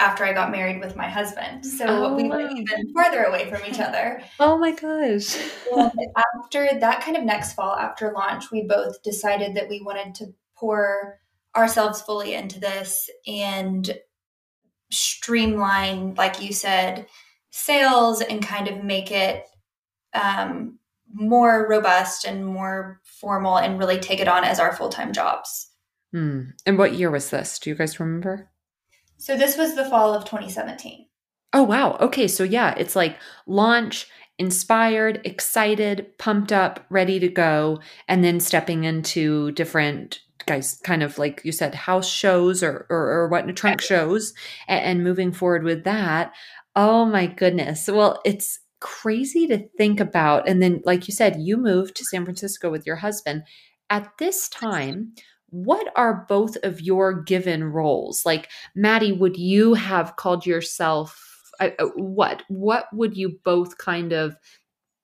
after 0.00 0.24
I 0.24 0.32
got 0.32 0.50
married 0.50 0.80
with 0.80 0.96
my 0.96 1.08
husband. 1.08 1.64
So 1.64 1.86
oh, 1.86 2.14
we 2.16 2.28
went 2.28 2.50
even 2.50 2.92
farther 2.92 3.22
away 3.22 3.48
from 3.48 3.62
each 3.66 3.78
other. 3.78 4.20
Oh 4.40 4.58
my 4.58 4.72
gosh. 4.72 5.36
and 5.72 5.92
after 6.42 6.68
that 6.80 7.00
kind 7.02 7.16
of 7.16 7.22
next 7.22 7.52
fall, 7.52 7.76
after 7.76 8.12
launch, 8.12 8.50
we 8.50 8.64
both 8.64 9.00
decided 9.04 9.54
that 9.54 9.68
we 9.68 9.80
wanted 9.80 10.16
to 10.16 10.34
pour 10.56 11.20
ourselves 11.54 12.02
fully 12.02 12.34
into 12.34 12.58
this 12.58 13.08
and 13.28 13.96
streamline, 14.90 16.14
like 16.16 16.42
you 16.42 16.52
said, 16.52 17.06
sales 17.52 18.20
and 18.20 18.44
kind 18.44 18.66
of 18.66 18.82
make 18.82 19.12
it 19.12 19.44
um, 20.12 20.80
more 21.14 21.66
robust 21.68 22.24
and 22.24 22.44
more 22.44 23.00
formal 23.04 23.56
and 23.56 23.78
really 23.78 23.98
take 23.98 24.20
it 24.20 24.28
on 24.28 24.44
as 24.44 24.58
our 24.58 24.74
full 24.74 24.88
time 24.88 25.12
jobs. 25.12 25.70
Hmm. 26.12 26.50
And 26.66 26.76
what 26.76 26.94
year 26.94 27.10
was 27.10 27.30
this? 27.30 27.58
Do 27.58 27.70
you 27.70 27.76
guys 27.76 27.98
remember? 27.98 28.50
So 29.16 29.36
this 29.36 29.56
was 29.56 29.74
the 29.74 29.84
fall 29.84 30.12
of 30.12 30.24
2017. 30.24 31.06
Oh, 31.52 31.62
wow. 31.62 31.96
Okay. 32.00 32.28
So, 32.28 32.42
yeah, 32.44 32.74
it's 32.76 32.96
like 32.96 33.16
launch, 33.46 34.08
inspired, 34.38 35.20
excited, 35.24 36.18
pumped 36.18 36.52
up, 36.52 36.84
ready 36.90 37.20
to 37.20 37.28
go, 37.28 37.80
and 38.08 38.24
then 38.24 38.40
stepping 38.40 38.84
into 38.84 39.52
different 39.52 40.20
guys 40.46 40.78
kind 40.84 41.02
of 41.02 41.18
like 41.18 41.40
you 41.42 41.52
said 41.52 41.74
house 41.74 42.08
shows 42.08 42.62
or 42.62 42.86
or, 42.90 43.10
or 43.10 43.28
what 43.28 43.56
trunk 43.56 43.80
shows 43.80 44.34
and, 44.68 44.84
and 44.84 45.04
moving 45.04 45.32
forward 45.32 45.64
with 45.64 45.84
that 45.84 46.34
oh 46.76 47.06
my 47.06 47.26
goodness 47.26 47.88
well 47.88 48.20
it's 48.26 48.58
crazy 48.84 49.46
to 49.46 49.66
think 49.78 49.98
about. 49.98 50.46
And 50.46 50.62
then, 50.62 50.82
like 50.84 51.08
you 51.08 51.14
said, 51.14 51.40
you 51.40 51.56
moved 51.56 51.96
to 51.96 52.04
San 52.04 52.24
Francisco 52.24 52.70
with 52.70 52.86
your 52.86 52.96
husband. 52.96 53.44
At 53.88 54.12
this 54.18 54.46
time, 54.50 55.14
what 55.48 55.90
are 55.96 56.26
both 56.28 56.56
of 56.62 56.82
your 56.82 57.22
given 57.22 57.64
roles? 57.64 58.26
Like, 58.26 58.50
Maddie, 58.74 59.12
would 59.12 59.38
you 59.38 59.72
have 59.72 60.16
called 60.16 60.44
yourself 60.44 61.18
uh, 61.60 61.70
uh, 61.78 61.86
what? 61.96 62.42
What 62.48 62.88
would 62.92 63.16
you 63.16 63.38
both 63.42 63.78
kind 63.78 64.12
of 64.12 64.36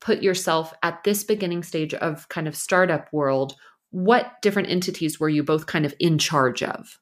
put 0.03 0.22
yourself 0.22 0.74
at 0.83 1.03
this 1.05 1.24
beginning 1.24 1.62
stage 1.62 1.95
of 1.95 2.28
kind 2.28 2.47
of 2.47 2.57
startup 2.57 3.11
world? 3.14 3.55
What 3.93 4.43
different 4.43 4.68
entities 4.68 5.18
were 5.18 5.31
you 5.31 5.43
both 5.43 5.66
kind 5.66 5.87
of 5.87 5.95
in 5.99 6.18
charge 6.18 6.62
of? 6.62 6.99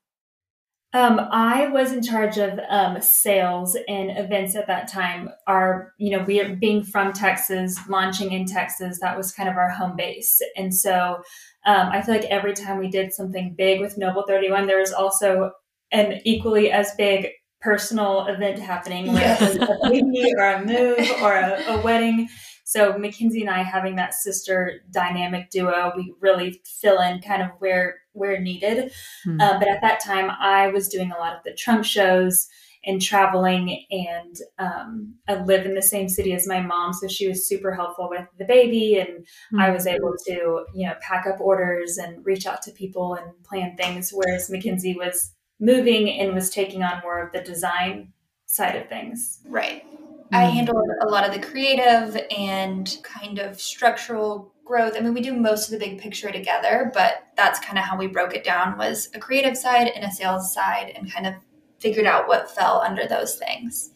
Um, 0.94 1.20
I 1.30 1.68
was 1.68 1.92
in 1.92 2.02
charge 2.02 2.38
of 2.38 2.58
um, 2.70 3.00
sales 3.02 3.76
and 3.88 4.16
events 4.16 4.56
at 4.56 4.66
that 4.68 4.90
time. 4.90 5.28
Our, 5.46 5.92
you 5.98 6.16
know, 6.16 6.24
we 6.24 6.40
are 6.40 6.56
being 6.56 6.82
from 6.82 7.12
Texas, 7.12 7.78
launching 7.88 8.32
in 8.32 8.46
Texas, 8.46 8.98
that 9.00 9.16
was 9.16 9.30
kind 9.30 9.50
of 9.50 9.56
our 9.56 9.68
home 9.68 9.96
base. 9.96 10.40
And 10.56 10.74
so 10.74 11.22
um, 11.66 11.88
I 11.90 12.00
feel 12.00 12.14
like 12.14 12.24
every 12.24 12.54
time 12.54 12.78
we 12.78 12.88
did 12.88 13.12
something 13.12 13.54
big 13.56 13.80
with 13.80 13.98
Noble 13.98 14.24
31, 14.26 14.66
there 14.66 14.80
was 14.80 14.92
also 14.92 15.50
an 15.92 16.20
equally 16.24 16.70
as 16.70 16.94
big 16.96 17.28
personal 17.60 18.26
event 18.26 18.58
happening, 18.58 19.06
yes. 19.06 19.56
a 19.56 19.90
baby 19.90 20.32
or 20.38 20.52
a 20.52 20.64
move 20.64 21.10
or 21.20 21.34
a, 21.34 21.62
a 21.68 21.80
wedding. 21.82 22.28
So 22.68 22.98
Mackenzie 22.98 23.40
and 23.40 23.48
I 23.48 23.62
having 23.62 23.96
that 23.96 24.12
sister 24.12 24.82
dynamic 24.90 25.48
duo, 25.48 25.90
we 25.96 26.12
really 26.20 26.60
fill 26.66 27.00
in 27.00 27.22
kind 27.22 27.40
of 27.40 27.48
where 27.60 28.00
where 28.12 28.38
needed. 28.38 28.92
Mm-hmm. 29.26 29.40
Uh, 29.40 29.58
but 29.58 29.68
at 29.68 29.80
that 29.80 30.00
time, 30.00 30.30
I 30.38 30.68
was 30.68 30.86
doing 30.86 31.10
a 31.10 31.16
lot 31.16 31.34
of 31.34 31.42
the 31.44 31.54
trunk 31.54 31.86
shows 31.86 32.46
and 32.84 33.00
traveling, 33.00 33.86
and 33.90 34.36
um, 34.58 35.14
I 35.26 35.36
live 35.36 35.64
in 35.64 35.76
the 35.76 35.80
same 35.80 36.10
city 36.10 36.34
as 36.34 36.46
my 36.46 36.60
mom, 36.60 36.92
so 36.92 37.08
she 37.08 37.26
was 37.26 37.48
super 37.48 37.74
helpful 37.74 38.10
with 38.10 38.26
the 38.38 38.44
baby, 38.44 38.98
and 38.98 39.20
mm-hmm. 39.20 39.60
I 39.60 39.70
was 39.70 39.86
able 39.86 40.12
to 40.26 40.66
you 40.74 40.88
know 40.88 40.94
pack 41.00 41.26
up 41.26 41.40
orders 41.40 41.96
and 41.96 42.22
reach 42.26 42.44
out 42.44 42.60
to 42.62 42.70
people 42.72 43.14
and 43.14 43.32
plan 43.44 43.78
things. 43.78 44.10
Whereas 44.12 44.50
Mackenzie 44.50 44.94
was 44.94 45.32
moving 45.58 46.10
and 46.10 46.34
was 46.34 46.50
taking 46.50 46.82
on 46.82 47.00
more 47.00 47.26
of 47.26 47.32
the 47.32 47.40
design 47.40 48.12
side 48.44 48.76
of 48.76 48.90
things. 48.90 49.40
Right. 49.46 49.86
I 50.32 50.44
mm. 50.44 50.52
handled 50.52 50.88
a 51.00 51.08
lot 51.08 51.26
of 51.26 51.32
the 51.32 51.46
creative 51.46 52.20
and 52.30 52.98
kind 53.02 53.38
of 53.38 53.60
structural 53.60 54.52
growth. 54.64 54.94
I 54.96 55.00
mean, 55.00 55.14
we 55.14 55.22
do 55.22 55.34
most 55.34 55.66
of 55.66 55.72
the 55.72 55.84
big 55.84 55.98
picture 55.98 56.30
together, 56.30 56.90
but 56.92 57.28
that's 57.36 57.58
kind 57.58 57.78
of 57.78 57.84
how 57.84 57.96
we 57.96 58.06
broke 58.06 58.34
it 58.34 58.44
down 58.44 58.76
was 58.76 59.08
a 59.14 59.18
creative 59.18 59.56
side 59.56 59.88
and 59.88 60.04
a 60.04 60.10
sales 60.10 60.52
side 60.52 60.92
and 60.94 61.10
kind 61.10 61.26
of 61.26 61.34
figured 61.78 62.06
out 62.06 62.28
what 62.28 62.50
fell 62.50 62.80
under 62.80 63.06
those 63.06 63.36
things. 63.36 63.92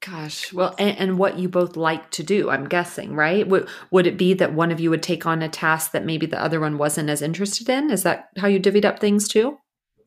Gosh, 0.00 0.52
well, 0.52 0.74
and, 0.78 0.96
and, 0.98 1.18
what 1.18 1.36
you 1.36 1.48
both 1.48 1.76
like 1.76 2.10
to 2.12 2.22
do, 2.22 2.48
I'm 2.48 2.68
guessing, 2.68 3.16
right? 3.16 3.48
Would 3.48 3.68
would 3.90 4.06
it 4.06 4.16
be 4.16 4.34
that 4.34 4.52
one 4.52 4.70
of 4.70 4.78
you 4.78 4.90
would 4.90 5.02
take 5.02 5.26
on 5.26 5.42
a 5.42 5.48
task 5.48 5.90
that 5.90 6.04
maybe 6.04 6.26
the 6.26 6.40
other 6.40 6.60
one 6.60 6.78
wasn't 6.78 7.10
as 7.10 7.22
interested 7.22 7.68
in? 7.68 7.90
Is 7.90 8.04
that 8.04 8.28
how 8.38 8.46
you 8.46 8.60
divvied 8.60 8.84
up 8.84 9.00
things 9.00 9.26
too? 9.26 9.58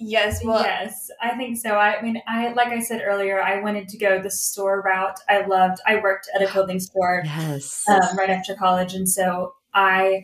Yes, 0.02 0.42
well, 0.46 0.64
yes, 0.64 1.12
I 1.22 1.36
think 1.36 1.58
so. 1.58 1.76
I 1.76 2.02
mean, 2.02 2.22
I 2.26 2.54
like 2.54 2.70
I 2.70 2.80
said 2.80 3.02
earlier, 3.06 3.42
I 3.42 3.62
wanted 3.62 3.90
to 3.90 3.98
go 3.98 4.22
the 4.22 4.32
store 4.32 4.82
route. 4.82 5.20
I 5.28 5.46
loved. 5.46 5.80
I 5.86 6.00
worked 6.00 6.30
at 6.34 6.42
a 6.42 6.48
clothing 6.52 6.80
store 6.80 7.22
yes. 7.26 7.84
um, 7.90 8.18
right 8.18 8.30
after 8.30 8.56
college, 8.56 8.94
and 8.94 9.08
so 9.08 9.56
I 9.74 10.24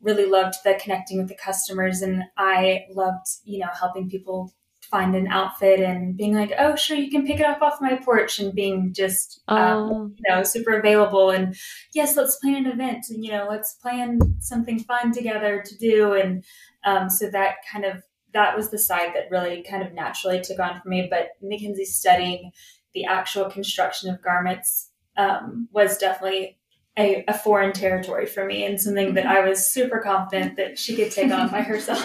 really 0.00 0.26
loved 0.26 0.56
the 0.64 0.76
connecting 0.82 1.18
with 1.18 1.28
the 1.28 1.36
customers, 1.36 2.02
and 2.02 2.24
I 2.36 2.86
loved 2.90 3.26
you 3.44 3.60
know 3.60 3.68
helping 3.78 4.10
people 4.10 4.52
find 4.90 5.14
an 5.14 5.28
outfit 5.28 5.80
and 5.80 6.16
being 6.16 6.34
like, 6.34 6.52
oh, 6.58 6.76
sure, 6.76 6.96
you 6.96 7.10
can 7.10 7.24
pick 7.24 7.40
it 7.40 7.46
up 7.46 7.62
off 7.62 7.80
my 7.80 7.94
porch, 7.94 8.40
and 8.40 8.52
being 8.52 8.92
just 8.92 9.40
um, 9.46 9.58
oh. 9.60 10.10
you 10.16 10.34
know 10.34 10.42
super 10.42 10.72
available. 10.72 11.30
And 11.30 11.54
yes, 11.94 12.16
let's 12.16 12.36
plan 12.40 12.66
an 12.66 12.72
event, 12.72 13.06
and 13.08 13.24
you 13.24 13.30
know, 13.30 13.46
let's 13.48 13.74
plan 13.74 14.18
something 14.40 14.80
fun 14.80 15.12
together 15.12 15.62
to 15.64 15.78
do, 15.78 16.14
and 16.14 16.44
um, 16.84 17.08
so 17.08 17.30
that 17.30 17.58
kind 17.72 17.84
of 17.84 18.02
that 18.32 18.56
was 18.56 18.70
the 18.70 18.78
side 18.78 19.14
that 19.14 19.30
really 19.30 19.62
kind 19.62 19.82
of 19.82 19.92
naturally 19.92 20.40
took 20.40 20.58
on 20.58 20.80
for 20.80 20.88
me. 20.88 21.06
But 21.10 21.30
Mackenzie 21.40 21.84
studying 21.84 22.52
the 22.94 23.04
actual 23.04 23.50
construction 23.50 24.10
of 24.10 24.22
garments 24.22 24.90
um, 25.16 25.68
was 25.72 25.98
definitely 25.98 26.58
a, 26.98 27.24
a, 27.26 27.32
foreign 27.32 27.72
territory 27.72 28.26
for 28.26 28.44
me 28.44 28.66
and 28.66 28.78
something 28.78 29.14
that 29.14 29.24
mm-hmm. 29.24 29.44
I 29.44 29.48
was 29.48 29.66
super 29.66 29.98
confident 29.98 30.56
that 30.56 30.78
she 30.78 30.94
could 30.94 31.10
take 31.10 31.32
on 31.32 31.48
by 31.48 31.62
herself. 31.62 32.02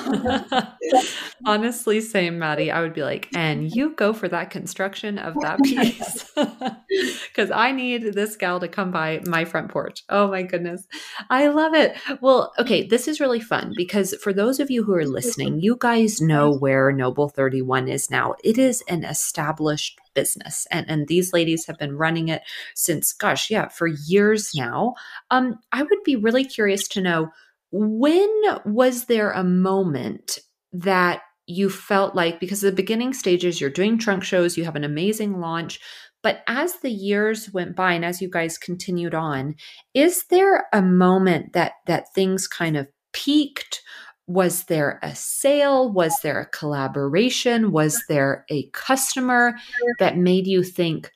Honestly, 1.45 1.99
same, 1.99 2.39
Maddie. 2.39 2.71
I 2.71 2.79
would 2.79 2.93
be 2.93 3.03
like, 3.03 3.27
and 3.35 3.69
you 3.75 3.93
go 3.95 4.13
for 4.13 4.29
that 4.29 4.49
construction 4.49 5.17
of 5.17 5.35
that 5.41 5.59
piece 5.63 6.31
because 7.27 7.51
I 7.51 7.73
need 7.73 8.13
this 8.13 8.37
gal 8.37 8.61
to 8.61 8.69
come 8.69 8.91
by 8.91 9.19
my 9.25 9.43
front 9.43 9.69
porch. 9.69 10.03
Oh 10.07 10.29
my 10.29 10.43
goodness. 10.43 10.87
I 11.29 11.47
love 11.47 11.73
it. 11.73 11.97
Well, 12.21 12.53
okay, 12.57 12.87
this 12.87 13.09
is 13.09 13.19
really 13.19 13.41
fun 13.41 13.73
because 13.75 14.15
for 14.15 14.31
those 14.31 14.61
of 14.61 14.71
you 14.71 14.85
who 14.85 14.93
are 14.93 15.05
listening, 15.05 15.59
you 15.59 15.75
guys 15.77 16.21
know 16.21 16.53
where 16.53 16.93
Noble 16.93 17.27
31 17.27 17.89
is 17.89 18.09
now. 18.09 18.35
It 18.41 18.57
is 18.57 18.83
an 18.87 19.03
established 19.03 19.99
business. 20.17 20.65
And, 20.71 20.89
and 20.89 21.07
these 21.07 21.31
ladies 21.31 21.67
have 21.67 21.77
been 21.77 21.95
running 21.95 22.29
it 22.29 22.41
since, 22.73 23.13
gosh, 23.13 23.51
yeah, 23.51 23.67
for 23.67 23.87
years 23.87 24.51
now. 24.55 24.95
Um, 25.29 25.59
I 25.71 25.83
would 25.83 26.03
be 26.03 26.15
really 26.15 26.43
curious 26.43 26.87
to 26.89 27.01
know 27.01 27.29
when 27.71 28.29
was 28.65 29.05
there 29.05 29.31
a 29.31 29.43
moment 29.43 30.39
that 30.73 31.21
you 31.45 31.69
felt 31.69 32.15
like, 32.15 32.39
because 32.39 32.61
the 32.61 32.71
beginning 32.71 33.13
stages, 33.13 33.61
you're 33.61 33.69
doing 33.69 33.97
trunk 33.97 34.23
shows, 34.23 34.57
you 34.57 34.65
have 34.65 34.75
an 34.75 34.83
amazing 34.83 35.39
launch. 35.39 35.79
But 36.23 36.41
as 36.47 36.79
the 36.81 36.91
years 36.91 37.53
went 37.53 37.75
by 37.75 37.93
and 37.93 38.03
as 38.03 38.21
you 38.21 38.29
guys 38.29 38.57
continued 38.57 39.13
on, 39.13 39.55
is 39.93 40.25
there 40.29 40.65
a 40.73 40.81
moment 40.81 41.53
that 41.53 41.73
that 41.85 42.13
things 42.13 42.47
kind 42.47 42.75
of 42.75 42.87
peaked 43.13 43.81
was 44.27 44.65
there 44.65 44.99
a 45.01 45.15
sale? 45.15 45.89
Was 45.89 46.19
there 46.21 46.41
a 46.41 46.45
collaboration? 46.45 47.71
Was 47.71 48.03
there 48.09 48.45
a 48.49 48.69
customer 48.73 49.55
that 49.99 50.17
made 50.17 50.47
you 50.47 50.63
think, 50.63 51.11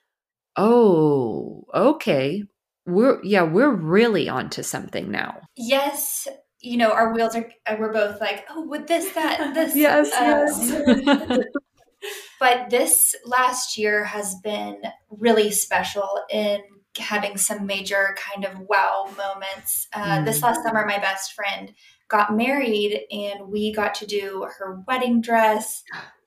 oh, 0.55 1.65
okay, 1.73 2.43
we're, 2.85 3.21
yeah, 3.23 3.43
we're 3.43 3.75
really 3.75 4.29
onto 4.29 4.63
something 4.63 5.11
now? 5.11 5.41
Yes. 5.57 6.27
You 6.61 6.77
know, 6.77 6.91
our 6.91 7.13
wheels 7.13 7.35
are, 7.35 7.49
uh, 7.65 7.75
we're 7.77 7.91
both 7.91 8.21
like, 8.21 8.45
oh, 8.49 8.65
with 8.67 8.87
this, 8.87 9.11
that, 9.13 9.53
this. 9.53 9.75
yes, 9.75 10.11
um, 10.13 11.01
yes. 11.05 11.45
but 12.39 12.69
this 12.69 13.13
last 13.25 13.77
year 13.77 14.05
has 14.05 14.35
been 14.41 14.81
really 15.09 15.51
special 15.51 16.07
in 16.29 16.61
having 16.97 17.37
some 17.37 17.65
major 17.65 18.15
kind 18.17 18.45
of 18.45 18.59
wow 18.69 19.09
moments. 19.17 19.87
Uh, 19.93 20.19
mm. 20.19 20.25
This 20.25 20.41
last 20.41 20.63
summer, 20.63 20.85
my 20.85 20.99
best 20.99 21.33
friend 21.33 21.73
got 22.11 22.35
married 22.35 23.05
and 23.09 23.47
we 23.47 23.73
got 23.73 23.95
to 23.95 24.05
do 24.05 24.47
her 24.59 24.83
wedding 24.87 25.21
dress 25.21 25.83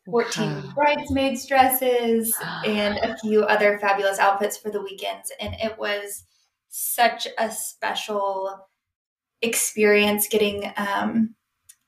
14 0.06 0.72
bridesmaids 0.74 1.46
dresses 1.46 2.34
and 2.66 2.98
a 2.98 3.16
few 3.18 3.42
other 3.44 3.78
fabulous 3.78 4.18
outfits 4.18 4.56
for 4.56 4.70
the 4.70 4.80
weekends. 4.80 5.30
And 5.40 5.54
it 5.62 5.78
was 5.78 6.24
such 6.68 7.28
a 7.38 7.50
special 7.50 8.66
experience 9.42 10.26
getting 10.28 10.72
um, 10.76 11.34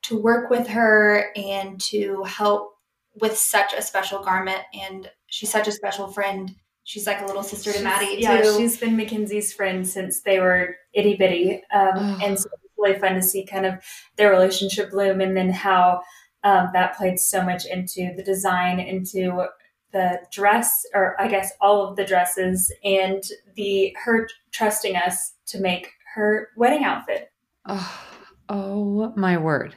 to 0.02 0.20
work 0.20 0.50
with 0.50 0.66
her 0.68 1.32
and 1.34 1.80
to 1.80 2.22
help 2.24 2.72
with 3.20 3.36
such 3.36 3.72
a 3.72 3.82
special 3.82 4.22
garment. 4.22 4.60
And 4.74 5.10
she's 5.26 5.50
such 5.50 5.68
a 5.68 5.72
special 5.72 6.08
friend. 6.08 6.54
She's 6.84 7.06
like 7.06 7.20
a 7.20 7.26
little 7.26 7.42
sister 7.42 7.72
to 7.72 7.82
Maddie 7.82 8.18
yeah 8.20 8.40
too. 8.40 8.56
she's 8.56 8.76
been 8.78 8.96
Mackenzie's 8.96 9.52
friend 9.52 9.86
since 9.86 10.20
they 10.20 10.38
were 10.38 10.76
itty 10.92 11.16
bitty. 11.16 11.62
Um, 11.74 12.20
and 12.22 12.38
so 12.38 12.48
really 12.78 12.98
fun 12.98 13.14
to 13.14 13.22
see 13.22 13.44
kind 13.44 13.66
of 13.66 13.74
their 14.16 14.30
relationship 14.30 14.90
bloom 14.90 15.20
and 15.20 15.36
then 15.36 15.50
how 15.50 16.02
um, 16.44 16.68
that 16.72 16.96
played 16.96 17.18
so 17.18 17.42
much 17.42 17.66
into 17.66 18.12
the 18.16 18.22
design, 18.22 18.78
into 18.78 19.46
the 19.92 20.20
dress, 20.30 20.84
or 20.94 21.20
I 21.20 21.28
guess 21.28 21.52
all 21.60 21.88
of 21.88 21.96
the 21.96 22.04
dresses, 22.04 22.72
and 22.84 23.22
the 23.56 23.96
her 24.04 24.28
trusting 24.52 24.96
us 24.96 25.32
to 25.46 25.60
make 25.60 25.88
her 26.14 26.50
wedding 26.56 26.84
outfit. 26.84 27.32
Oh, 27.64 28.04
oh 28.48 29.12
my 29.16 29.38
word! 29.38 29.74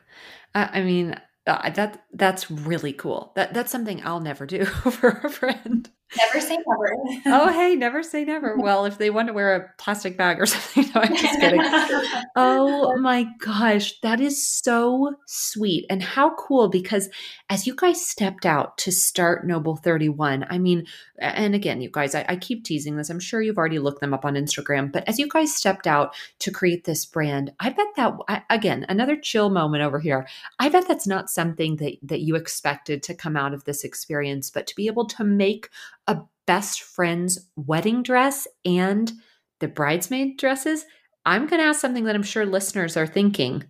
I 0.54 0.82
mean, 0.82 1.16
uh, 1.48 1.70
that 1.72 2.04
that's 2.14 2.52
really 2.52 2.94
cool. 2.94 3.32
That 3.36 3.54
that's 3.54 3.72
something 3.72 4.02
I'll 4.04 4.20
never 4.20 4.46
do 4.46 4.66
for 4.66 5.22
a 5.24 5.30
friend. 5.30 5.90
Never 6.18 6.42
say 6.42 6.58
never. 6.68 7.22
oh, 7.28 7.54
hey, 7.54 7.76
never 7.76 8.02
say 8.02 8.26
never. 8.26 8.58
Well, 8.58 8.86
if 8.86 8.98
they 8.98 9.12
want 9.12 9.28
to 9.28 9.34
wear 9.34 9.56
a 9.56 9.70
plastic 9.78 10.18
bag 10.18 10.40
or 10.40 10.46
something, 10.48 10.92
no, 10.96 11.02
I'm 11.02 11.16
just 11.16 11.40
kidding. 11.40 11.62
oh 12.36 12.98
my 12.98 13.28
gosh, 13.38 14.00
that 14.02 14.20
is 14.20 14.42
so 14.42 15.16
sweet. 15.28 15.86
And 15.90 16.02
how 16.02 16.34
cool 16.36 16.68
because 16.68 17.10
as 17.50 17.68
you 17.68 17.76
guys 17.76 18.06
stepped 18.06 18.46
out 18.46 18.78
to 18.80 18.92
start 18.92 19.46
Noble 19.46 19.76
31, 19.76 20.48
I 20.50 20.58
mean, 20.58 20.88
and 21.20 21.54
again, 21.54 21.80
you 21.80 21.90
guys, 21.92 22.16
I, 22.16 22.26
I 22.28 22.36
keep 22.38 22.64
teasing 22.64 22.96
this. 22.96 23.10
I'm 23.10 23.20
sure 23.20 23.42
you've 23.42 23.58
already 23.58 23.80
looked 23.80 24.02
them 24.02 24.14
up 24.14 24.26
on 24.26 24.34
Instagram, 24.34 24.92
but 24.92 25.08
as 25.08 25.20
you 25.20 25.28
guys 25.28 25.56
stepped 25.56 25.86
out 25.86 26.16
to 26.40 26.52
create 26.52 26.86
this 26.86 27.06
brand, 27.06 27.52
I 27.60 27.70
bet 27.70 27.88
that, 27.98 28.14
I, 28.28 28.42
again, 28.50 28.86
another 28.90 29.16
chill 29.16 29.50
moment 29.50 29.84
over 29.84 30.00
here. 30.00 30.28
I 30.58 30.70
bet 30.70 30.88
that's 30.88 31.08
not 31.08 31.30
something 31.30 31.76
that, 31.78 31.98
that 32.02 32.22
you 32.22 32.36
expected 32.36 33.04
to 33.04 33.14
come 33.14 33.38
out 33.38 33.54
of 33.54 33.66
this 33.66 33.84
experience, 33.84 34.50
but 34.50 34.66
to 34.68 34.76
be 34.76 34.88
able 34.88 35.06
to 35.06 35.24
make 35.24 35.70
a 36.10 36.22
best 36.46 36.82
friend's 36.82 37.48
wedding 37.56 38.04
dress 38.04 38.48
and 38.66 39.14
the 39.60 39.68
bridesmaid 39.68 40.38
dresses, 40.38 40.86
I'm 41.26 41.48
going 41.48 41.62
to 41.62 41.68
ask 41.68 41.80
something 41.80 42.06
that 42.06 42.16
I'm 42.16 42.24
sure 42.24 42.46
listeners 42.46 42.98
are 42.98 43.08
thinking. 43.08 43.64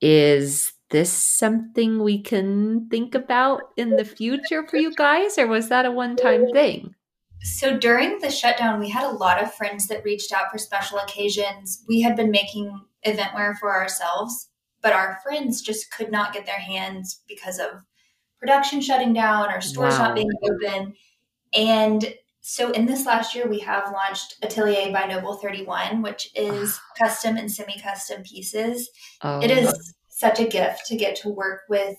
Is 0.00 0.72
this 0.90 1.10
something 1.12 2.02
we 2.02 2.22
can 2.22 2.88
think 2.90 3.14
about 3.14 3.62
in 3.76 3.96
the 3.96 4.04
future 4.04 4.66
for 4.68 4.76
you 4.76 4.94
guys, 4.94 5.38
or 5.38 5.46
was 5.46 5.68
that 5.70 5.86
a 5.86 5.90
one 5.90 6.16
time 6.16 6.46
thing? 6.52 6.94
So 7.40 7.78
during 7.78 8.18
the 8.18 8.30
shutdown, 8.30 8.80
we 8.80 8.88
had 8.90 9.04
a 9.04 9.16
lot 9.16 9.42
of 9.42 9.54
friends 9.54 9.86
that 9.88 10.04
reached 10.04 10.32
out 10.32 10.50
for 10.50 10.58
special 10.58 10.98
occasions. 10.98 11.84
We 11.88 12.00
had 12.00 12.16
been 12.16 12.30
making 12.30 12.80
event 13.04 13.34
wear 13.34 13.54
for 13.54 13.74
ourselves, 13.74 14.48
but 14.82 14.92
our 14.92 15.18
friends 15.22 15.62
just 15.62 15.90
could 15.92 16.10
not 16.10 16.32
get 16.32 16.46
their 16.46 16.58
hands 16.58 17.22
because 17.28 17.58
of 17.58 17.84
production 18.38 18.80
shutting 18.80 19.12
down 19.12 19.50
or 19.50 19.60
stores 19.60 19.94
Wow. 19.98 20.08
not 20.08 20.14
being 20.14 20.30
open. 20.42 20.94
And 21.52 22.14
so 22.40 22.70
in 22.70 22.86
this 22.86 23.04
last 23.06 23.34
year, 23.34 23.46
we 23.46 23.58
have 23.60 23.92
launched 23.92 24.36
Atelier 24.42 24.92
by 24.92 25.04
Noble 25.06 25.34
31, 25.36 26.02
which 26.02 26.30
is 26.34 26.78
custom 26.98 27.36
and 27.36 27.50
semi 27.50 27.78
custom 27.80 28.22
pieces. 28.22 28.90
Oh, 29.22 29.40
It 29.40 29.50
is 29.50 29.94
such 30.08 30.40
a 30.40 30.46
gift 30.48 30.86
to 30.86 30.96
get 30.96 31.16
to 31.16 31.28
work 31.28 31.62
with 31.68 31.96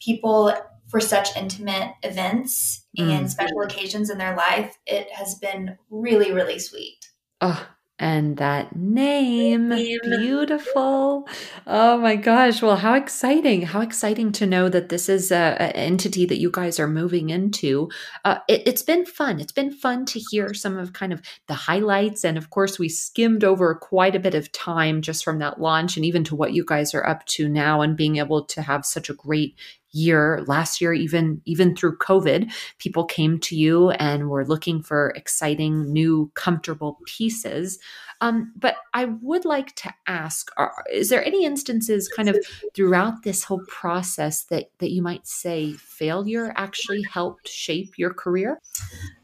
people 0.00 0.52
for 0.88 1.00
such 1.00 1.36
intimate 1.36 1.94
events 2.02 2.86
Mm. 2.98 3.10
and 3.10 3.30
special 3.30 3.60
occasions 3.62 4.10
in 4.10 4.18
their 4.18 4.34
life. 4.36 4.76
It 4.86 5.10
has 5.12 5.36
been 5.36 5.78
really, 5.90 6.32
really 6.32 6.58
sweet. 6.58 6.98
Oh, 7.40 7.66
and 8.00 8.38
that 8.38 8.74
name, 8.74 9.68
Name. 9.68 9.98
beautiful. 10.02 11.28
Oh 11.66 11.98
my 11.98 12.16
gosh. 12.16 12.62
Well, 12.62 12.76
how 12.76 12.94
exciting. 12.94 13.60
How 13.62 13.82
exciting 13.82 14.32
to 14.32 14.46
know 14.46 14.70
that 14.70 14.88
this 14.88 15.10
is 15.10 15.30
a, 15.30 15.60
an 15.60 15.72
entity 15.72 16.24
that 16.24 16.38
you 16.38 16.50
guys 16.50 16.80
are 16.80 16.88
moving 16.88 17.28
into. 17.28 17.90
Uh, 18.24 18.38
it, 18.48 18.62
it's 18.66 18.82
been 18.82 19.04
fun. 19.04 19.38
It's 19.38 19.52
been 19.52 19.70
fun 19.70 20.06
to 20.06 20.18
hear 20.30 20.54
some 20.54 20.78
of 20.78 20.94
kind 20.94 21.12
of 21.12 21.20
the 21.46 21.54
highlights. 21.54 22.24
And 22.24 22.38
of 22.38 22.48
course, 22.48 22.78
we 22.78 22.88
skimmed 22.88 23.44
over 23.44 23.74
quite 23.74 24.16
a 24.16 24.20
bit 24.20 24.34
of 24.34 24.50
time 24.52 25.02
just 25.02 25.22
from 25.22 25.38
that 25.40 25.60
launch 25.60 25.96
and 25.98 26.06
even 26.06 26.24
to 26.24 26.34
what 26.34 26.54
you 26.54 26.64
guys 26.64 26.94
are 26.94 27.06
up 27.06 27.26
to 27.26 27.50
now 27.50 27.82
and 27.82 27.98
being 27.98 28.16
able 28.16 28.46
to 28.46 28.62
have 28.62 28.86
such 28.86 29.10
a 29.10 29.14
great 29.14 29.56
year 29.92 30.42
last 30.46 30.80
year 30.80 30.92
even 30.92 31.40
even 31.44 31.74
through 31.74 31.96
covid 31.98 32.50
people 32.78 33.04
came 33.04 33.38
to 33.38 33.56
you 33.56 33.90
and 33.90 34.28
were 34.28 34.44
looking 34.44 34.82
for 34.82 35.10
exciting 35.10 35.92
new 35.92 36.30
comfortable 36.34 36.98
pieces 37.06 37.78
um, 38.20 38.52
but 38.56 38.76
i 38.94 39.06
would 39.06 39.44
like 39.44 39.74
to 39.74 39.92
ask 40.06 40.50
are, 40.56 40.72
is 40.92 41.08
there 41.08 41.24
any 41.24 41.44
instances 41.44 42.08
kind 42.08 42.28
of 42.28 42.36
throughout 42.74 43.22
this 43.22 43.44
whole 43.44 43.62
process 43.68 44.44
that 44.44 44.70
that 44.78 44.90
you 44.90 45.02
might 45.02 45.26
say 45.26 45.72
failure 45.72 46.52
actually 46.56 47.02
helped 47.02 47.48
shape 47.48 47.98
your 47.98 48.12
career 48.12 48.58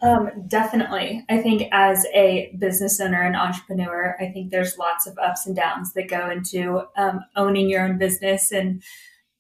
Um, 0.03 0.31
definitely. 0.47 1.25
I 1.29 1.39
think 1.39 1.69
as 1.73 2.07
a 2.15 2.55
business 2.59 3.01
owner 3.01 3.23
and 3.23 3.35
entrepreneur, 3.35 4.17
I 4.21 4.27
think 4.27 4.51
there's 4.51 4.79
lots 4.79 5.07
of 5.07 5.19
ups 5.19 5.47
and 5.47 5.57
downs 5.57 5.95
that 5.95 6.09
go 6.09 6.31
into 6.31 6.83
um, 6.97 7.21
owning 7.35 7.69
your 7.69 7.83
own 7.87 7.99
business 7.99 8.53
and 8.53 8.83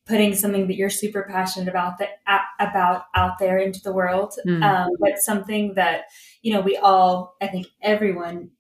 putting 0.07 0.35
something 0.35 0.69
that 0.69 0.77
you're 0.77 0.91
super 0.91 1.27
passionate 1.29 1.69
about 1.69 1.99
that 1.99 2.21
about 2.61 3.05
out 3.15 3.39
there 3.39 3.59
into 3.59 3.81
the 3.83 3.93
world. 3.93 4.35
Mm. 4.47 4.63
Um, 4.63 4.91
but 5.01 5.19
something 5.19 5.75
that 5.75 6.05
you 6.43 6.53
know 6.53 6.61
we 6.61 6.77
all, 6.77 7.37
I 7.43 7.49
think 7.49 7.67
everyone 7.83 8.51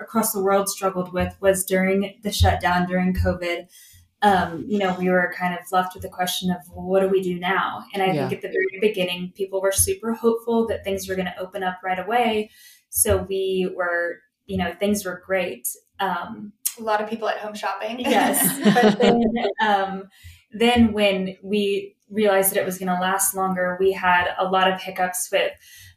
across 0.00 0.32
the 0.32 0.42
world 0.42 0.68
struggled 0.68 1.12
with 1.12 1.34
was 1.40 1.64
during 1.64 2.18
the 2.22 2.32
shutdown 2.32 2.86
during 2.86 3.14
COVID. 3.14 3.66
Um, 4.22 4.64
you 4.66 4.78
know, 4.78 4.96
we 4.98 5.10
were 5.10 5.34
kind 5.36 5.52
of 5.52 5.60
left 5.70 5.92
with 5.92 6.02
the 6.02 6.08
question 6.08 6.50
of 6.50 6.56
well, 6.74 6.86
what 6.86 7.00
do 7.00 7.08
we 7.08 7.22
do 7.22 7.38
now? 7.38 7.84
And 7.92 8.02
I 8.02 8.06
Yeah. 8.06 8.28
think 8.28 8.32
at 8.32 8.42
the 8.42 8.48
very 8.48 8.78
beginning, 8.80 9.32
people 9.36 9.60
were 9.60 9.72
super 9.72 10.14
hopeful 10.14 10.66
that 10.68 10.82
things 10.84 11.06
were 11.06 11.14
going 11.14 11.26
to 11.26 11.38
open 11.38 11.62
up 11.62 11.80
right 11.84 11.98
away. 11.98 12.50
So 12.88 13.18
we 13.18 13.70
were, 13.76 14.20
you 14.46 14.56
know, 14.56 14.72
things 14.72 15.04
were 15.04 15.22
great. 15.26 15.68
Um, 16.00 16.54
A 16.78 16.82
lot 16.82 17.02
of 17.02 17.10
people 17.10 17.28
at 17.28 17.36
home 17.38 17.54
shopping. 17.54 18.00
yes, 18.00 18.40
but 18.74 18.98
then, 18.98 19.20
um, 19.60 20.08
then 20.54 20.92
when 20.92 21.36
we 21.42 21.96
realized 22.10 22.50
that 22.50 22.60
it 22.60 22.66
was 22.66 22.78
going 22.78 22.88
to 22.88 23.00
last 23.00 23.34
longer, 23.34 23.76
we 23.80 23.92
had 23.92 24.34
a 24.38 24.44
lot 24.44 24.70
of 24.70 24.80
hiccups 24.80 25.28
with 25.30 25.52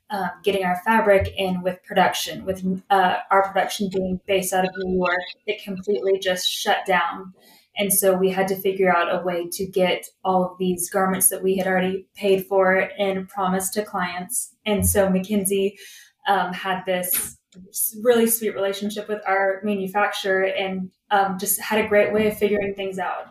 um, 0.09 0.29
getting 0.43 0.63
our 0.63 0.81
fabric 0.85 1.33
in 1.37 1.61
with 1.61 1.83
production. 1.83 2.45
With 2.45 2.63
uh, 2.89 3.17
our 3.29 3.47
production 3.47 3.89
being 3.93 4.19
based 4.25 4.53
out 4.53 4.65
of 4.65 4.71
New 4.77 4.97
York, 4.97 5.19
it 5.45 5.63
completely 5.63 6.19
just 6.19 6.49
shut 6.49 6.85
down. 6.85 7.33
And 7.77 7.93
so 7.93 8.15
we 8.15 8.29
had 8.29 8.47
to 8.47 8.55
figure 8.55 8.93
out 8.93 9.13
a 9.13 9.23
way 9.23 9.47
to 9.51 9.65
get 9.67 10.07
all 10.23 10.43
of 10.43 10.57
these 10.57 10.89
garments 10.89 11.29
that 11.29 11.43
we 11.43 11.57
had 11.57 11.67
already 11.67 12.07
paid 12.15 12.47
for 12.47 12.89
and 12.97 13.27
promised 13.29 13.73
to 13.73 13.83
clients. 13.83 14.55
And 14.65 14.87
so 14.87 15.09
Mackenzie 15.09 15.77
um, 16.27 16.53
had 16.53 16.83
this 16.85 17.37
really 18.01 18.27
sweet 18.27 18.55
relationship 18.55 19.07
with 19.07 19.21
our 19.27 19.61
manufacturer 19.63 20.43
and 20.43 20.91
um, 21.11 21.37
just 21.37 21.61
had 21.61 21.83
a 21.83 21.87
great 21.87 22.13
way 22.13 22.27
of 22.27 22.37
figuring 22.37 22.73
things 22.73 22.97
out. 22.97 23.27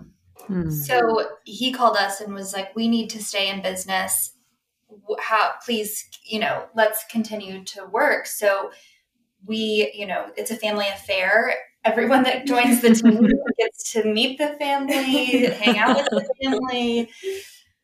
Hmm. 0.46 0.70
So 0.70 1.28
he 1.44 1.72
called 1.72 1.96
us 1.96 2.20
and 2.20 2.32
was 2.34 2.52
like, 2.52 2.74
"We 2.76 2.88
need 2.88 3.10
to 3.10 3.22
stay 3.22 3.48
in 3.48 3.62
business. 3.62 4.32
How, 5.20 5.52
please, 5.64 6.04
you 6.24 6.38
know, 6.38 6.66
let's 6.74 7.04
continue 7.10 7.64
to 7.64 7.86
work." 7.86 8.26
So 8.26 8.70
we, 9.44 9.92
you 9.94 10.06
know, 10.06 10.26
it's 10.36 10.50
a 10.50 10.56
family 10.56 10.86
affair. 10.88 11.54
Everyone 11.84 12.22
that 12.24 12.46
joins 12.52 12.80
the 12.82 12.94
team 12.94 13.28
gets 13.58 13.92
to 13.92 14.04
meet 14.04 14.38
the 14.38 14.54
family, 14.58 15.46
hang 15.46 15.78
out 15.78 15.96
with 15.96 16.08
the 16.10 16.34
family. 16.42 17.10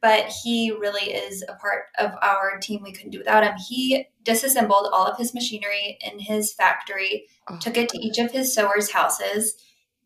But 0.01 0.33
he 0.43 0.73
really 0.73 1.13
is 1.13 1.45
a 1.49 1.55
part 1.55 1.85
of 1.97 2.11
our 2.23 2.59
team. 2.61 2.83
We 2.83 2.93
couldn't 2.93 3.13
do 3.13 3.19
without 3.19 3.45
him. 3.45 3.55
He 3.69 4.07
disassembled 4.25 4.89
all 4.93 5.07
of 5.07 5.17
his 5.17 5.33
machinery 5.33 5.97
in 6.01 6.19
his 6.19 6.53
factory, 6.53 7.27
Oh. 7.49 7.57
took 7.61 7.77
it 7.77 7.89
to 7.91 7.99
each 7.99 8.19
of 8.19 8.33
his 8.33 8.53
sewers' 8.53 8.91
houses, 8.91 9.55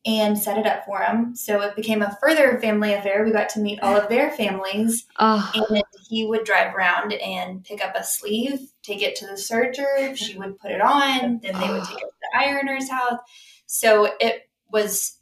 and 0.06 0.38
set 0.38 0.56
it 0.56 0.66
up 0.66 0.84
for 0.86 1.00
him. 1.00 1.34
So 1.34 1.60
it 1.62 1.74
became 1.74 2.00
a 2.00 2.16
further 2.20 2.60
family 2.60 2.94
affair. 2.94 3.24
We 3.24 3.32
got 3.32 3.48
to 3.50 3.60
meet 3.60 3.80
all 3.80 3.96
of 3.96 4.08
their 4.08 4.30
families, 4.30 5.04
Oh, 5.18 5.50
and 5.54 5.82
he 6.08 6.24
would 6.26 6.44
drive 6.44 6.74
around 6.74 7.12
and 7.14 7.64
pick 7.64 7.84
up 7.84 7.96
a 7.96 8.04
sleeve, 8.04 8.60
take 8.82 9.02
it 9.02 9.16
to 9.16 9.26
the 9.26 9.32
serger. 9.32 10.16
She 10.16 10.38
would 10.38 10.58
put 10.58 10.70
it 10.70 10.80
on, 10.80 11.40
then 11.42 11.58
they 11.58 11.68
would 11.68 11.84
take 11.84 11.98
it 11.98 12.00
to 12.00 12.10
the 12.32 12.38
ironer's 12.38 12.88
house. 12.88 13.18
So 13.66 14.12
it 14.20 14.48
was, 14.70 15.18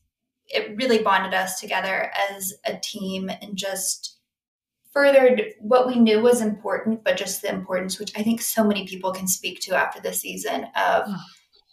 it 0.49 0.77
really 0.77 0.99
bonded 0.99 1.33
us 1.33 1.59
together 1.61 2.13
as 2.31 2.53
a 2.67 2.77
team 2.77 3.31
and 3.31 3.57
just 3.57 4.19
furthered 4.93 5.55
what 5.61 5.87
we 5.87 5.97
knew 5.97 6.21
was 6.21 6.43
important, 6.43 7.03
but 7.03 7.17
just 7.17 7.41
the 7.41 7.49
importance, 7.49 7.99
which 7.99 8.13
I 8.17 8.23
think 8.23 8.43
so 8.43 8.63
many 8.63 8.87
people 8.87 9.13
can 9.13 9.27
speak 9.27 9.61
to 9.63 9.75
after 9.75 10.01
the 10.01 10.13
season 10.13 10.65
of 10.77 11.05
Oh. 11.07 11.17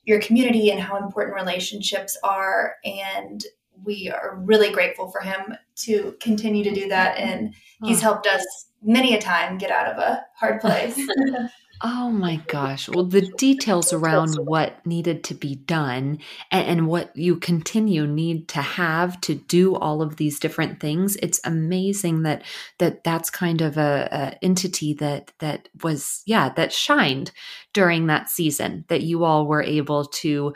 Your 0.05 0.19
community 0.19 0.71
and 0.71 0.79
how 0.79 0.97
important 0.97 1.35
relationships 1.35 2.17
are. 2.23 2.75
And 2.85 3.43
we 3.83 4.09
are 4.09 4.35
really 4.43 4.71
grateful 4.71 5.09
for 5.09 5.21
him 5.21 5.55
to 5.75 6.15
continue 6.19 6.63
to 6.63 6.73
do 6.73 6.87
that. 6.89 7.17
And 7.17 7.53
he's 7.83 8.01
helped 8.01 8.27
us 8.27 8.45
many 8.83 9.15
a 9.15 9.21
time 9.21 9.57
get 9.57 9.71
out 9.71 9.87
of 9.87 9.97
a 9.97 10.23
hard 10.35 10.61
place. 10.61 10.99
Oh 11.83 12.11
my 12.11 12.35
gosh. 12.47 12.87
Well, 12.89 13.05
the 13.05 13.21
details 13.37 13.91
around 13.91 14.35
what 14.35 14.85
needed 14.85 15.23
to 15.25 15.33
be 15.33 15.55
done 15.55 16.19
and, 16.51 16.67
and, 16.67 16.87
what 16.87 17.15
you 17.15 17.37
continue 17.37 18.05
need 18.05 18.47
to 18.49 18.61
have 18.61 19.19
to 19.21 19.33
do 19.33 19.75
all 19.75 20.03
of 20.03 20.17
these 20.17 20.39
different 20.39 20.79
things. 20.79 21.15
It's 21.23 21.39
amazing 21.43 22.21
that 22.23 22.43
that 22.77 23.03
that's 23.03 23.31
kind 23.31 23.61
of 23.61 23.77
a, 23.77 24.07
a 24.11 24.45
entity 24.45 24.93
that 24.95 25.31
that 25.39 25.69
was 25.83 26.21
yeah, 26.27 26.49
that 26.49 26.71
shined 26.71 27.31
during 27.73 28.07
that 28.07 28.29
season 28.29 28.85
that 28.89 29.01
you 29.01 29.23
all 29.23 29.47
were 29.47 29.63
able 29.63 30.05
to 30.05 30.53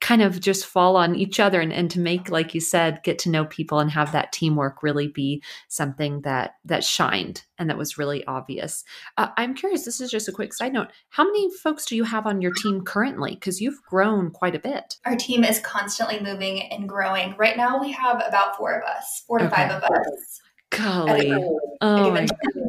kind 0.00 0.22
of 0.22 0.40
just 0.40 0.66
fall 0.66 0.96
on 0.96 1.14
each 1.14 1.40
other 1.40 1.60
and, 1.60 1.72
and 1.72 1.90
to 1.90 2.00
make 2.00 2.30
like 2.30 2.54
you 2.54 2.60
said 2.60 3.00
get 3.02 3.18
to 3.18 3.30
know 3.30 3.44
people 3.44 3.78
and 3.78 3.90
have 3.90 4.12
that 4.12 4.32
teamwork 4.32 4.82
really 4.82 5.08
be 5.08 5.42
something 5.68 6.20
that 6.22 6.54
that 6.64 6.84
shined 6.84 7.42
and 7.58 7.70
that 7.70 7.78
was 7.78 7.98
really 7.98 8.24
obvious 8.26 8.84
uh, 9.16 9.28
I'm 9.36 9.54
curious, 9.54 9.84
this 9.84 10.00
is 10.00 10.10
just 10.10 10.28
a 10.28 10.32
quick 10.32 10.54
side 10.54 10.72
note. 10.72 10.88
How 11.10 11.24
many 11.24 11.50
folks 11.62 11.84
do 11.84 11.96
you 11.96 12.04
have 12.04 12.26
on 12.26 12.40
your 12.40 12.52
team 12.52 12.82
currently? 12.84 13.34
Because 13.34 13.60
you've 13.60 13.82
grown 13.82 14.30
quite 14.30 14.54
a 14.54 14.58
bit. 14.58 14.96
Our 15.04 15.16
team 15.16 15.44
is 15.44 15.60
constantly 15.60 16.20
moving 16.20 16.62
and 16.72 16.88
growing. 16.88 17.34
Right 17.36 17.56
now, 17.56 17.80
we 17.80 17.92
have 17.92 18.22
about 18.26 18.56
four 18.56 18.72
of 18.72 18.84
us, 18.84 19.24
four 19.26 19.38
to 19.38 19.46
Okay. 19.46 19.54
five 19.54 19.70
of 19.70 19.82
us. 19.82 20.40
Golly. 20.76 21.32
Oh, 21.80 22.10
my 22.10 22.26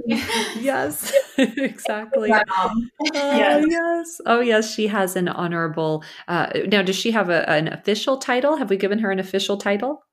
Yes, 0.08 1.14
exactly. 1.38 2.32
Oh, 2.34 2.82
Yes. 3.14 3.66
yes. 3.68 4.22
Oh, 4.26 4.40
yes. 4.40 4.74
She 4.74 4.88
has 4.88 5.16
an 5.16 5.28
honorable. 5.28 6.04
Uh, 6.28 6.48
now, 6.68 6.82
does 6.82 6.96
she 6.96 7.12
have 7.12 7.30
a, 7.30 7.50
an 7.50 7.68
official 7.68 8.18
title? 8.18 8.58
Have 8.58 8.70
we 8.70 8.78
given 8.78 9.00
her 9.00 9.12
an 9.12 9.20
official 9.20 9.58
title? 9.58 10.04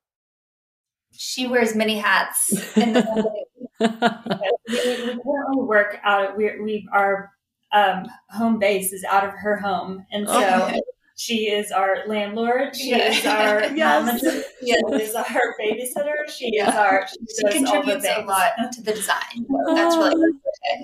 She 1.15 1.47
wears 1.47 1.75
many 1.75 1.99
hats. 1.99 2.53
In 2.77 2.95
the 2.95 3.33
we, 3.81 3.87
we 3.87 5.21
currently 5.23 5.63
work 5.65 5.99
out 6.05 6.31
of 6.31 6.37
we, 6.37 6.61
we 6.61 6.89
our 6.93 7.31
um, 7.73 8.07
home 8.31 8.59
base 8.59 8.93
is 8.93 9.05
out 9.05 9.25
of 9.25 9.33
her 9.35 9.57
home 9.57 10.07
and 10.13 10.27
so 10.27 10.35
Oh. 10.35 10.81
She 11.23 11.49
is 11.49 11.71
our 11.71 12.05
landlord 12.07 12.75
she 12.75 12.91
Yeah. 12.91 13.11
is 13.13 13.27
our 13.27 13.61
Yes. 13.77 14.07
mom 14.07 14.19
she 14.19 14.71
is 15.03 15.15
our 15.15 15.45
babysitter 15.61 16.17
she 16.29 16.47
is 16.57 16.75
our 16.75 17.07
she, 17.07 17.17
she 17.37 17.61
does 17.61 17.65
all 17.71 17.83
the 17.83 17.93
contributes 17.93 18.07
a 18.19 18.25
lot 18.27 18.73
to 18.73 18.83
the 18.83 18.93
design. 18.93 19.47
So 19.67 19.75
that's 19.75 19.97
really 19.97 20.33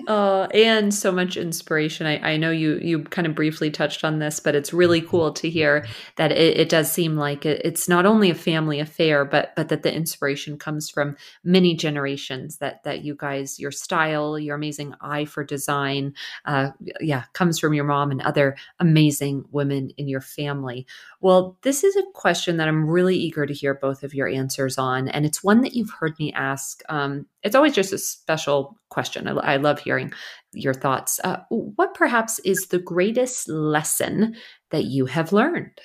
Oh, 0.07 0.43
and 0.53 0.93
so 0.93 1.11
much 1.11 1.37
inspiration. 1.37 2.05
I, 2.07 2.33
I 2.33 2.37
know 2.37 2.51
you 2.51 2.79
you 2.81 3.03
kind 3.03 3.27
of 3.27 3.35
briefly 3.35 3.69
touched 3.71 4.03
on 4.03 4.19
this, 4.19 4.39
but 4.39 4.55
it's 4.55 4.73
really 4.73 5.01
cool 5.01 5.31
to 5.33 5.49
hear 5.49 5.85
that 6.15 6.31
it, 6.31 6.57
it 6.57 6.69
does 6.69 6.91
seem 6.91 7.15
like 7.15 7.45
it, 7.45 7.61
it's 7.63 7.87
not 7.87 8.05
only 8.05 8.29
a 8.29 8.35
family 8.35 8.79
affair, 8.79 9.25
but 9.25 9.53
but 9.55 9.69
that 9.69 9.83
the 9.83 9.93
inspiration 9.93 10.57
comes 10.57 10.89
from 10.89 11.15
many 11.43 11.75
generations. 11.75 12.57
That 12.57 12.83
that 12.83 13.03
you 13.03 13.15
guys, 13.15 13.59
your 13.59 13.71
style, 13.71 14.37
your 14.39 14.55
amazing 14.55 14.95
eye 15.01 15.25
for 15.25 15.43
design, 15.43 16.13
uh, 16.45 16.71
yeah, 16.99 17.23
comes 17.33 17.59
from 17.59 17.73
your 17.73 17.85
mom 17.85 18.11
and 18.11 18.21
other 18.21 18.55
amazing 18.79 19.45
women 19.51 19.91
in 19.97 20.07
your 20.07 20.21
family. 20.29 20.85
Well, 21.21 21.57
this 21.63 21.83
is 21.83 21.95
a 21.95 22.03
question 22.13 22.57
that 22.57 22.67
I'm 22.67 22.89
really 22.89 23.15
eager 23.15 23.45
to 23.45 23.53
hear 23.53 23.73
both 23.73 24.03
of 24.03 24.13
your 24.13 24.27
answers 24.27 24.77
on, 24.77 25.07
and 25.09 25.25
it's 25.25 25.43
one 25.43 25.61
that 25.61 25.73
you've 25.73 25.91
heard 25.99 26.17
me 26.19 26.31
ask. 26.33 26.81
Um, 26.89 27.25
it's 27.43 27.55
always 27.55 27.73
just 27.73 27.93
a 27.93 27.97
special 27.97 28.77
question. 28.89 29.27
I, 29.27 29.31
I 29.31 29.57
love 29.57 29.79
hearing 29.79 30.13
your 30.53 30.73
thoughts. 30.73 31.19
Uh, 31.23 31.39
what 31.49 31.93
perhaps 31.93 32.39
is 32.39 32.67
the 32.67 32.79
greatest 32.79 33.49
lesson 33.49 34.35
that 34.71 34.85
you 34.85 35.05
have 35.05 35.33
learned? 35.33 35.79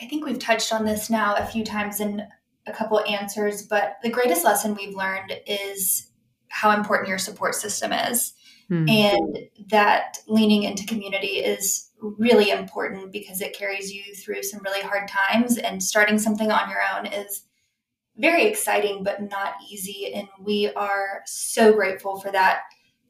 I 0.00 0.06
think 0.06 0.24
we've 0.24 0.38
touched 0.38 0.72
on 0.72 0.84
this 0.84 1.10
now 1.10 1.34
a 1.34 1.44
few 1.44 1.64
times 1.64 2.00
in 2.00 2.26
a 2.66 2.72
couple 2.72 3.00
answers, 3.00 3.62
but 3.62 3.96
the 4.02 4.10
greatest 4.10 4.44
lesson 4.44 4.74
we've 4.74 4.96
learned 4.96 5.32
is 5.46 6.10
how 6.48 6.70
important 6.70 7.08
your 7.08 7.18
support 7.18 7.54
system 7.54 7.92
is. 7.92 8.32
Mm-hmm. 8.70 8.88
And 8.88 9.38
that 9.70 10.18
leaning 10.26 10.62
into 10.62 10.86
community 10.86 11.38
is 11.38 11.89
really 12.00 12.50
important 12.50 13.12
because 13.12 13.40
it 13.40 13.56
carries 13.56 13.92
you 13.92 14.14
through 14.14 14.42
some 14.42 14.62
really 14.62 14.82
hard 14.82 15.08
times. 15.08 15.58
And 15.58 15.82
starting 15.82 16.18
something 16.18 16.50
on 16.50 16.70
your 16.70 16.80
own 16.94 17.06
is 17.06 17.44
very 18.16 18.44
exciting, 18.46 19.02
but 19.02 19.22
not 19.22 19.54
easy. 19.70 20.12
And 20.14 20.28
we 20.40 20.70
are 20.74 21.22
so 21.26 21.72
grateful 21.72 22.20
for 22.20 22.30
that 22.32 22.62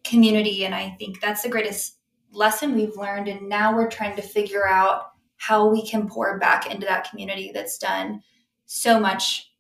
community. 0.05 0.64
And 0.64 0.74
I 0.74 0.97
think 0.99 1.20
that's 1.20 1.43
the 1.43 1.49
greatest 1.49 1.97
lesson 2.32 2.74
we've 2.74 2.97
learned. 2.97 3.28
And 3.28 3.49
now 3.49 3.74
we're 3.74 3.91
trying 3.91 4.16
to 4.16 4.22
figure 4.22 4.66
out 4.66 5.12
how 5.36 5.66
we 5.66 5.86
can 5.86 6.09
pour 6.09 6.38
back 6.38 6.70
into 6.70 6.86
that 6.86 7.09
community 7.09 7.51
that's 7.53 7.78
done 7.78 8.22
so 8.66 9.01
much 9.01 9.53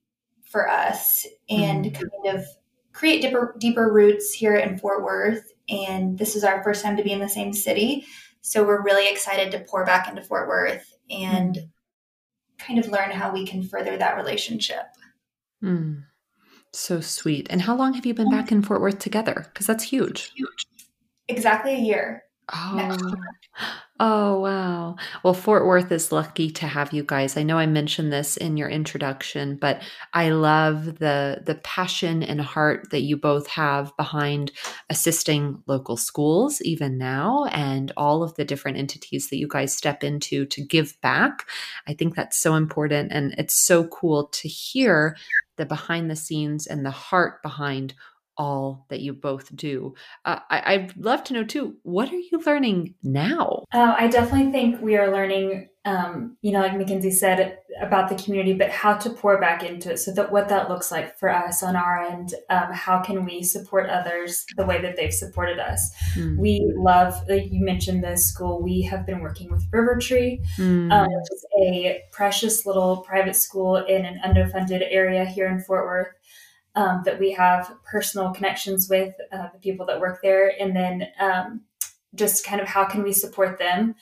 for 0.44 0.68
us 0.68 1.26
and 1.48 1.86
mm-hmm. 1.86 2.02
kind 2.24 2.38
of 2.38 2.46
create 2.92 3.22
deeper, 3.22 3.54
deeper 3.58 3.92
roots 3.92 4.32
here 4.32 4.56
in 4.56 4.78
Fort 4.78 5.02
Worth. 5.02 5.52
And 5.68 6.18
this 6.18 6.36
is 6.36 6.44
our 6.44 6.62
first 6.62 6.84
time 6.84 6.96
to 6.96 7.02
be 7.02 7.12
in 7.12 7.20
the 7.20 7.28
same 7.28 7.52
city. 7.52 8.04
So 8.42 8.64
we're 8.64 8.82
really 8.82 9.10
excited 9.10 9.50
to 9.52 9.60
pour 9.60 9.84
back 9.84 10.08
into 10.08 10.22
Fort 10.22 10.48
Worth 10.48 10.94
and 11.10 11.56
mm-hmm. 11.56 11.66
kind 12.58 12.78
of 12.78 12.88
learn 12.88 13.10
how 13.10 13.32
we 13.32 13.46
can 13.46 13.62
further 13.62 13.96
that 13.96 14.16
relationship. 14.16 14.86
Mm, 15.62 16.04
so 16.72 17.00
sweet. 17.00 17.46
And 17.50 17.62
how 17.62 17.76
long 17.76 17.94
have 17.94 18.06
you 18.06 18.14
been 18.14 18.30
back 18.30 18.50
in 18.50 18.62
Fort 18.62 18.80
Worth 18.80 18.98
together? 18.98 19.46
Because 19.52 19.66
that's 19.66 19.84
huge. 19.84 20.32
huge. 20.34 20.66
Exactly 21.28 21.74
a 21.74 21.78
year. 21.78 22.24
Oh. 22.52 22.98
oh, 24.02 24.40
wow. 24.40 24.96
Well, 25.22 25.34
Fort 25.34 25.66
Worth 25.66 25.92
is 25.92 26.10
lucky 26.10 26.50
to 26.52 26.66
have 26.66 26.92
you 26.94 27.04
guys. 27.04 27.36
I 27.36 27.42
know 27.42 27.58
I 27.58 27.66
mentioned 27.66 28.10
this 28.12 28.36
in 28.38 28.56
your 28.56 28.68
introduction, 28.70 29.56
but 29.56 29.82
I 30.14 30.30
love 30.30 30.98
the 30.98 31.42
the 31.44 31.56
passion 31.56 32.22
and 32.22 32.40
heart 32.40 32.88
that 32.92 33.02
you 33.02 33.16
both 33.18 33.46
have 33.48 33.94
behind 33.98 34.52
assisting 34.88 35.62
local 35.66 35.98
schools 35.98 36.62
even 36.62 36.96
now 36.98 37.44
and 37.52 37.92
all 37.96 38.22
of 38.22 38.34
the 38.36 38.44
different 38.44 38.78
entities 38.78 39.28
that 39.28 39.36
you 39.38 39.46
guys 39.48 39.76
step 39.76 40.02
into 40.02 40.46
to 40.46 40.64
give 40.64 41.00
back. 41.02 41.46
I 41.86 41.92
think 41.94 42.14
that's 42.16 42.38
so 42.38 42.54
important 42.54 43.12
and 43.12 43.34
it's 43.38 43.54
so 43.54 43.86
cool 43.88 44.28
to 44.28 44.48
hear 44.48 45.16
the 45.56 45.66
behind 45.66 46.10
the 46.10 46.16
scenes 46.16 46.66
and 46.66 46.86
the 46.86 46.90
heart 46.90 47.42
behind 47.42 47.94
all 48.40 48.86
that 48.88 49.00
you 49.00 49.12
both 49.12 49.54
do. 49.54 49.94
Uh, 50.24 50.38
I, 50.48 50.78
would 50.78 50.96
love 50.96 51.22
to 51.24 51.34
know 51.34 51.44
too, 51.44 51.76
what 51.82 52.10
are 52.10 52.16
you 52.16 52.40
learning 52.46 52.94
now? 53.02 53.64
Uh, 53.70 53.94
I 53.98 54.08
definitely 54.08 54.50
think 54.50 54.80
we 54.80 54.96
are 54.96 55.12
learning, 55.12 55.68
um, 55.84 56.38
you 56.40 56.50
know, 56.50 56.60
like 56.60 56.74
Mackenzie 56.74 57.10
said 57.10 57.58
about 57.82 58.08
the 58.08 58.14
community, 58.14 58.54
but 58.54 58.70
how 58.70 58.94
to 58.94 59.10
pour 59.10 59.38
back 59.38 59.62
into 59.62 59.92
it. 59.92 59.98
So 59.98 60.14
that 60.14 60.32
what 60.32 60.48
that 60.48 60.70
looks 60.70 60.90
like 60.90 61.18
for 61.18 61.28
us 61.28 61.62
on 61.62 61.76
our 61.76 62.02
end, 62.02 62.32
um, 62.48 62.72
how 62.72 63.00
can 63.02 63.26
we 63.26 63.42
support 63.42 63.90
others 63.90 64.46
the 64.56 64.64
way 64.64 64.80
that 64.80 64.96
they've 64.96 65.12
supported 65.12 65.58
us? 65.58 65.90
Mm. 66.14 66.38
We 66.38 66.72
love, 66.78 67.12
like 67.28 67.52
you 67.52 67.62
mentioned, 67.62 68.02
the 68.02 68.16
school. 68.16 68.62
We 68.62 68.80
have 68.82 69.04
been 69.04 69.20
working 69.20 69.50
with 69.50 69.66
River 69.70 69.98
Tree, 70.00 70.42
mm. 70.56 70.90
um, 70.90 71.08
which 71.08 71.30
is 71.30 71.46
a 71.62 72.00
precious 72.10 72.64
little 72.64 73.02
private 73.02 73.36
school 73.36 73.76
in 73.76 74.06
an 74.06 74.18
underfunded 74.24 74.86
area 74.90 75.26
here 75.26 75.46
in 75.46 75.60
Fort 75.60 75.84
Worth 75.84 76.08
um, 76.74 77.02
that 77.04 77.18
we 77.18 77.32
have 77.32 77.74
personal 77.84 78.32
connections 78.32 78.88
with 78.88 79.14
uh, 79.32 79.48
the 79.52 79.58
people 79.60 79.86
that 79.86 80.00
work 80.00 80.20
there, 80.22 80.52
and 80.60 80.74
then 80.74 81.08
um, 81.18 81.62
just 82.14 82.44
kind 82.44 82.60
of 82.60 82.68
how 82.68 82.84
can 82.84 83.02
we 83.02 83.12
support 83.12 83.58
them, 83.58 83.94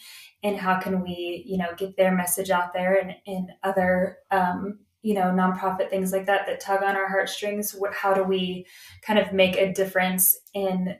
and 0.42 0.56
how 0.56 0.78
can 0.78 1.02
we 1.02 1.44
you 1.46 1.56
know 1.56 1.74
get 1.76 1.96
their 1.96 2.14
message 2.14 2.50
out 2.50 2.72
there, 2.72 2.98
and 2.98 3.14
and 3.26 3.50
other 3.62 4.18
um, 4.30 4.80
you 5.02 5.14
know 5.14 5.24
nonprofit 5.24 5.90
things 5.90 6.12
like 6.12 6.26
that 6.26 6.46
that 6.46 6.60
tug 6.60 6.82
on 6.82 6.96
our 6.96 7.08
heartstrings. 7.08 7.74
How 7.92 8.14
do 8.14 8.22
we 8.22 8.66
kind 9.02 9.18
of 9.18 9.32
make 9.32 9.56
a 9.56 9.72
difference 9.72 10.36
in 10.54 10.96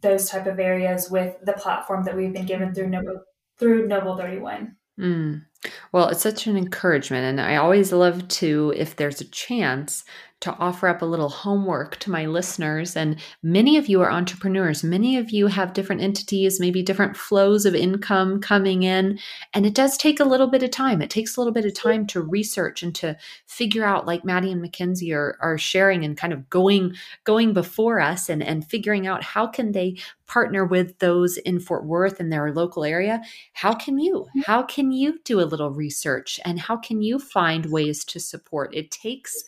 those 0.00 0.28
type 0.28 0.46
of 0.46 0.58
areas 0.58 1.10
with 1.10 1.36
the 1.42 1.54
platform 1.54 2.04
that 2.04 2.16
we've 2.16 2.32
been 2.32 2.46
given 2.46 2.74
through 2.74 2.88
Noble 2.88 3.20
through 3.58 3.88
Noble 3.88 4.16
Thirty 4.16 4.38
One? 4.38 4.76
Mm. 4.98 5.44
Well, 5.92 6.08
it's 6.08 6.22
such 6.22 6.46
an 6.46 6.56
encouragement. 6.56 7.24
And 7.24 7.40
I 7.40 7.56
always 7.56 7.92
love 7.92 8.28
to, 8.28 8.72
if 8.76 8.96
there's 8.96 9.20
a 9.20 9.30
chance, 9.30 10.04
to 10.44 10.54
offer 10.58 10.88
up 10.88 11.00
a 11.00 11.06
little 11.06 11.30
homework 11.30 11.96
to 12.00 12.10
my 12.10 12.26
listeners. 12.26 12.96
And 12.96 13.18
many 13.42 13.78
of 13.78 13.88
you 13.88 14.02
are 14.02 14.12
entrepreneurs. 14.12 14.84
Many 14.84 15.16
of 15.16 15.30
you 15.30 15.46
have 15.46 15.72
different 15.72 16.02
entities, 16.02 16.60
maybe 16.60 16.82
different 16.82 17.16
flows 17.16 17.64
of 17.64 17.74
income 17.74 18.42
coming 18.42 18.82
in. 18.82 19.18
And 19.54 19.64
it 19.64 19.74
does 19.74 19.96
take 19.96 20.20
a 20.20 20.24
little 20.24 20.46
bit 20.46 20.62
of 20.62 20.70
time. 20.70 21.00
It 21.00 21.08
takes 21.08 21.34
a 21.34 21.40
little 21.40 21.54
bit 21.54 21.64
of 21.64 21.72
time 21.72 22.06
to 22.08 22.20
research 22.20 22.82
and 22.82 22.94
to 22.96 23.16
figure 23.46 23.86
out, 23.86 24.04
like 24.06 24.22
Maddie 24.22 24.52
and 24.52 24.60
Mackenzie 24.60 25.14
are, 25.14 25.38
are 25.40 25.56
sharing 25.56 26.04
and 26.04 26.14
kind 26.14 26.34
of 26.34 26.50
going, 26.50 26.94
going 27.24 27.54
before 27.54 27.98
us 27.98 28.28
and, 28.28 28.42
and 28.42 28.68
figuring 28.68 29.06
out 29.06 29.22
how 29.22 29.46
can 29.46 29.72
they 29.72 29.96
partner 30.26 30.64
with 30.66 30.98
those 30.98 31.38
in 31.38 31.58
Fort 31.58 31.86
Worth 31.86 32.20
in 32.20 32.28
their 32.28 32.52
local 32.52 32.84
area. 32.84 33.22
How 33.54 33.74
can 33.74 33.98
you? 33.98 34.26
Mm-hmm. 34.28 34.40
How 34.44 34.62
can 34.62 34.92
you 34.92 35.20
do 35.24 35.40
a 35.40 35.42
little 35.42 35.70
research 35.70 36.38
and 36.44 36.60
how 36.60 36.76
can 36.76 37.00
you 37.00 37.18
find 37.18 37.66
ways 37.66 38.04
to 38.06 38.20
support? 38.20 38.74
It 38.74 38.90
takes 38.90 39.44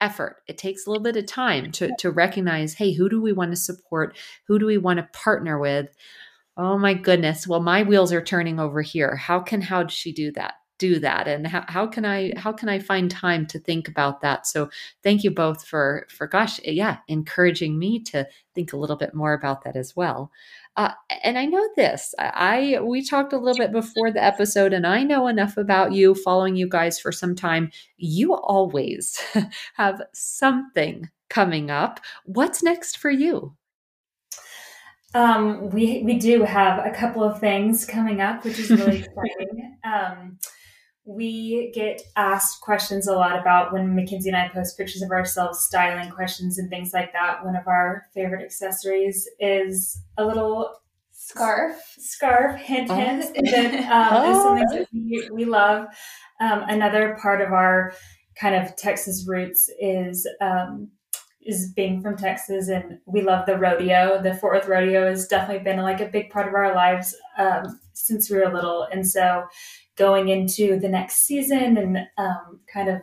effort. 0.00 0.36
It 0.46 0.58
takes 0.58 0.86
a 0.86 0.90
little 0.90 1.02
bit 1.02 1.16
of 1.16 1.26
time 1.26 1.72
to, 1.72 1.90
to 1.98 2.10
recognize, 2.10 2.74
hey, 2.74 2.92
who 2.92 3.08
do 3.08 3.20
we 3.20 3.32
want 3.32 3.52
to 3.52 3.56
support? 3.56 4.16
Who 4.46 4.58
do 4.58 4.66
we 4.66 4.78
want 4.78 4.98
to 4.98 5.08
partner 5.12 5.58
with? 5.58 5.94
Oh 6.56 6.78
my 6.78 6.94
goodness. 6.94 7.46
Well, 7.46 7.60
my 7.60 7.82
wheels 7.82 8.12
are 8.12 8.22
turning 8.22 8.58
over 8.58 8.82
here. 8.82 9.16
How 9.16 9.40
can 9.40 9.60
how 9.60 9.84
does 9.84 9.92
she 9.92 10.12
do 10.12 10.32
that? 10.32 10.54
do 10.78 11.00
that 11.00 11.26
and 11.26 11.46
how, 11.46 11.64
how 11.68 11.86
can 11.86 12.04
i 12.04 12.30
mm. 12.30 12.38
how 12.38 12.52
can 12.52 12.68
i 12.68 12.78
find 12.78 13.10
time 13.10 13.46
to 13.46 13.58
think 13.58 13.88
about 13.88 14.20
that 14.20 14.46
so 14.46 14.70
thank 15.02 15.24
you 15.24 15.30
both 15.30 15.66
for 15.66 16.06
for 16.08 16.26
gosh 16.26 16.60
yeah 16.64 16.98
encouraging 17.08 17.78
me 17.78 18.00
to 18.00 18.26
think 18.54 18.72
a 18.72 18.76
little 18.76 18.96
bit 18.96 19.14
more 19.14 19.32
about 19.32 19.64
that 19.64 19.76
as 19.76 19.94
well 19.96 20.30
uh, 20.78 20.92
and 21.24 21.36
I 21.36 21.44
know 21.44 21.68
this. 21.74 22.14
I 22.20 22.78
we 22.80 23.04
talked 23.04 23.32
a 23.32 23.36
little 23.36 23.58
bit 23.58 23.72
before 23.72 24.12
the 24.12 24.22
episode, 24.22 24.72
and 24.72 24.86
I 24.86 25.02
know 25.02 25.26
enough 25.26 25.56
about 25.56 25.92
you, 25.92 26.14
following 26.14 26.54
you 26.54 26.68
guys 26.68 27.00
for 27.00 27.10
some 27.10 27.34
time. 27.34 27.72
You 27.96 28.36
always 28.36 29.20
have 29.74 30.00
something 30.14 31.10
coming 31.28 31.68
up. 31.68 31.98
What's 32.26 32.62
next 32.62 32.96
for 32.96 33.10
you? 33.10 33.56
Um, 35.14 35.68
we 35.70 36.04
we 36.04 36.16
do 36.16 36.44
have 36.44 36.86
a 36.86 36.92
couple 36.92 37.24
of 37.24 37.40
things 37.40 37.84
coming 37.84 38.20
up, 38.20 38.44
which 38.44 38.60
is 38.60 38.70
really 38.70 38.98
exciting. 39.00 39.64
Um, 39.84 40.38
we 41.08 41.72
get 41.72 42.02
asked 42.16 42.60
questions 42.60 43.08
a 43.08 43.14
lot 43.14 43.40
about 43.40 43.72
when 43.72 43.94
Mackenzie 43.94 44.28
and 44.28 44.36
I 44.36 44.48
post 44.48 44.76
pictures 44.76 45.00
of 45.00 45.10
ourselves, 45.10 45.60
styling 45.60 46.10
questions 46.10 46.58
and 46.58 46.68
things 46.68 46.92
like 46.92 47.14
that. 47.14 47.42
One 47.42 47.56
of 47.56 47.66
our 47.66 48.04
favorite 48.12 48.44
accessories 48.44 49.26
is 49.40 50.02
a 50.18 50.26
little 50.26 50.74
scarf. 51.10 51.82
Scarf, 51.98 52.60
hint, 52.60 52.90
hint. 52.90 53.24
Oh. 53.38 53.50
That 53.50 53.90
um, 53.90 54.22
oh. 54.22 54.30
is 54.30 54.42
something 54.42 54.78
that 54.78 54.88
we, 54.92 55.28
we 55.32 55.44
love. 55.46 55.86
Um, 56.40 56.64
another 56.68 57.16
part 57.22 57.40
of 57.40 57.54
our 57.54 57.94
kind 58.38 58.54
of 58.54 58.76
Texas 58.76 59.24
roots 59.26 59.70
is 59.80 60.28
um, 60.42 60.90
is 61.40 61.72
being 61.72 62.02
from 62.02 62.18
Texas, 62.18 62.68
and 62.68 62.98
we 63.06 63.22
love 63.22 63.46
the 63.46 63.56
rodeo. 63.56 64.20
The 64.22 64.34
Fort 64.34 64.56
Worth 64.56 64.68
rodeo 64.68 65.08
has 65.08 65.26
definitely 65.26 65.64
been 65.64 65.78
like 65.78 66.02
a 66.02 66.06
big 66.06 66.28
part 66.28 66.48
of 66.48 66.54
our 66.54 66.74
lives 66.74 67.16
um, 67.38 67.80
since 67.94 68.28
we 68.28 68.36
were 68.36 68.52
little, 68.52 68.86
and 68.92 69.08
so 69.08 69.44
going 69.98 70.28
into 70.28 70.78
the 70.78 70.88
next 70.88 71.26
season 71.26 71.76
and 71.76 71.98
um, 72.16 72.60
kind 72.72 72.88
of 72.88 73.00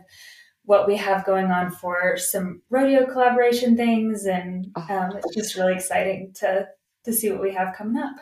what 0.64 0.86
we 0.88 0.96
have 0.96 1.24
going 1.24 1.46
on 1.46 1.70
for 1.70 2.16
some 2.16 2.60
rodeo 2.70 3.06
collaboration 3.06 3.76
things, 3.76 4.26
and 4.26 4.66
oh. 4.74 4.86
um, 4.90 5.16
it's 5.16 5.34
just 5.34 5.56
really 5.56 5.74
exciting 5.74 6.32
to 6.40 6.66
to 7.04 7.12
see 7.12 7.30
what 7.30 7.40
we 7.40 7.54
have 7.54 7.74
coming 7.76 8.02
up. 8.02 8.16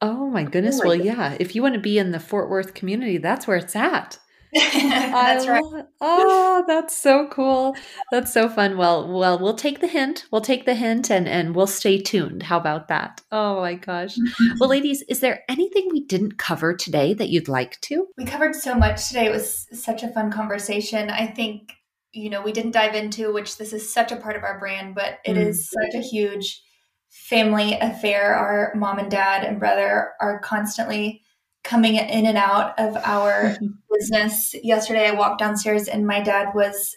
Oh 0.00 0.28
my 0.28 0.42
goodness! 0.42 0.76
Oh 0.76 0.84
my 0.84 0.88
well, 0.88 0.96
goodness. 0.96 1.16
yeah, 1.16 1.36
if 1.38 1.54
you 1.54 1.62
want 1.62 1.74
to 1.74 1.80
be 1.80 1.98
in 1.98 2.10
the 2.10 2.18
Fort 2.18 2.50
Worth 2.50 2.74
community, 2.74 3.18
that's 3.18 3.46
where 3.46 3.56
it's 3.56 3.76
at. 3.76 4.18
that's 4.72 5.48
right. 5.48 5.84
Oh, 6.00 6.64
that's 6.68 6.96
so 6.96 7.26
cool. 7.26 7.74
That's 8.12 8.32
so 8.32 8.48
fun. 8.48 8.76
Well, 8.76 9.12
well, 9.12 9.36
we'll 9.36 9.54
take 9.54 9.80
the 9.80 9.88
hint. 9.88 10.26
We'll 10.30 10.42
take 10.42 10.64
the 10.64 10.76
hint 10.76 11.10
and 11.10 11.26
and 11.26 11.56
we'll 11.56 11.66
stay 11.66 12.00
tuned. 12.00 12.44
How 12.44 12.58
about 12.58 12.86
that? 12.86 13.20
Oh 13.32 13.60
my 13.60 13.74
gosh. 13.74 14.16
well, 14.60 14.68
ladies, 14.76 15.02
is 15.08 15.18
there 15.18 15.42
anything 15.48 15.88
we 15.90 16.04
didn't 16.06 16.38
cover 16.38 16.72
today 16.72 17.14
that 17.14 17.30
you'd 17.30 17.48
like 17.48 17.80
to? 17.82 18.06
We 18.16 18.26
covered 18.26 18.54
so 18.54 18.76
much 18.76 19.08
today. 19.08 19.26
It 19.26 19.32
was 19.32 19.66
such 19.72 20.04
a 20.04 20.08
fun 20.08 20.30
conversation. 20.30 21.10
I 21.10 21.26
think 21.26 21.72
you 22.12 22.30
know 22.30 22.40
we 22.40 22.52
didn't 22.52 22.72
dive 22.72 22.94
into 22.94 23.32
which 23.32 23.58
this 23.58 23.72
is 23.72 23.92
such 23.92 24.12
a 24.12 24.16
part 24.16 24.36
of 24.36 24.44
our 24.44 24.60
brand, 24.60 24.94
but 24.94 25.18
it 25.24 25.34
mm. 25.34 25.46
is 25.48 25.68
such 25.68 25.94
a 25.94 26.06
huge 26.06 26.62
family 27.10 27.74
affair. 27.74 28.34
Our 28.34 28.72
mom 28.76 29.00
and 29.00 29.10
dad 29.10 29.42
and 29.42 29.58
brother 29.58 30.12
are 30.20 30.38
constantly 30.38 31.22
coming 31.64 31.96
in 31.96 32.26
and 32.26 32.38
out 32.38 32.78
of 32.78 32.96
our 32.96 33.56
business. 33.90 34.54
Yesterday, 34.62 35.08
I 35.08 35.12
walked 35.12 35.40
downstairs 35.40 35.88
and 35.88 36.06
my 36.06 36.20
dad 36.20 36.54
was 36.54 36.96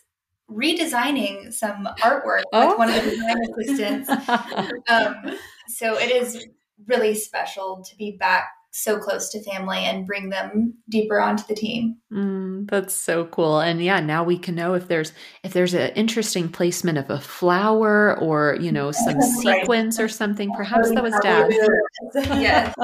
redesigning 0.51 1.51
some 1.53 1.87
artwork 2.01 2.43
oh. 2.53 2.69
with 2.69 2.77
one 2.77 2.89
of 2.89 3.03
the 3.03 3.09
design 3.09 3.37
assistants. 3.57 4.09
um, 4.89 5.37
so 5.67 5.97
it 5.97 6.11
is 6.11 6.47
really 6.85 7.15
special 7.15 7.83
to 7.83 7.95
be 7.97 8.11
back 8.11 8.49
so 8.77 8.99
close 8.99 9.29
to 9.29 9.41
family 9.41 9.79
and 9.79 10.05
bring 10.05 10.29
them 10.29 10.71
deeper 10.87 11.19
onto 11.19 11.43
the 11.47 11.55
team. 11.55 11.97
Mm, 12.13 12.69
that's 12.69 12.93
so 12.93 13.25
cool. 13.25 13.59
And 13.59 13.81
yeah, 13.81 13.99
now 13.99 14.23
we 14.23 14.37
can 14.37 14.53
know 14.53 14.75
if 14.75 14.87
there's 14.87 15.13
if 15.43 15.51
there's 15.51 15.73
an 15.73 15.89
interesting 15.95 16.47
placement 16.47 16.99
of 16.99 17.09
a 17.09 17.19
flower 17.19 18.17
or 18.19 18.55
you 18.61 18.71
know 18.71 18.91
some 18.91 19.17
right. 19.17 19.33
sequence 19.39 19.99
or 19.99 20.07
something. 20.07 20.53
Perhaps 20.53 20.91
that 20.91 21.01
was 21.01 21.15
dad. 21.23 21.51
yes. 22.15 22.75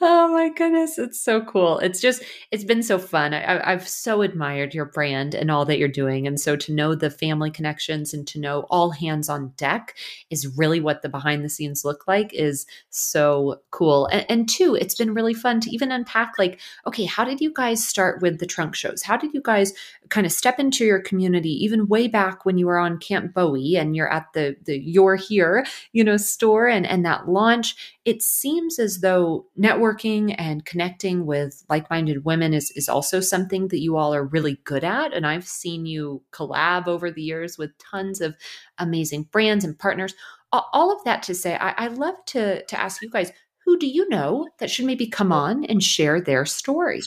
oh 0.00 0.28
my 0.32 0.50
goodness, 0.50 0.98
it's 0.98 1.20
so 1.20 1.42
cool. 1.42 1.78
It's 1.78 2.00
just 2.00 2.24
it's 2.50 2.64
been 2.64 2.82
so 2.82 2.98
fun. 2.98 3.32
I, 3.34 3.72
I've 3.72 3.88
so 3.88 4.22
admired 4.22 4.74
your 4.74 4.86
brand 4.86 5.36
and 5.36 5.50
all 5.50 5.64
that 5.66 5.78
you're 5.78 5.88
doing, 5.88 6.26
and 6.26 6.40
so 6.40 6.56
to 6.56 6.74
know 6.74 6.96
the 6.96 7.08
family 7.10 7.52
connections 7.52 8.12
and 8.12 8.26
to 8.26 8.40
know 8.40 8.66
all 8.68 8.90
hands 8.90 9.28
on 9.28 9.52
deck 9.56 9.96
is 10.28 10.58
really 10.58 10.80
what 10.80 11.02
the 11.02 11.08
behind 11.08 11.44
the 11.44 11.48
scenes 11.48 11.84
look 11.84 12.08
like. 12.08 12.34
Is 12.34 12.66
so 12.90 13.60
cool. 13.70 14.06
And, 14.06 14.26
and 14.28 14.48
two 14.48 14.71
it's 14.74 14.94
been 14.94 15.14
really 15.14 15.34
fun 15.34 15.60
to 15.60 15.70
even 15.70 15.92
unpack 15.92 16.32
like, 16.38 16.60
okay, 16.86 17.04
how 17.04 17.24
did 17.24 17.40
you 17.40 17.52
guys 17.52 17.86
start 17.86 18.22
with 18.22 18.38
the 18.38 18.46
trunk 18.46 18.74
shows? 18.74 19.02
How 19.02 19.16
did 19.16 19.32
you 19.34 19.40
guys 19.42 19.72
kind 20.08 20.26
of 20.26 20.32
step 20.32 20.58
into 20.58 20.84
your 20.84 21.00
community 21.00 21.50
even 21.64 21.88
way 21.88 22.08
back 22.08 22.44
when 22.44 22.58
you 22.58 22.66
were 22.66 22.78
on 22.78 22.98
Camp 22.98 23.34
Bowie 23.34 23.76
and 23.76 23.96
you're 23.96 24.12
at 24.12 24.32
the 24.34 24.56
the 24.64 24.78
You're 24.78 25.16
Here, 25.16 25.66
you 25.92 26.04
know, 26.04 26.16
store 26.16 26.68
and 26.68 26.86
and 26.86 27.04
that 27.04 27.28
launch? 27.28 27.98
It 28.04 28.22
seems 28.22 28.78
as 28.78 29.00
though 29.00 29.46
networking 29.58 30.34
and 30.38 30.64
connecting 30.64 31.24
with 31.26 31.64
like-minded 31.68 32.24
women 32.24 32.54
is 32.54 32.70
is 32.72 32.88
also 32.88 33.20
something 33.20 33.68
that 33.68 33.80
you 33.80 33.96
all 33.96 34.14
are 34.14 34.24
really 34.24 34.58
good 34.64 34.84
at. 34.84 35.12
And 35.12 35.26
I've 35.26 35.46
seen 35.46 35.86
you 35.86 36.22
collab 36.32 36.86
over 36.86 37.10
the 37.10 37.22
years 37.22 37.58
with 37.58 37.76
tons 37.78 38.20
of 38.20 38.34
amazing 38.78 39.24
brands 39.30 39.64
and 39.64 39.78
partners 39.78 40.14
all 40.52 40.94
of 40.94 41.02
that 41.04 41.22
to 41.24 41.34
say 41.34 41.56
I, 41.56 41.70
I, 41.70 41.86
love 41.88 42.14
to 42.26 42.64
to 42.64 42.80
ask 42.80 43.02
you 43.02 43.10
guys 43.10 43.32
who 43.64 43.78
do 43.78 43.86
you 43.86 44.08
know 44.08 44.48
that 44.58 44.70
should 44.70 44.86
maybe 44.86 45.06
come 45.06 45.32
on 45.32 45.64
and 45.64 45.82
share 45.82 46.20
their 46.20 46.44
story? 46.44 47.00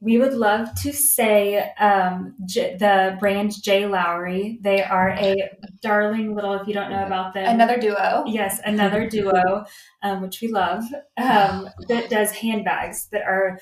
We 0.00 0.18
would 0.18 0.34
love 0.34 0.74
to 0.82 0.92
say 0.92 1.72
um, 1.78 2.34
J- 2.44 2.76
the 2.76 3.16
brand 3.18 3.52
J. 3.62 3.86
Lowry. 3.86 4.58
They 4.60 4.82
are 4.82 5.10
a 5.10 5.50
darling 5.80 6.34
little, 6.34 6.52
if 6.54 6.68
you 6.68 6.74
don't 6.74 6.90
know 6.90 7.06
about 7.06 7.32
them, 7.32 7.46
another 7.46 7.78
duo. 7.78 8.24
Yes, 8.26 8.60
another 8.66 9.08
duo, 9.10 9.64
um, 10.02 10.20
which 10.20 10.42
we 10.42 10.48
love, 10.48 10.84
um, 11.16 11.70
that 11.88 12.10
does 12.10 12.32
handbags 12.32 13.08
that 13.12 13.22
are 13.22 13.58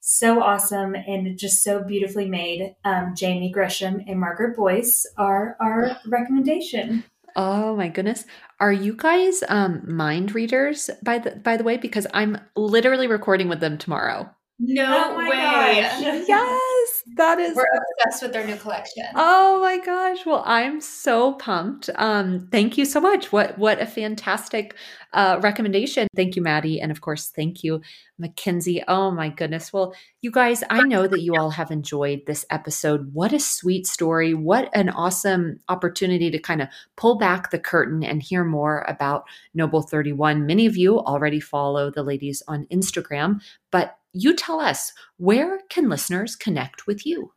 so 0.00 0.42
awesome 0.42 0.94
and 0.94 1.38
just 1.38 1.64
so 1.64 1.82
beautifully 1.82 2.28
made. 2.28 2.76
Um, 2.84 3.14
Jamie 3.16 3.50
Gresham 3.50 4.04
and 4.06 4.20
Margaret 4.20 4.54
Boyce 4.54 5.04
are 5.16 5.56
our 5.60 5.96
recommendation. 6.06 7.04
Oh 7.36 7.76
my 7.76 7.88
goodness. 7.88 8.24
Are 8.60 8.72
you 8.72 8.94
guys 8.94 9.44
um 9.48 9.82
mind 9.86 10.34
readers 10.34 10.90
by 11.04 11.18
the 11.18 11.36
by 11.36 11.56
the 11.56 11.64
way 11.64 11.76
because 11.76 12.06
I'm 12.14 12.38
literally 12.56 13.06
recording 13.06 13.48
with 13.48 13.60
them 13.60 13.78
tomorrow. 13.78 14.34
No 14.58 15.12
oh 15.12 15.18
way. 15.18 15.28
yes, 16.28 17.02
that 17.16 17.38
is 17.38 17.54
We're 17.54 17.66
obsessed 17.66 18.22
with 18.22 18.32
their 18.32 18.46
new 18.46 18.56
collection. 18.56 19.04
Oh 19.14 19.60
my 19.60 19.78
gosh. 19.78 20.24
Well, 20.24 20.42
I'm 20.46 20.80
so 20.80 21.34
pumped. 21.34 21.90
Um 21.96 22.48
thank 22.50 22.78
you 22.78 22.86
so 22.86 22.98
much. 22.98 23.32
What 23.32 23.58
what 23.58 23.82
a 23.82 23.86
fantastic 23.86 24.74
uh 25.12 25.40
recommendation. 25.42 26.08
Thank 26.16 26.36
you 26.36 26.42
Maddie 26.42 26.80
and 26.80 26.90
of 26.90 27.02
course 27.02 27.28
thank 27.28 27.62
you 27.62 27.82
Mackenzie. 28.18 28.82
Oh 28.88 29.10
my 29.10 29.28
goodness. 29.28 29.74
Well, 29.74 29.94
you 30.22 30.30
guys, 30.30 30.64
I 30.70 30.82
know 30.82 31.06
that 31.06 31.20
you 31.20 31.34
all 31.36 31.50
have 31.50 31.70
enjoyed 31.70 32.22
this 32.26 32.46
episode. 32.50 33.12
What 33.12 33.34
a 33.34 33.38
sweet 33.38 33.86
story. 33.86 34.32
What 34.32 34.70
an 34.74 34.88
awesome 34.88 35.60
opportunity 35.68 36.30
to 36.30 36.38
kind 36.38 36.62
of 36.62 36.68
pull 36.96 37.18
back 37.18 37.50
the 37.50 37.58
curtain 37.58 38.02
and 38.02 38.22
hear 38.22 38.42
more 38.42 38.86
about 38.88 39.24
Noble 39.52 39.82
31. 39.82 40.46
Many 40.46 40.64
of 40.64 40.76
you 40.76 40.98
already 40.98 41.40
follow 41.40 41.90
the 41.90 42.02
ladies 42.02 42.42
on 42.48 42.66
Instagram, 42.72 43.40
but 43.70 43.98
you 44.16 44.34
tell 44.34 44.60
us 44.60 44.92
where 45.18 45.60
can 45.68 45.88
listeners 45.88 46.36
connect 46.36 46.86
with 46.86 47.04
you? 47.04 47.32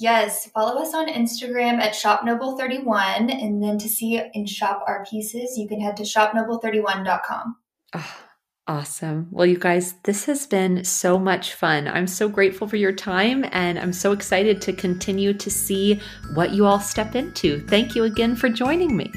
Yes, 0.00 0.48
follow 0.50 0.80
us 0.80 0.94
on 0.94 1.08
Instagram 1.08 1.80
at 1.80 1.92
shopnoble31. 1.92 3.32
And 3.34 3.62
then 3.62 3.78
to 3.78 3.88
see 3.88 4.16
and 4.16 4.48
shop 4.48 4.84
our 4.86 5.04
pieces, 5.04 5.58
you 5.58 5.66
can 5.66 5.80
head 5.80 5.96
to 5.96 6.04
shopnoble31.com. 6.04 7.56
Oh, 7.94 7.98
ah, 7.98 8.24
awesome. 8.68 9.26
Well, 9.30 9.46
you 9.46 9.58
guys, 9.58 9.94
this 10.04 10.24
has 10.26 10.46
been 10.46 10.84
so 10.84 11.18
much 11.18 11.54
fun. 11.54 11.88
I'm 11.88 12.06
so 12.06 12.28
grateful 12.28 12.68
for 12.68 12.76
your 12.76 12.92
time 12.92 13.44
and 13.50 13.78
I'm 13.78 13.92
so 13.92 14.12
excited 14.12 14.62
to 14.62 14.72
continue 14.72 15.34
to 15.34 15.50
see 15.50 16.00
what 16.34 16.52
you 16.52 16.64
all 16.64 16.80
step 16.80 17.16
into. 17.16 17.66
Thank 17.66 17.96
you 17.96 18.04
again 18.04 18.36
for 18.36 18.48
joining 18.48 18.96
me. 18.96 19.10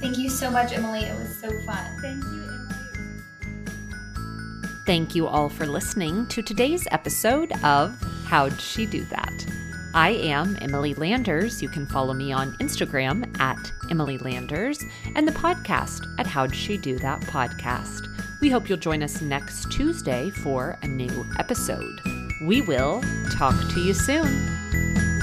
Thank 0.00 0.16
you 0.16 0.30
so 0.30 0.50
much, 0.50 0.72
Emily. 0.72 1.00
It 1.00 1.18
was 1.18 1.40
so 1.40 1.50
fun. 1.66 2.00
Thank 2.00 2.24
you. 2.24 2.45
Thank 4.86 5.16
you 5.16 5.26
all 5.26 5.48
for 5.48 5.66
listening 5.66 6.28
to 6.28 6.42
today's 6.42 6.86
episode 6.92 7.50
of 7.64 7.92
How'd 8.26 8.60
She 8.60 8.86
Do 8.86 9.04
That? 9.06 9.44
I 9.94 10.10
am 10.10 10.56
Emily 10.60 10.94
Landers. 10.94 11.60
You 11.60 11.68
can 11.68 11.86
follow 11.86 12.14
me 12.14 12.32
on 12.32 12.52
Instagram 12.58 13.36
at 13.40 13.72
Emily 13.90 14.16
Landers 14.18 14.84
and 15.16 15.26
the 15.26 15.32
podcast 15.32 16.06
at 16.20 16.28
How'd 16.28 16.54
She 16.54 16.76
Do 16.76 17.00
That 17.00 17.20
podcast. 17.22 18.06
We 18.40 18.48
hope 18.48 18.68
you'll 18.68 18.78
join 18.78 19.02
us 19.02 19.20
next 19.20 19.72
Tuesday 19.72 20.30
for 20.30 20.78
a 20.82 20.86
new 20.86 21.26
episode. 21.40 22.00
We 22.42 22.60
will 22.60 23.02
talk 23.32 23.56
to 23.72 23.80
you 23.80 23.92
soon. 23.92 25.15